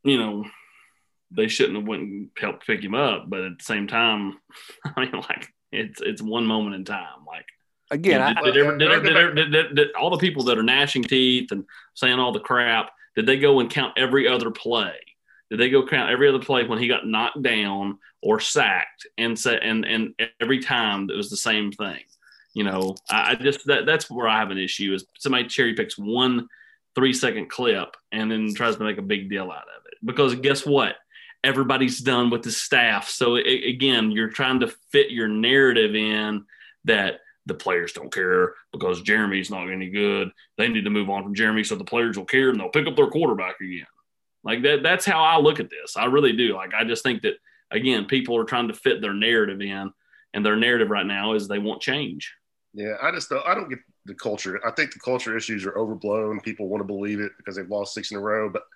you 0.03 0.17
know 0.17 0.45
they 1.29 1.47
shouldn't 1.47 1.77
have 1.77 1.87
went 1.87 2.01
and 2.01 2.29
helped 2.35 2.65
pick 2.65 2.83
him 2.83 2.95
up, 2.95 3.29
but 3.29 3.41
at 3.41 3.59
the 3.59 3.63
same 3.63 3.85
time, 3.85 4.39
I 4.85 5.01
mean, 5.01 5.11
like 5.29 5.53
it's 5.71 6.01
it's 6.01 6.21
one 6.21 6.45
moment 6.45 6.75
in 6.75 6.85
time. 6.85 7.25
Like 7.25 7.45
again, 7.91 8.35
did, 9.75 9.95
all 9.95 10.09
the 10.09 10.17
people 10.17 10.43
that 10.43 10.57
are 10.57 10.63
gnashing 10.63 11.03
teeth 11.03 11.51
and 11.51 11.65
saying 11.93 12.19
all 12.19 12.31
the 12.31 12.39
crap, 12.39 12.91
did 13.15 13.25
they 13.25 13.37
go 13.37 13.59
and 13.59 13.69
count 13.69 13.93
every 13.97 14.27
other 14.27 14.51
play? 14.51 14.95
Did 15.49 15.59
they 15.59 15.69
go 15.69 15.85
count 15.85 16.11
every 16.11 16.27
other 16.27 16.39
play 16.39 16.65
when 16.65 16.79
he 16.79 16.87
got 16.87 17.07
knocked 17.07 17.41
down 17.41 17.99
or 18.21 18.39
sacked 18.39 19.07
and 19.17 19.37
say 19.37 19.59
and 19.61 19.85
and 19.85 20.13
every 20.41 20.59
time 20.59 21.09
it 21.09 21.15
was 21.15 21.29
the 21.29 21.37
same 21.37 21.71
thing? 21.71 22.01
You 22.53 22.63
know, 22.63 22.95
I, 23.09 23.31
I 23.31 23.35
just 23.35 23.65
that 23.67 23.85
that's 23.85 24.09
where 24.09 24.27
I 24.27 24.39
have 24.39 24.51
an 24.51 24.57
issue 24.57 24.93
is 24.93 25.05
somebody 25.17 25.47
cherry 25.47 25.73
picks 25.73 25.97
one 25.97 26.47
three 26.95 27.13
second 27.13 27.49
clip 27.49 27.95
and 28.11 28.31
then 28.31 28.53
tries 28.55 28.75
to 28.75 28.83
make 28.83 28.97
a 28.97 29.03
big 29.03 29.29
deal 29.29 29.43
out 29.43 29.67
of 29.77 29.85
it. 29.85 29.93
Because 30.03 30.33
guess 30.35 30.65
what? 30.65 30.95
Everybody's 31.43 31.99
done 31.99 32.29
with 32.29 32.43
the 32.43 32.51
staff. 32.51 33.09
So 33.09 33.35
it, 33.35 33.67
again, 33.67 34.11
you're 34.11 34.29
trying 34.29 34.59
to 34.61 34.73
fit 34.91 35.11
your 35.11 35.27
narrative 35.27 35.95
in 35.95 36.45
that 36.85 37.19
the 37.45 37.53
players 37.53 37.93
don't 37.93 38.13
care 38.13 38.53
because 38.71 39.01
Jeremy's 39.01 39.49
not 39.49 39.69
any 39.69 39.89
good. 39.89 40.31
They 40.57 40.67
need 40.67 40.83
to 40.83 40.89
move 40.89 41.09
on 41.09 41.23
from 41.23 41.35
Jeremy 41.35 41.63
so 41.63 41.75
the 41.75 41.83
players 41.83 42.17
will 42.17 42.25
care 42.25 42.49
and 42.49 42.59
they'll 42.59 42.69
pick 42.69 42.87
up 42.87 42.95
their 42.95 43.07
quarterback 43.07 43.61
again. 43.61 43.85
Like 44.43 44.63
that 44.63 44.83
that's 44.83 45.05
how 45.05 45.23
I 45.23 45.39
look 45.39 45.59
at 45.59 45.69
this. 45.69 45.95
I 45.95 46.05
really 46.05 46.33
do. 46.33 46.55
Like 46.55 46.73
I 46.73 46.83
just 46.83 47.03
think 47.03 47.21
that 47.21 47.35
again, 47.71 48.05
people 48.05 48.37
are 48.37 48.43
trying 48.43 48.67
to 48.67 48.73
fit 48.73 49.01
their 49.01 49.13
narrative 49.13 49.61
in 49.61 49.91
and 50.33 50.45
their 50.45 50.55
narrative 50.55 50.89
right 50.89 51.05
now 51.05 51.33
is 51.33 51.47
they 51.47 51.59
want 51.59 51.81
change. 51.81 52.33
Yeah, 52.73 52.95
I 53.01 53.11
just 53.11 53.29
don't, 53.29 53.45
I 53.45 53.55
don't 53.55 53.69
get 53.69 53.79
the 54.05 54.13
culture. 54.13 54.59
I 54.65 54.71
think 54.71 54.93
the 54.93 54.99
culture 54.99 55.35
issues 55.35 55.65
are 55.65 55.77
overblown. 55.77 56.41
People 56.41 56.67
want 56.67 56.81
to 56.81 56.85
believe 56.85 57.19
it 57.19 57.31
because 57.37 57.55
they've 57.55 57.69
lost 57.69 57.93
six 57.93 58.11
in 58.11 58.17
a 58.17 58.21
row, 58.21 58.49
but– 58.49 58.63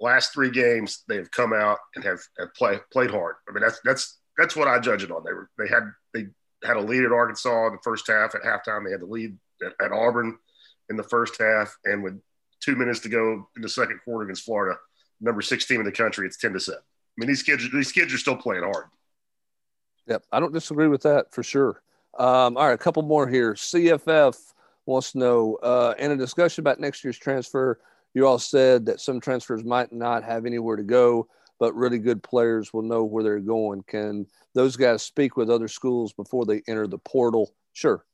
last 0.00 0.32
three 0.32 0.50
games 0.50 1.04
they 1.08 1.16
have 1.16 1.30
come 1.30 1.52
out 1.52 1.78
and 1.94 2.04
have, 2.04 2.20
have 2.38 2.54
play, 2.54 2.78
played 2.92 3.10
hard. 3.10 3.36
I 3.48 3.52
mean 3.52 3.62
that's 3.62 3.80
that's 3.84 4.18
that's 4.38 4.56
what 4.56 4.68
I 4.68 4.78
judge 4.78 5.02
it 5.02 5.10
on. 5.10 5.22
They 5.24 5.32
were 5.32 5.50
they 5.58 5.68
had 5.68 5.90
they 6.14 6.26
had 6.64 6.76
a 6.76 6.80
lead 6.80 7.04
at 7.04 7.12
Arkansas 7.12 7.66
in 7.66 7.72
the 7.72 7.82
first 7.82 8.06
half. 8.06 8.34
At 8.34 8.42
halftime, 8.42 8.84
they 8.84 8.92
had 8.92 9.00
the 9.00 9.06
lead 9.06 9.36
at, 9.64 9.72
at 9.84 9.92
Auburn 9.92 10.38
in 10.88 10.96
the 10.96 11.02
first 11.02 11.40
half, 11.40 11.76
and 11.84 12.02
with 12.02 12.20
two 12.60 12.76
minutes 12.76 13.00
to 13.00 13.08
go 13.08 13.48
in 13.56 13.62
the 13.62 13.68
second 13.68 14.00
quarter 14.04 14.24
against 14.24 14.44
Florida, 14.44 14.78
number 15.20 15.42
six 15.42 15.66
team 15.66 15.80
in 15.80 15.86
the 15.86 15.92
country, 15.92 16.26
it's 16.26 16.38
ten 16.38 16.52
to 16.52 16.60
seven. 16.60 16.80
I 16.80 17.14
mean 17.18 17.28
these 17.28 17.42
kids 17.42 17.70
these 17.72 17.92
kids 17.92 18.12
are 18.14 18.18
still 18.18 18.36
playing 18.36 18.62
hard. 18.62 18.86
Yep, 20.06 20.24
I 20.32 20.40
don't 20.40 20.52
disagree 20.52 20.88
with 20.88 21.02
that 21.02 21.32
for 21.32 21.42
sure. 21.42 21.82
Um, 22.18 22.56
all 22.56 22.66
right, 22.66 22.72
a 22.72 22.78
couple 22.78 23.02
more 23.02 23.28
here. 23.28 23.54
CFF 23.54 24.36
wants 24.86 25.12
to 25.12 25.18
know 25.18 25.56
uh, 25.62 25.94
in 25.98 26.10
a 26.10 26.16
discussion 26.16 26.62
about 26.62 26.80
next 26.80 27.04
year's 27.04 27.18
transfer 27.18 27.78
you 28.14 28.26
all 28.26 28.38
said 28.38 28.86
that 28.86 29.00
some 29.00 29.20
transfers 29.20 29.64
might 29.64 29.92
not 29.92 30.24
have 30.24 30.46
anywhere 30.46 30.76
to 30.76 30.82
go, 30.82 31.28
but 31.58 31.74
really 31.74 31.98
good 31.98 32.22
players 32.22 32.72
will 32.72 32.82
know 32.82 33.04
where 33.04 33.22
they're 33.22 33.38
going. 33.38 33.82
Can 33.86 34.26
those 34.54 34.76
guys 34.76 35.02
speak 35.02 35.36
with 35.36 35.50
other 35.50 35.68
schools 35.68 36.12
before 36.12 36.44
they 36.44 36.62
enter 36.66 36.86
the 36.86 36.98
portal? 36.98 37.54
Sure. 37.72 38.04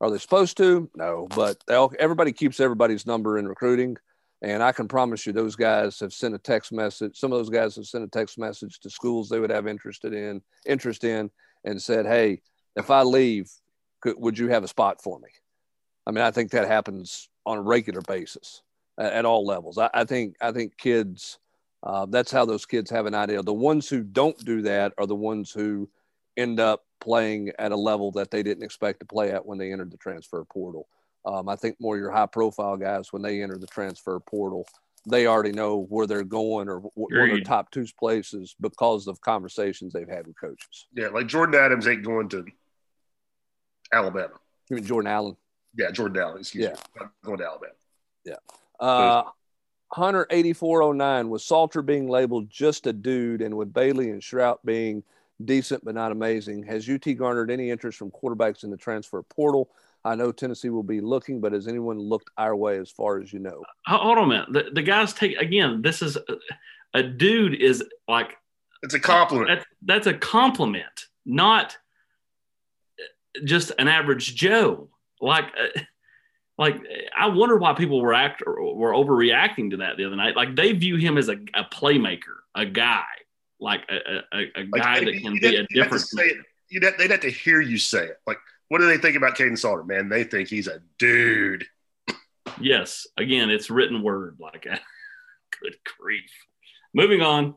Are 0.00 0.10
they 0.10 0.18
supposed 0.18 0.56
to? 0.58 0.90
No, 0.96 1.28
but 1.34 1.62
all, 1.68 1.92
everybody 1.98 2.32
keeps 2.32 2.60
everybody's 2.60 3.06
number 3.06 3.38
in 3.38 3.48
recruiting. 3.48 3.96
And 4.42 4.60
I 4.60 4.72
can 4.72 4.88
promise 4.88 5.24
you, 5.24 5.32
those 5.32 5.54
guys 5.54 6.00
have 6.00 6.12
sent 6.12 6.34
a 6.34 6.38
text 6.38 6.72
message. 6.72 7.16
Some 7.16 7.32
of 7.32 7.38
those 7.38 7.50
guys 7.50 7.76
have 7.76 7.86
sent 7.86 8.02
a 8.02 8.08
text 8.08 8.36
message 8.36 8.80
to 8.80 8.90
schools 8.90 9.28
they 9.28 9.38
would 9.38 9.50
have 9.50 9.68
interested 9.68 10.12
in, 10.12 10.42
interest 10.66 11.04
in, 11.04 11.30
and 11.64 11.80
said, 11.80 12.06
"Hey, 12.06 12.42
if 12.74 12.90
I 12.90 13.02
leave, 13.02 13.48
could, 14.00 14.16
would 14.18 14.36
you 14.36 14.48
have 14.48 14.64
a 14.64 14.68
spot 14.68 15.00
for 15.00 15.20
me?" 15.20 15.28
I 16.04 16.10
mean, 16.10 16.24
I 16.24 16.32
think 16.32 16.50
that 16.50 16.66
happens 16.66 17.28
on 17.46 17.58
a 17.58 17.62
regular 17.62 18.00
basis 18.00 18.62
at 18.98 19.24
all 19.24 19.46
levels. 19.46 19.78
I, 19.78 19.90
I 19.92 20.04
think 20.04 20.36
I 20.40 20.52
think 20.52 20.76
kids 20.76 21.38
uh, 21.82 22.06
that's 22.06 22.30
how 22.30 22.44
those 22.44 22.64
kids 22.64 22.90
have 22.90 23.06
an 23.06 23.14
idea. 23.14 23.42
The 23.42 23.52
ones 23.52 23.88
who 23.88 24.02
don't 24.02 24.38
do 24.44 24.62
that 24.62 24.92
are 24.98 25.06
the 25.06 25.16
ones 25.16 25.50
who 25.50 25.88
end 26.36 26.60
up 26.60 26.84
playing 27.00 27.50
at 27.58 27.72
a 27.72 27.76
level 27.76 28.12
that 28.12 28.30
they 28.30 28.42
didn't 28.42 28.62
expect 28.62 29.00
to 29.00 29.06
play 29.06 29.32
at 29.32 29.44
when 29.44 29.58
they 29.58 29.72
entered 29.72 29.90
the 29.90 29.96
transfer 29.96 30.44
portal. 30.44 30.86
Um, 31.24 31.48
I 31.48 31.56
think 31.56 31.76
more 31.80 31.96
your 31.96 32.10
high 32.10 32.26
profile 32.26 32.76
guys 32.76 33.12
when 33.12 33.22
they 33.22 33.42
enter 33.42 33.58
the 33.58 33.66
transfer 33.66 34.18
portal, 34.20 34.66
they 35.08 35.26
already 35.26 35.50
know 35.50 35.86
where 35.88 36.06
they're 36.06 36.22
going 36.22 36.68
or 36.68 36.80
wh- 36.80 36.96
where 36.96 37.28
their 37.28 37.40
top 37.40 37.70
two 37.72 37.86
places 37.98 38.54
because 38.60 39.08
of 39.08 39.20
conversations 39.20 39.92
they've 39.92 40.08
had 40.08 40.26
with 40.26 40.40
coaches. 40.40 40.86
Yeah, 40.94 41.08
like 41.08 41.26
Jordan 41.26 41.60
Adams 41.60 41.88
ain't 41.88 42.04
going 42.04 42.28
to 42.30 42.46
Alabama. 43.92 44.34
You 44.70 44.76
mean 44.76 44.84
Jordan 44.84 45.10
Allen? 45.10 45.36
Yeah, 45.76 45.90
Jordan 45.90 46.22
Allen. 46.22 46.38
Excuse 46.38 46.64
yeah. 46.64 47.00
me. 47.00 47.06
going 47.24 47.38
to 47.38 47.44
Alabama. 47.44 47.72
Yeah. 48.24 48.36
Uh, 48.82 49.22
Hunter 49.92 50.26
8409 50.30 51.28
was 51.28 51.44
Salter 51.44 51.82
being 51.82 52.08
labeled 52.08 52.50
just 52.50 52.86
a 52.86 52.92
dude 52.92 53.42
and 53.42 53.56
with 53.56 53.72
Bailey 53.72 54.10
and 54.10 54.20
Shrout 54.20 54.58
being 54.64 55.02
decent 55.44 55.84
but 55.84 55.94
not 55.94 56.12
amazing. 56.12 56.62
Has 56.64 56.88
UT 56.88 57.04
garnered 57.16 57.50
any 57.50 57.70
interest 57.70 57.98
from 57.98 58.10
quarterbacks 58.10 58.64
in 58.64 58.70
the 58.70 58.76
transfer 58.76 59.22
portal? 59.22 59.70
I 60.04 60.14
know 60.14 60.32
Tennessee 60.32 60.70
will 60.70 60.82
be 60.82 61.00
looking, 61.00 61.40
but 61.40 61.52
has 61.52 61.68
anyone 61.68 61.98
looked 61.98 62.30
our 62.36 62.56
way 62.56 62.78
as 62.78 62.90
far 62.90 63.20
as 63.20 63.32
you 63.32 63.38
know? 63.38 63.62
Hold 63.86 64.18
on 64.18 64.24
a 64.24 64.26
minute. 64.26 64.52
The, 64.52 64.70
the 64.72 64.82
guys 64.82 65.12
take 65.12 65.36
again. 65.36 65.80
This 65.82 66.02
is 66.02 66.16
a, 66.16 66.98
a 66.98 67.02
dude 67.02 67.54
is 67.54 67.84
like 68.08 68.36
it's 68.82 68.94
a 68.94 69.00
compliment. 69.00 69.48
That's, 69.48 69.66
that's 69.82 70.06
a 70.08 70.14
compliment, 70.14 71.06
not 71.24 71.76
just 73.44 73.72
an 73.78 73.88
average 73.88 74.34
Joe. 74.34 74.88
Like, 75.20 75.44
uh, 75.44 75.80
like 76.58 76.76
I 77.16 77.28
wonder 77.28 77.56
why 77.56 77.74
people 77.74 78.00
were 78.00 78.14
act 78.14 78.42
were 78.46 78.92
overreacting 78.92 79.70
to 79.70 79.78
that 79.78 79.96
the 79.96 80.04
other 80.04 80.16
night. 80.16 80.36
Like 80.36 80.54
they 80.54 80.72
view 80.72 80.96
him 80.96 81.18
as 81.18 81.28
a, 81.28 81.36
a 81.54 81.64
playmaker, 81.64 82.40
a 82.54 82.66
guy, 82.66 83.04
like 83.58 83.88
a, 83.88 84.18
a, 84.36 84.40
a 84.56 84.64
guy 84.64 84.94
like, 84.96 85.04
that 85.06 85.22
can 85.22 85.38
be 85.38 85.56
have, 85.56 85.64
a 85.64 85.74
different. 85.74 86.04
You'd 86.68 86.84
have, 86.84 86.96
they'd 86.96 87.10
have 87.10 87.20
to 87.20 87.30
hear 87.30 87.60
you 87.60 87.76
say 87.76 88.06
it. 88.06 88.16
Like 88.26 88.38
what 88.72 88.78
do 88.78 88.86
they 88.86 88.96
think 88.96 89.16
about 89.16 89.36
Kaidon 89.36 89.58
Salter? 89.58 89.84
Man, 89.84 90.08
they 90.08 90.24
think 90.24 90.48
he's 90.48 90.66
a 90.66 90.80
dude. 90.98 91.66
Yes. 92.58 93.06
Again, 93.18 93.50
it's 93.50 93.68
written 93.68 94.02
word. 94.02 94.38
Like, 94.40 94.62
good 95.62 95.76
grief. 95.98 96.30
Moving 96.94 97.20
on. 97.20 97.54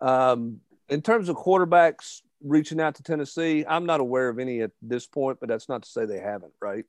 Um, 0.00 0.60
in 0.88 1.02
terms 1.02 1.28
of 1.28 1.36
quarterbacks 1.36 2.22
reaching 2.42 2.80
out 2.80 2.94
to 2.94 3.02
Tennessee, 3.02 3.66
I'm 3.68 3.84
not 3.84 4.00
aware 4.00 4.30
of 4.30 4.38
any 4.38 4.62
at 4.62 4.70
this 4.80 5.06
point, 5.06 5.38
but 5.38 5.50
that's 5.50 5.68
not 5.68 5.82
to 5.82 5.90
say 5.90 6.06
they 6.06 6.18
haven't, 6.18 6.54
right? 6.62 6.86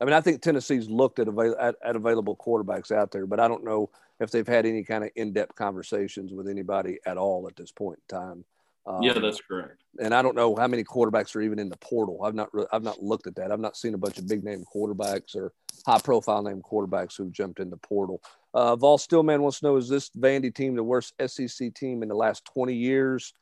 I 0.00 0.04
mean, 0.04 0.14
I 0.14 0.20
think 0.20 0.42
Tennessee's 0.42 0.88
looked 0.88 1.18
at, 1.18 1.28
avail- 1.28 1.56
at, 1.58 1.74
at 1.84 1.96
available 1.96 2.36
quarterbacks 2.36 2.92
out 2.92 3.10
there, 3.10 3.26
but 3.26 3.40
I 3.40 3.48
don't 3.48 3.64
know 3.64 3.90
if 4.20 4.30
they've 4.30 4.46
had 4.46 4.66
any 4.66 4.84
kind 4.84 5.04
of 5.04 5.10
in-depth 5.16 5.54
conversations 5.56 6.32
with 6.32 6.48
anybody 6.48 6.98
at 7.06 7.16
all 7.16 7.46
at 7.48 7.56
this 7.56 7.72
point 7.72 7.98
in 8.10 8.16
time. 8.16 8.44
Um, 8.88 9.02
yeah, 9.02 9.12
that's 9.12 9.40
correct. 9.40 9.82
And 10.00 10.14
I 10.14 10.22
don't 10.22 10.34
know 10.34 10.56
how 10.56 10.66
many 10.66 10.82
quarterbacks 10.82 11.36
are 11.36 11.42
even 11.42 11.58
in 11.58 11.68
the 11.68 11.76
portal. 11.76 12.22
I've 12.24 12.34
not 12.34 12.48
re- 12.54 12.66
I've 12.72 12.82
not 12.82 13.02
looked 13.02 13.26
at 13.26 13.34
that. 13.36 13.52
I've 13.52 13.60
not 13.60 13.76
seen 13.76 13.92
a 13.92 13.98
bunch 13.98 14.16
of 14.16 14.26
big 14.26 14.42
name 14.42 14.64
quarterbacks 14.74 15.36
or 15.36 15.52
high 15.84 15.98
profile 15.98 16.42
name 16.42 16.62
quarterbacks 16.62 17.16
who've 17.16 17.32
jumped 17.32 17.60
in 17.60 17.68
the 17.68 17.76
portal. 17.76 18.22
Uh, 18.54 18.76
Vol 18.76 18.96
Stillman 18.96 19.42
wants 19.42 19.60
to 19.60 19.66
know: 19.66 19.76
Is 19.76 19.90
this 19.90 20.08
Vandy 20.18 20.54
team 20.54 20.74
the 20.74 20.82
worst 20.82 21.12
SEC 21.26 21.74
team 21.74 22.02
in 22.02 22.08
the 22.08 22.14
last 22.14 22.46
twenty 22.46 22.74
years? 22.74 23.34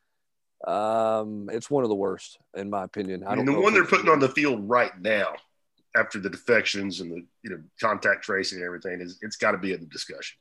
Um, 0.66 1.48
it's 1.52 1.70
one 1.70 1.84
of 1.84 1.90
the 1.90 1.94
worst, 1.94 2.38
in 2.56 2.68
my 2.68 2.82
opinion. 2.82 3.22
I, 3.24 3.36
mean, 3.36 3.44
the 3.44 3.60
one 3.60 3.72
they're 3.72 3.84
putting 3.84 4.08
on 4.08 4.18
the 4.18 4.30
field 4.30 4.68
right 4.68 4.98
now, 5.00 5.34
after 5.96 6.18
the 6.18 6.30
defections 6.30 7.00
and 7.00 7.10
the 7.10 7.26
you 7.42 7.50
know 7.50 7.62
contact 7.80 8.24
tracing 8.24 8.58
and 8.58 8.66
everything, 8.66 9.00
is 9.00 9.18
it's 9.22 9.36
got 9.36 9.52
to 9.52 9.58
be 9.58 9.72
in 9.72 9.80
the 9.80 9.86
discussion. 9.86 10.36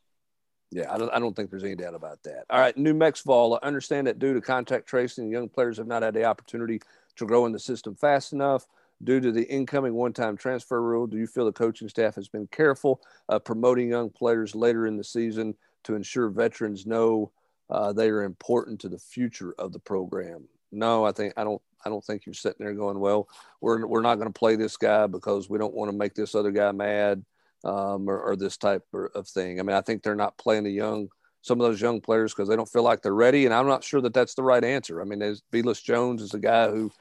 Yeah, 0.71 0.93
I 0.93 0.97
don't, 0.97 1.09
I 1.13 1.19
don't 1.19 1.35
think 1.35 1.51
there's 1.51 1.63
any 1.63 1.75
doubt 1.75 1.95
about 1.95 2.23
that. 2.23 2.45
All 2.49 2.59
right, 2.59 2.75
New 2.75 2.93
Mexico. 2.93 3.53
I 3.53 3.65
understand 3.65 4.07
that 4.07 4.19
due 4.19 4.33
to 4.33 4.41
contact 4.41 4.87
tracing, 4.87 5.29
young 5.29 5.47
players 5.47 5.77
have 5.77 5.87
not 5.87 6.03
had 6.03 6.13
the 6.13 6.25
opportunity 6.25 6.81
to 7.15 7.25
grow 7.25 7.45
in 7.45 7.51
the 7.51 7.59
system 7.59 7.95
fast 7.95 8.33
enough. 8.33 8.65
Due 9.03 9.19
to 9.19 9.31
the 9.31 9.43
incoming 9.43 9.93
one 9.93 10.13
time 10.13 10.37
transfer 10.37 10.81
rule, 10.81 11.05
do 11.05 11.17
you 11.17 11.27
feel 11.27 11.45
the 11.45 11.51
coaching 11.51 11.89
staff 11.89 12.15
has 12.15 12.27
been 12.27 12.47
careful 12.47 13.01
uh, 13.29 13.37
promoting 13.37 13.89
young 13.89 14.09
players 14.09 14.55
later 14.55 14.87
in 14.87 14.97
the 14.97 15.03
season 15.03 15.53
to 15.83 15.95
ensure 15.95 16.29
veterans 16.29 16.85
know 16.85 17.31
uh, 17.69 17.91
they 17.91 18.09
are 18.09 18.23
important 18.23 18.79
to 18.79 18.89
the 18.89 18.97
future 18.97 19.53
of 19.59 19.73
the 19.73 19.79
program? 19.79 20.47
No, 20.71 21.05
I 21.05 21.11
think 21.11 21.33
I 21.37 21.43
don't. 21.43 21.61
I 21.85 21.89
don't 21.89 22.03
think 22.03 22.25
you're 22.25 22.33
sitting 22.33 22.65
there 22.65 22.73
going, 22.73 22.99
"Well, 22.99 23.27
we're 23.61 23.85
we're 23.85 24.01
not 24.01 24.15
going 24.15 24.31
to 24.31 24.37
play 24.37 24.55
this 24.55 24.77
guy 24.77 25.07
because 25.07 25.49
we 25.49 25.57
don't 25.57 25.73
want 25.73 25.91
to 25.91 25.97
make 25.97 26.15
this 26.15 26.35
other 26.35 26.51
guy 26.51 26.71
mad." 26.71 27.23
um, 27.65 28.07
or, 28.07 28.19
or, 28.19 28.35
this 28.35 28.57
type 28.57 28.85
of 28.93 29.27
thing. 29.27 29.59
I 29.59 29.63
mean, 29.63 29.75
I 29.75 29.81
think 29.81 30.03
they're 30.03 30.15
not 30.15 30.37
playing 30.37 30.63
the 30.63 30.71
young, 30.71 31.09
some 31.41 31.59
of 31.59 31.67
those 31.67 31.81
young 31.81 31.99
players 31.99 32.31
because 32.31 32.47
they 32.47 32.55
don't 32.55 32.69
feel 32.69 32.83
like 32.83 33.01
they're 33.01 33.13
ready. 33.13 33.45
And 33.45 33.53
I'm 33.53 33.67
not 33.67 33.83
sure 33.83 34.01
that 34.01 34.13
that's 34.13 34.35
the 34.35 34.43
right 34.43 34.63
answer. 34.63 35.01
I 35.01 35.03
mean, 35.03 35.21
as 35.23 35.41
Velus 35.51 35.83
Jones 35.83 36.21
is 36.21 36.35
a 36.35 36.39
guy 36.39 36.69
who 36.69 36.91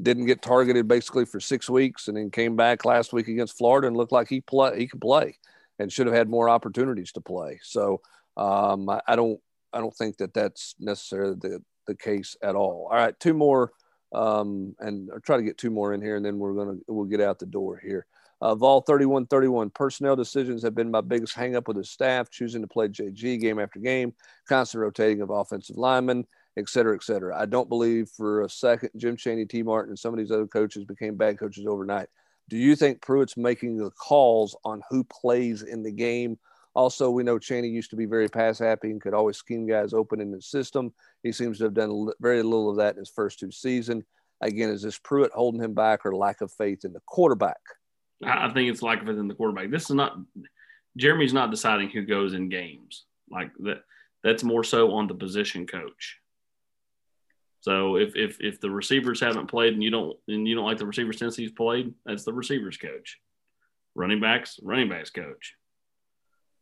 didn't 0.00 0.26
get 0.26 0.40
targeted 0.40 0.88
basically 0.88 1.26
for 1.26 1.40
six 1.40 1.68
weeks 1.68 2.08
and 2.08 2.16
then 2.16 2.30
came 2.30 2.56
back 2.56 2.86
last 2.86 3.12
week 3.12 3.28
against 3.28 3.58
Florida 3.58 3.86
and 3.86 3.96
looked 3.96 4.12
like 4.12 4.28
he 4.28 4.40
play 4.40 4.76
he 4.76 4.88
could 4.88 5.00
play 5.00 5.36
and 5.78 5.92
should 5.92 6.06
have 6.06 6.16
had 6.16 6.28
more 6.28 6.48
opportunities 6.48 7.12
to 7.12 7.20
play. 7.20 7.60
So 7.62 8.00
um, 8.36 8.88
I, 8.88 9.00
I, 9.06 9.16
don't 9.16 9.38
I 9.72 9.78
don't 9.78 9.94
think 9.94 10.16
that 10.16 10.34
that's 10.34 10.74
necessarily 10.80 11.36
the 11.38 11.62
the 11.86 11.94
case 11.94 12.34
at 12.42 12.56
all. 12.56 12.88
All 12.90 12.96
right, 12.96 13.18
two 13.20 13.34
more. 13.34 13.72
Um, 14.12 14.74
and 14.78 15.10
I'll 15.12 15.20
try 15.20 15.36
to 15.36 15.42
get 15.42 15.58
two 15.58 15.70
more 15.70 15.92
in 15.92 16.02
here, 16.02 16.16
and 16.16 16.24
then 16.24 16.38
we're 16.38 16.54
gonna 16.54 16.78
we'll 16.86 17.06
get 17.06 17.20
out 17.20 17.38
the 17.38 17.46
door 17.46 17.80
here. 17.82 18.06
Uh, 18.40 18.54
Vol 18.54 18.82
3131 18.82 19.70
personnel 19.70 20.16
decisions 20.16 20.62
have 20.62 20.74
been 20.74 20.90
my 20.90 21.00
biggest 21.00 21.34
hangup 21.34 21.66
with 21.66 21.76
the 21.76 21.84
staff, 21.84 22.30
choosing 22.30 22.60
to 22.62 22.68
play 22.68 22.88
JG 22.88 23.40
game 23.40 23.58
after 23.58 23.78
game, 23.78 24.12
constant 24.48 24.82
rotating 24.82 25.22
of 25.22 25.30
offensive 25.30 25.76
linemen, 25.76 26.26
et 26.56 26.68
cetera, 26.68 26.94
et 26.94 27.02
cetera. 27.02 27.36
I 27.36 27.46
don't 27.46 27.68
believe 27.68 28.10
for 28.10 28.42
a 28.42 28.48
second 28.48 28.90
Jim 28.96 29.16
Chaney, 29.16 29.46
Tee 29.46 29.62
Martin, 29.62 29.92
and 29.92 29.98
some 29.98 30.12
of 30.12 30.18
these 30.18 30.30
other 30.30 30.46
coaches 30.46 30.84
became 30.84 31.16
bad 31.16 31.38
coaches 31.38 31.66
overnight. 31.66 32.08
Do 32.48 32.58
you 32.58 32.76
think 32.76 33.00
Pruitt's 33.00 33.36
making 33.36 33.78
the 33.78 33.90
calls 33.90 34.56
on 34.64 34.82
who 34.90 35.04
plays 35.04 35.62
in 35.62 35.82
the 35.82 35.92
game? 35.92 36.38
Also, 36.74 37.08
we 37.10 37.22
know 37.22 37.38
Chaney 37.38 37.68
used 37.68 37.90
to 37.90 37.96
be 37.96 38.06
very 38.06 38.28
pass 38.28 38.58
happy 38.58 38.90
and 38.90 39.00
could 39.00 39.14
always 39.14 39.36
scheme 39.36 39.66
guys 39.66 39.92
open 39.92 40.20
in 40.20 40.32
the 40.32 40.42
system. 40.42 40.92
He 41.22 41.30
seems 41.30 41.58
to 41.58 41.64
have 41.64 41.74
done 41.74 42.08
very 42.20 42.42
little 42.42 42.70
of 42.70 42.76
that 42.78 42.94
in 42.94 42.98
his 42.98 43.10
first 43.10 43.38
two 43.38 43.52
seasons. 43.52 44.04
Again, 44.40 44.70
is 44.70 44.82
this 44.82 44.98
Pruitt 44.98 45.30
holding 45.32 45.62
him 45.62 45.74
back 45.74 46.04
or 46.04 46.16
lack 46.16 46.40
of 46.40 46.52
faith 46.52 46.84
in 46.84 46.92
the 46.92 47.00
quarterback? 47.06 47.60
I 48.24 48.52
think 48.52 48.70
it's 48.70 48.82
lack 48.82 49.00
of 49.00 49.06
faith 49.06 49.18
in 49.18 49.28
the 49.28 49.34
quarterback. 49.34 49.70
This 49.70 49.84
is 49.84 49.96
not 49.96 50.18
Jeremy's 50.96 51.32
not 51.32 51.50
deciding 51.50 51.90
who 51.90 52.02
goes 52.02 52.34
in 52.34 52.48
games 52.48 53.04
like 53.30 53.50
that. 53.60 53.82
That's 54.22 54.44
more 54.44 54.64
so 54.64 54.92
on 54.92 55.06
the 55.06 55.14
position 55.14 55.66
coach. 55.66 56.18
So 57.60 57.96
if 57.96 58.16
if 58.16 58.38
if 58.40 58.60
the 58.60 58.70
receivers 58.70 59.20
haven't 59.20 59.46
played 59.46 59.74
and 59.74 59.82
you 59.82 59.90
don't 59.90 60.16
and 60.28 60.46
you 60.46 60.54
don't 60.54 60.66
like 60.66 60.78
the 60.78 60.86
receivers 60.86 61.18
since 61.18 61.36
he's 61.36 61.52
played, 61.52 61.94
that's 62.04 62.24
the 62.24 62.32
receivers 62.32 62.76
coach. 62.76 63.18
Running 63.94 64.20
backs, 64.20 64.58
running 64.62 64.88
backs 64.88 65.10
coach. 65.10 65.54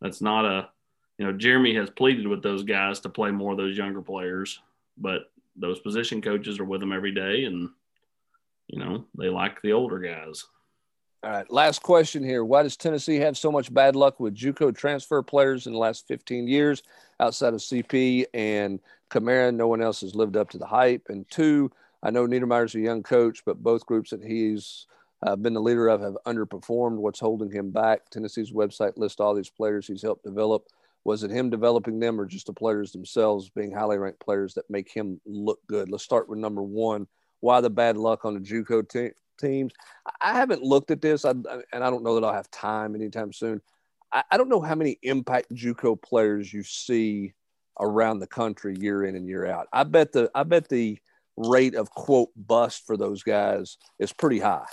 That's 0.03 0.21
not 0.21 0.45
a 0.45 0.69
you 1.17 1.25
know 1.25 1.33
Jeremy 1.33 1.75
has 1.77 1.89
pleaded 1.89 2.27
with 2.27 2.43
those 2.43 2.65
guys 2.65 3.01
to 3.01 3.09
play 3.09 3.31
more 3.31 3.53
of 3.53 3.59
those 3.59 3.79
younger 3.79 4.03
players, 4.03 4.61
but 4.99 5.31
those 5.57 5.79
position 5.79 6.21
coaches 6.21 6.59
are 6.59 6.65
with 6.65 6.81
them 6.81 6.93
every 6.93 7.13
day, 7.13 7.45
and 7.45 7.71
you 8.67 8.81
know 8.81 9.05
they 9.17 9.29
like 9.29 9.63
the 9.63 9.73
older 9.73 10.01
guys. 10.01 10.45
All 11.25 11.31
right, 11.31 11.49
last 11.53 11.85
question 11.85 12.25
here. 12.25 12.45
Why 12.45 12.65
does 12.65 12.77
Tennessee 12.77 13.17
have 13.17 13.39
so 13.39 13.53
much 13.53 13.73
bad 13.73 13.95
luck 13.95 14.19
with 14.19 14.35
JUCO 14.35 14.77
transfer 14.77 15.23
players 15.23 15.69
in 15.69 15.73
the 15.73 15.79
last 15.79 16.09
15 16.09 16.49
years 16.49 16.83
outside 17.21 17.55
of 17.55 17.61
CP 17.61 18.25
and 18.35 18.81
Kamara? 19.09 19.55
No 19.55 19.69
one 19.69 19.81
else 19.81 20.01
has 20.01 20.17
lived 20.17 20.37
up 20.37 20.51
to 20.51 20.59
the 20.59 20.67
hype. 20.67 21.07
And 21.11 21.25
two, 21.31 21.71
I 22.03 22.11
know 22.11 22.27
Niedermeyer's 22.27 22.75
a 22.75 22.81
young 22.81 23.05
coach, 23.05 23.45
but 23.45 23.63
both 23.63 23.87
groups 23.87 24.11
that 24.11 24.25
he's 24.25 24.87
uh, 25.23 25.37
been 25.37 25.55
the 25.55 25.61
leader 25.61 25.89
of 25.89 26.01
have 26.01 26.17
underperformed. 26.27 26.97
What's 26.97 27.21
holding 27.21 27.51
him 27.51 27.71
back? 27.71 28.11
Tennessee's 28.11 28.53
website 28.53 28.97
lists 28.97 29.21
all 29.21 29.35
these 29.35 29.51
players 29.51 29.87
he's 29.87 30.03
helped 30.03 30.25
develop. 30.25 30.67
Was 31.05 31.25
it 31.25 31.31
him 31.31 31.51
developing 31.51 31.99
them 31.99 32.21
or 32.21 32.27
just 32.27 32.47
the 32.47 32.53
players 32.53 32.93
themselves 32.93 33.51
being 33.51 33.73
highly 33.73 33.99
ranked 33.99 34.21
players 34.21 34.55
that 34.55 34.71
make 34.71 34.93
him 34.93 35.21
look 35.27 35.59
good? 35.67 35.91
Let's 35.91 36.05
start 36.05 36.29
with 36.29 36.39
number 36.39 36.63
one. 36.63 37.07
Why 37.41 37.61
the 37.61 37.71
bad 37.71 37.97
luck 37.97 38.25
on 38.25 38.35
the 38.35 38.41
JUCO 38.41 38.89
team? 38.89 39.13
teams. 39.43 39.73
I 40.21 40.35
haven't 40.35 40.63
looked 40.63 40.91
at 40.91 41.03
this, 41.03 41.25
and 41.25 41.47
I 41.73 41.79
don't 41.91 42.03
know 42.03 42.15
that 42.15 42.25
I'll 42.25 42.33
have 42.33 42.51
time 42.51 42.95
anytime 42.95 43.33
soon. 43.33 43.61
I 44.13 44.37
don't 44.37 44.51
know 44.51 44.61
how 44.61 44.75
many 44.75 44.99
impact 45.03 45.55
JUCO 45.55 46.01
players 46.01 46.53
you 46.53 46.63
see 46.63 47.33
around 47.81 48.19
the 48.19 48.27
country 48.27 48.77
year 48.79 49.05
in 49.05 49.17
and 49.17 49.27
year 49.27 49.47
out. 49.47 49.69
I 49.73 49.85
bet 49.85 50.13
the 50.13 50.31
I 50.35 50.43
bet 50.43 50.69
the 50.69 50.99
rate 51.39 51.75
of 51.75 51.91
quote 51.91 52.29
bust 52.37 52.87
for 52.87 52.99
those 52.99 53.23
guys 53.23 53.79
is 53.99 54.13
pretty 54.13 54.39
high. 54.39 54.67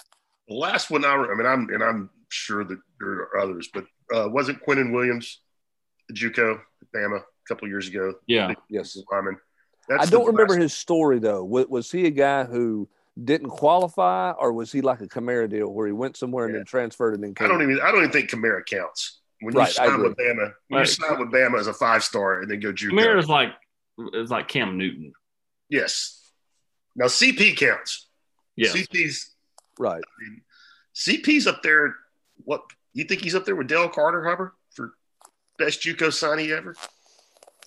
The 0.50 0.56
last 0.56 0.90
one 0.90 1.06
I, 1.06 1.14
I 1.14 1.36
mean, 1.36 1.46
I'm 1.46 1.70
and 1.70 1.84
I'm 1.84 2.10
sure 2.30 2.64
that 2.64 2.80
there 3.00 3.10
are 3.10 3.38
others, 3.40 3.70
but 3.74 3.86
uh, 4.14 4.28
wasn't 4.30 4.64
Quinnen 4.66 4.92
Williams, 4.92 5.42
JUCO, 6.12 6.60
Bama, 6.94 7.20
a 7.20 7.24
couple 7.48 7.68
years 7.68 7.88
ago? 7.88 8.16
Yeah, 8.28 8.54
yes. 8.68 8.98
I 9.92 10.06
don't 10.06 10.26
remember 10.26 10.58
his 10.58 10.74
story 10.74 11.20
though. 11.20 11.44
Was, 11.44 11.68
was 11.68 11.92
he 11.92 12.08
a 12.08 12.12
guy 12.12 12.46
who 12.46 12.90
didn't 13.24 13.50
qualify, 13.50 14.32
or 14.32 14.52
was 14.54 14.72
he 14.72 14.82
like 14.82 15.02
a 15.02 15.08
Kamara 15.08 15.50
deal 15.50 15.72
where 15.72 15.88
he 15.88 15.94
went 15.94 16.18
somewhere 16.18 16.46
and 16.48 16.56
then 16.56 16.66
transferred 16.66 17.14
and 17.14 17.24
then 17.24 17.36
came? 17.36 17.46
I 17.46 17.48
don't 17.48 17.62
even 17.62 17.80
I 17.82 17.92
don't 17.92 18.00
even 18.00 18.12
think 18.12 18.30
Kamara 18.30 18.66
counts. 18.66 19.20
When 19.42 19.54
you 19.54 19.60
right, 19.60 19.72
sign 19.72 20.02
with 20.02 20.18
Bama, 20.18 20.54
when 20.68 20.80
right. 20.80 20.80
you 20.80 20.86
sign 20.86 21.20
with 21.20 21.30
Bama 21.32 21.60
as 21.60 21.68
a 21.68 21.74
five 21.74 22.04
star 22.04 22.42
and 22.42 22.50
then 22.50 22.60
go 22.60 22.74
JUCO. 22.74 22.92
Kamara 22.92 23.20
is 23.20 23.30
like 23.30 23.50
is 24.14 24.32
like 24.32 24.48
Cam 24.48 24.78
Newton. 24.78 25.14
Yes. 25.70 26.20
Now 26.96 27.06
CP 27.06 27.56
counts. 27.56 28.08
Yeah. 28.56 28.70
CP's 28.70 29.36
right. 29.80 30.04
I 30.04 30.30
mean, 30.30 30.42
CP's 30.94 31.48
up 31.48 31.64
there. 31.64 31.96
What 32.44 32.62
you 32.94 33.06
think 33.06 33.22
he's 33.22 33.36
up 33.36 33.46
there 33.46 33.56
with 33.56 33.68
Dale 33.68 33.90
Carter, 33.90 34.24
Hubbard? 34.24 34.52
For 34.72 34.94
best 35.58 35.82
JUCO 35.82 36.10
signee 36.10 36.56
ever? 36.56 36.76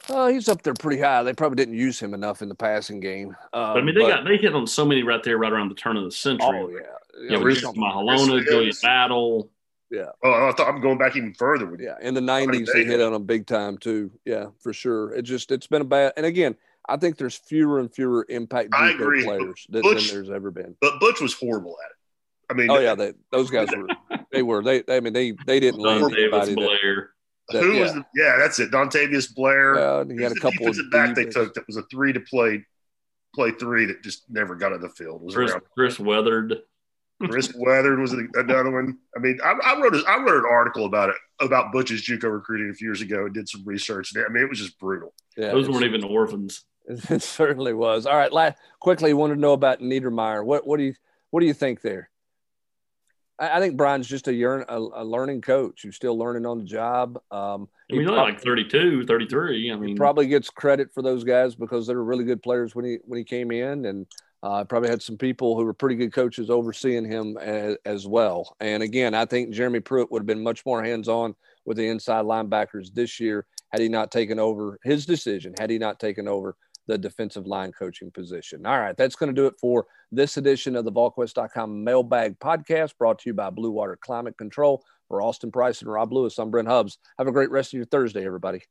Oh, 0.09 0.29
he's 0.29 0.49
up 0.49 0.63
there 0.63 0.75
pretty 0.75 1.01
high. 1.01 1.23
They 1.23 1.33
probably 1.33 1.57
didn't 1.57 1.75
use 1.75 2.01
him 2.01 2.15
enough 2.15 2.43
in 2.43 2.49
the 2.49 2.55
passing 2.55 3.01
game. 3.01 3.37
Um, 3.53 3.63
I 3.63 3.81
mean, 3.81 3.95
they 3.95 4.03
but, 4.03 4.09
got 4.09 4.25
they 4.25 4.37
hit 4.37 4.55
on 4.55 4.67
so 4.67 4.85
many 4.85 5.03
right 5.03 5.23
there, 5.23 5.39
right 5.39 5.53
around 5.53 5.69
the 5.69 5.75
turn 5.75 5.97
of 5.97 6.05
the 6.05 6.11
century. 6.11 6.47
Oh 6.49 6.69
yeah, 6.69 6.81
yeah. 7.21 7.39
yeah 7.39 7.45
Rich 7.45 7.63
Mahalona, 7.63 8.45
Julian 8.45 8.75
Battle. 8.83 9.51
Yeah. 9.91 10.07
Oh, 10.25 10.49
I 10.49 10.53
thought 10.53 10.69
I'm 10.69 10.81
going 10.81 10.99
back 10.99 11.17
even 11.17 11.35
further. 11.35 11.67
With 11.67 11.81
yeah, 11.81 11.97
in 12.01 12.15
the 12.15 12.21
'90s 12.21 12.67
they 12.73 12.85
hit 12.85 13.01
on 13.01 13.13
them 13.13 13.25
big 13.25 13.47
time 13.47 13.79
too. 13.79 14.11
Yeah, 14.25 14.47
for 14.59 14.73
sure. 14.73 15.15
It 15.15 15.23
just 15.23 15.53
it's 15.53 15.67
been 15.67 15.83
a 15.83 15.85
bad. 15.85 16.15
And 16.17 16.27
again, 16.27 16.57
I 16.89 16.97
think 16.97 17.17
there's 17.17 17.37
fewer 17.37 17.79
and 17.79 17.93
fewer 17.93 18.27
impact 18.29 18.71
JUCO 18.71 19.25
players 19.25 19.67
than, 19.69 19.83
Butch, 19.83 20.09
than, 20.09 20.17
there's 20.17 20.31
ever 20.31 20.51
been. 20.51 20.77
But 20.81 20.99
Butch 20.99 21.21
was 21.21 21.35
horrible 21.35 21.77
at 21.85 21.91
it. 21.91 21.97
I 22.53 22.55
mean, 22.55 22.70
oh 22.70 22.78
yeah, 22.78 22.94
they, 22.94 23.14
those 23.30 23.50
guys 23.50 23.68
were. 23.74 23.88
They 24.30 24.42
were. 24.42 24.62
They. 24.62 24.82
I 24.88 25.00
mean, 25.00 25.14
they. 25.14 25.32
They 25.46 25.59
didn't 25.59 25.80
land 25.80 26.05
anybody. 26.12 26.55
Blair. 26.55 27.11
That, 27.48 27.62
Who 27.62 27.72
yeah. 27.72 27.80
was? 27.80 27.94
The, 27.94 28.05
yeah, 28.14 28.36
that's 28.38 28.59
it. 28.59 28.70
Dontavius 28.70 29.34
Blair. 29.34 29.76
Uh, 29.76 30.05
he 30.05 30.22
had 30.22 30.32
a 30.32 30.36
couple 30.36 30.68
of 30.68 30.76
back 30.90 31.14
they 31.14 31.24
took 31.24 31.55
that 31.55 31.66
was 31.66 31.76
a 31.78 31.82
three 31.84 32.12
to 32.12 32.20
play, 32.20 32.64
play 33.34 33.53
three 33.53 33.86
that 33.86 34.03
just 34.03 34.24
never 34.28 34.55
got 34.55 34.74
on 34.74 34.82
the 34.82 34.90
field. 34.90 35.22
was 35.22 35.34
Chris, 35.34 35.55
Chris 35.74 35.98
Weathered. 35.98 36.59
Chris 37.30 37.55
Weathered 37.57 38.00
was 38.00 38.12
another 38.12 38.70
one. 38.70 38.98
I 39.16 39.20
mean, 39.20 39.38
I, 39.44 39.53
I 39.64 39.80
wrote 39.80 39.94
a, 39.94 40.03
I 40.07 40.18
wrote 40.18 40.44
an 40.44 40.50
article 40.50 40.84
about 40.84 41.09
it 41.09 41.16
about 41.40 41.72
Butch's 41.72 42.03
JUCO 42.03 42.30
recruiting 42.30 42.70
a 42.70 42.74
few 42.74 42.88
years 42.88 43.00
ago 43.00 43.24
and 43.24 43.34
did 43.34 43.48
some 43.48 43.62
research. 43.64 44.12
I 44.16 44.30
mean, 44.30 44.42
it 44.42 44.48
was 44.48 44.59
just 44.59 44.78
brutal. 44.78 45.14
Yeah, 45.36 45.53
those 45.53 45.68
weren't 45.68 45.84
even 45.84 46.05
orphans. 46.05 46.64
It 46.84 47.22
certainly 47.22 47.72
was. 47.72 48.07
All 48.07 48.16
right, 48.16 48.32
last, 48.32 48.59
quickly, 48.80 49.14
want 49.14 49.32
to 49.32 49.38
know 49.38 49.53
about 49.53 49.78
Niedermeyer. 49.78 50.44
What 50.44 50.66
what 50.66 50.78
do 50.78 50.82
you 50.82 50.94
what 51.30 51.38
do 51.38 51.46
you 51.46 51.55
think 51.55 51.80
there? 51.80 52.11
I, 53.43 53.57
I 53.57 53.61
think 53.61 53.76
Brian's 53.76 54.07
just 54.07 54.28
a, 54.28 54.32
yearn, 54.32 54.64
a, 54.68 54.78
a, 54.78 55.05
learning 55.05 55.40
coach 55.40 55.82
who's 55.82 55.97
still 55.97 56.16
learning 56.16 56.47
on 56.47 56.59
the 56.59 56.64
job. 56.64 57.16
Um, 57.30 57.68
I 57.90 57.97
mean, 57.97 58.07
probably, 58.07 58.32
like 58.32 58.40
32, 58.40 59.05
33. 59.05 59.72
I 59.72 59.76
mean, 59.76 59.97
probably 59.97 60.28
gets 60.28 60.49
credit 60.49 60.95
for 60.95 61.03
those 61.03 61.24
guys 61.24 61.55
because 61.55 61.86
they 61.86 61.95
were 61.95 62.05
really 62.05 62.24
good 62.24 62.43
players 62.43 62.74
when 62.74 62.84
he 62.84 62.99
when 63.05 63.18
he 63.18 63.24
came 63.24 63.51
in, 63.51 63.86
and 63.86 64.07
uh, 64.43 64.64
probably 64.64 64.88
had 64.88 65.03
some 65.03 65.18
people 65.18 65.57
who 65.57 65.64
were 65.64 65.74
pretty 65.74 65.97
good 65.97 66.12
coaches 66.12 66.51
overseeing 66.51 67.05
him 67.05 67.36
as, 67.38 67.76
as 67.84 68.07
well. 68.07 68.57
And 68.61 68.82
again, 68.82 69.12
I 69.14 69.24
think 69.24 69.51
Jeremy 69.51 69.80
Pruitt 69.80 70.11
would 70.11 70.20
have 70.20 70.26
been 70.26 70.43
much 70.43 70.64
more 70.64 70.82
hands 70.82 71.09
on 71.09 71.34
with 71.64 71.76
the 71.76 71.88
inside 71.88 72.24
linebackers 72.24 72.95
this 72.95 73.20
year 73.20 73.47
had 73.70 73.80
he 73.80 73.88
not 73.88 74.11
taken 74.11 74.38
over 74.38 74.78
his 74.84 75.07
decision, 75.07 75.55
had 75.59 75.70
he 75.70 75.78
not 75.78 75.99
taken 75.99 76.28
over 76.28 76.57
the 76.87 76.99
defensive 76.99 77.47
line 77.47 77.72
coaching 77.72 78.11
position. 78.11 78.66
All 78.66 78.78
right, 78.78 78.97
that's 78.97 79.16
going 79.16 79.35
to 79.35 79.41
do 79.41 79.47
it 79.47 79.55
for 79.61 79.87
this 80.11 80.37
edition 80.37 80.76
of 80.76 80.85
the 80.85 80.93
VolQuest.com 80.93 81.85
mailbag 81.85 82.39
podcast 82.39 82.97
brought 82.99 83.20
to 83.20 83.30
you 83.30 83.35
by 83.35 83.51
Blue 83.51 83.70
Water 83.70 83.99
Climate 84.01 84.37
Control. 84.37 84.83
For 85.09 85.20
Austin 85.20 85.53
Price 85.53 85.83
and 85.83 85.93
Rob 85.93 86.11
Lewis, 86.11 86.39
I'm 86.39 86.51
Brent 86.51 86.68
Hubbs. 86.68 86.97
Have 87.18 87.26
a 87.26 87.33
great 87.33 87.51
rest 87.51 87.74
of 87.74 87.76
your 87.76 87.85
Thursday, 87.85 88.24
everybody. 88.24 88.62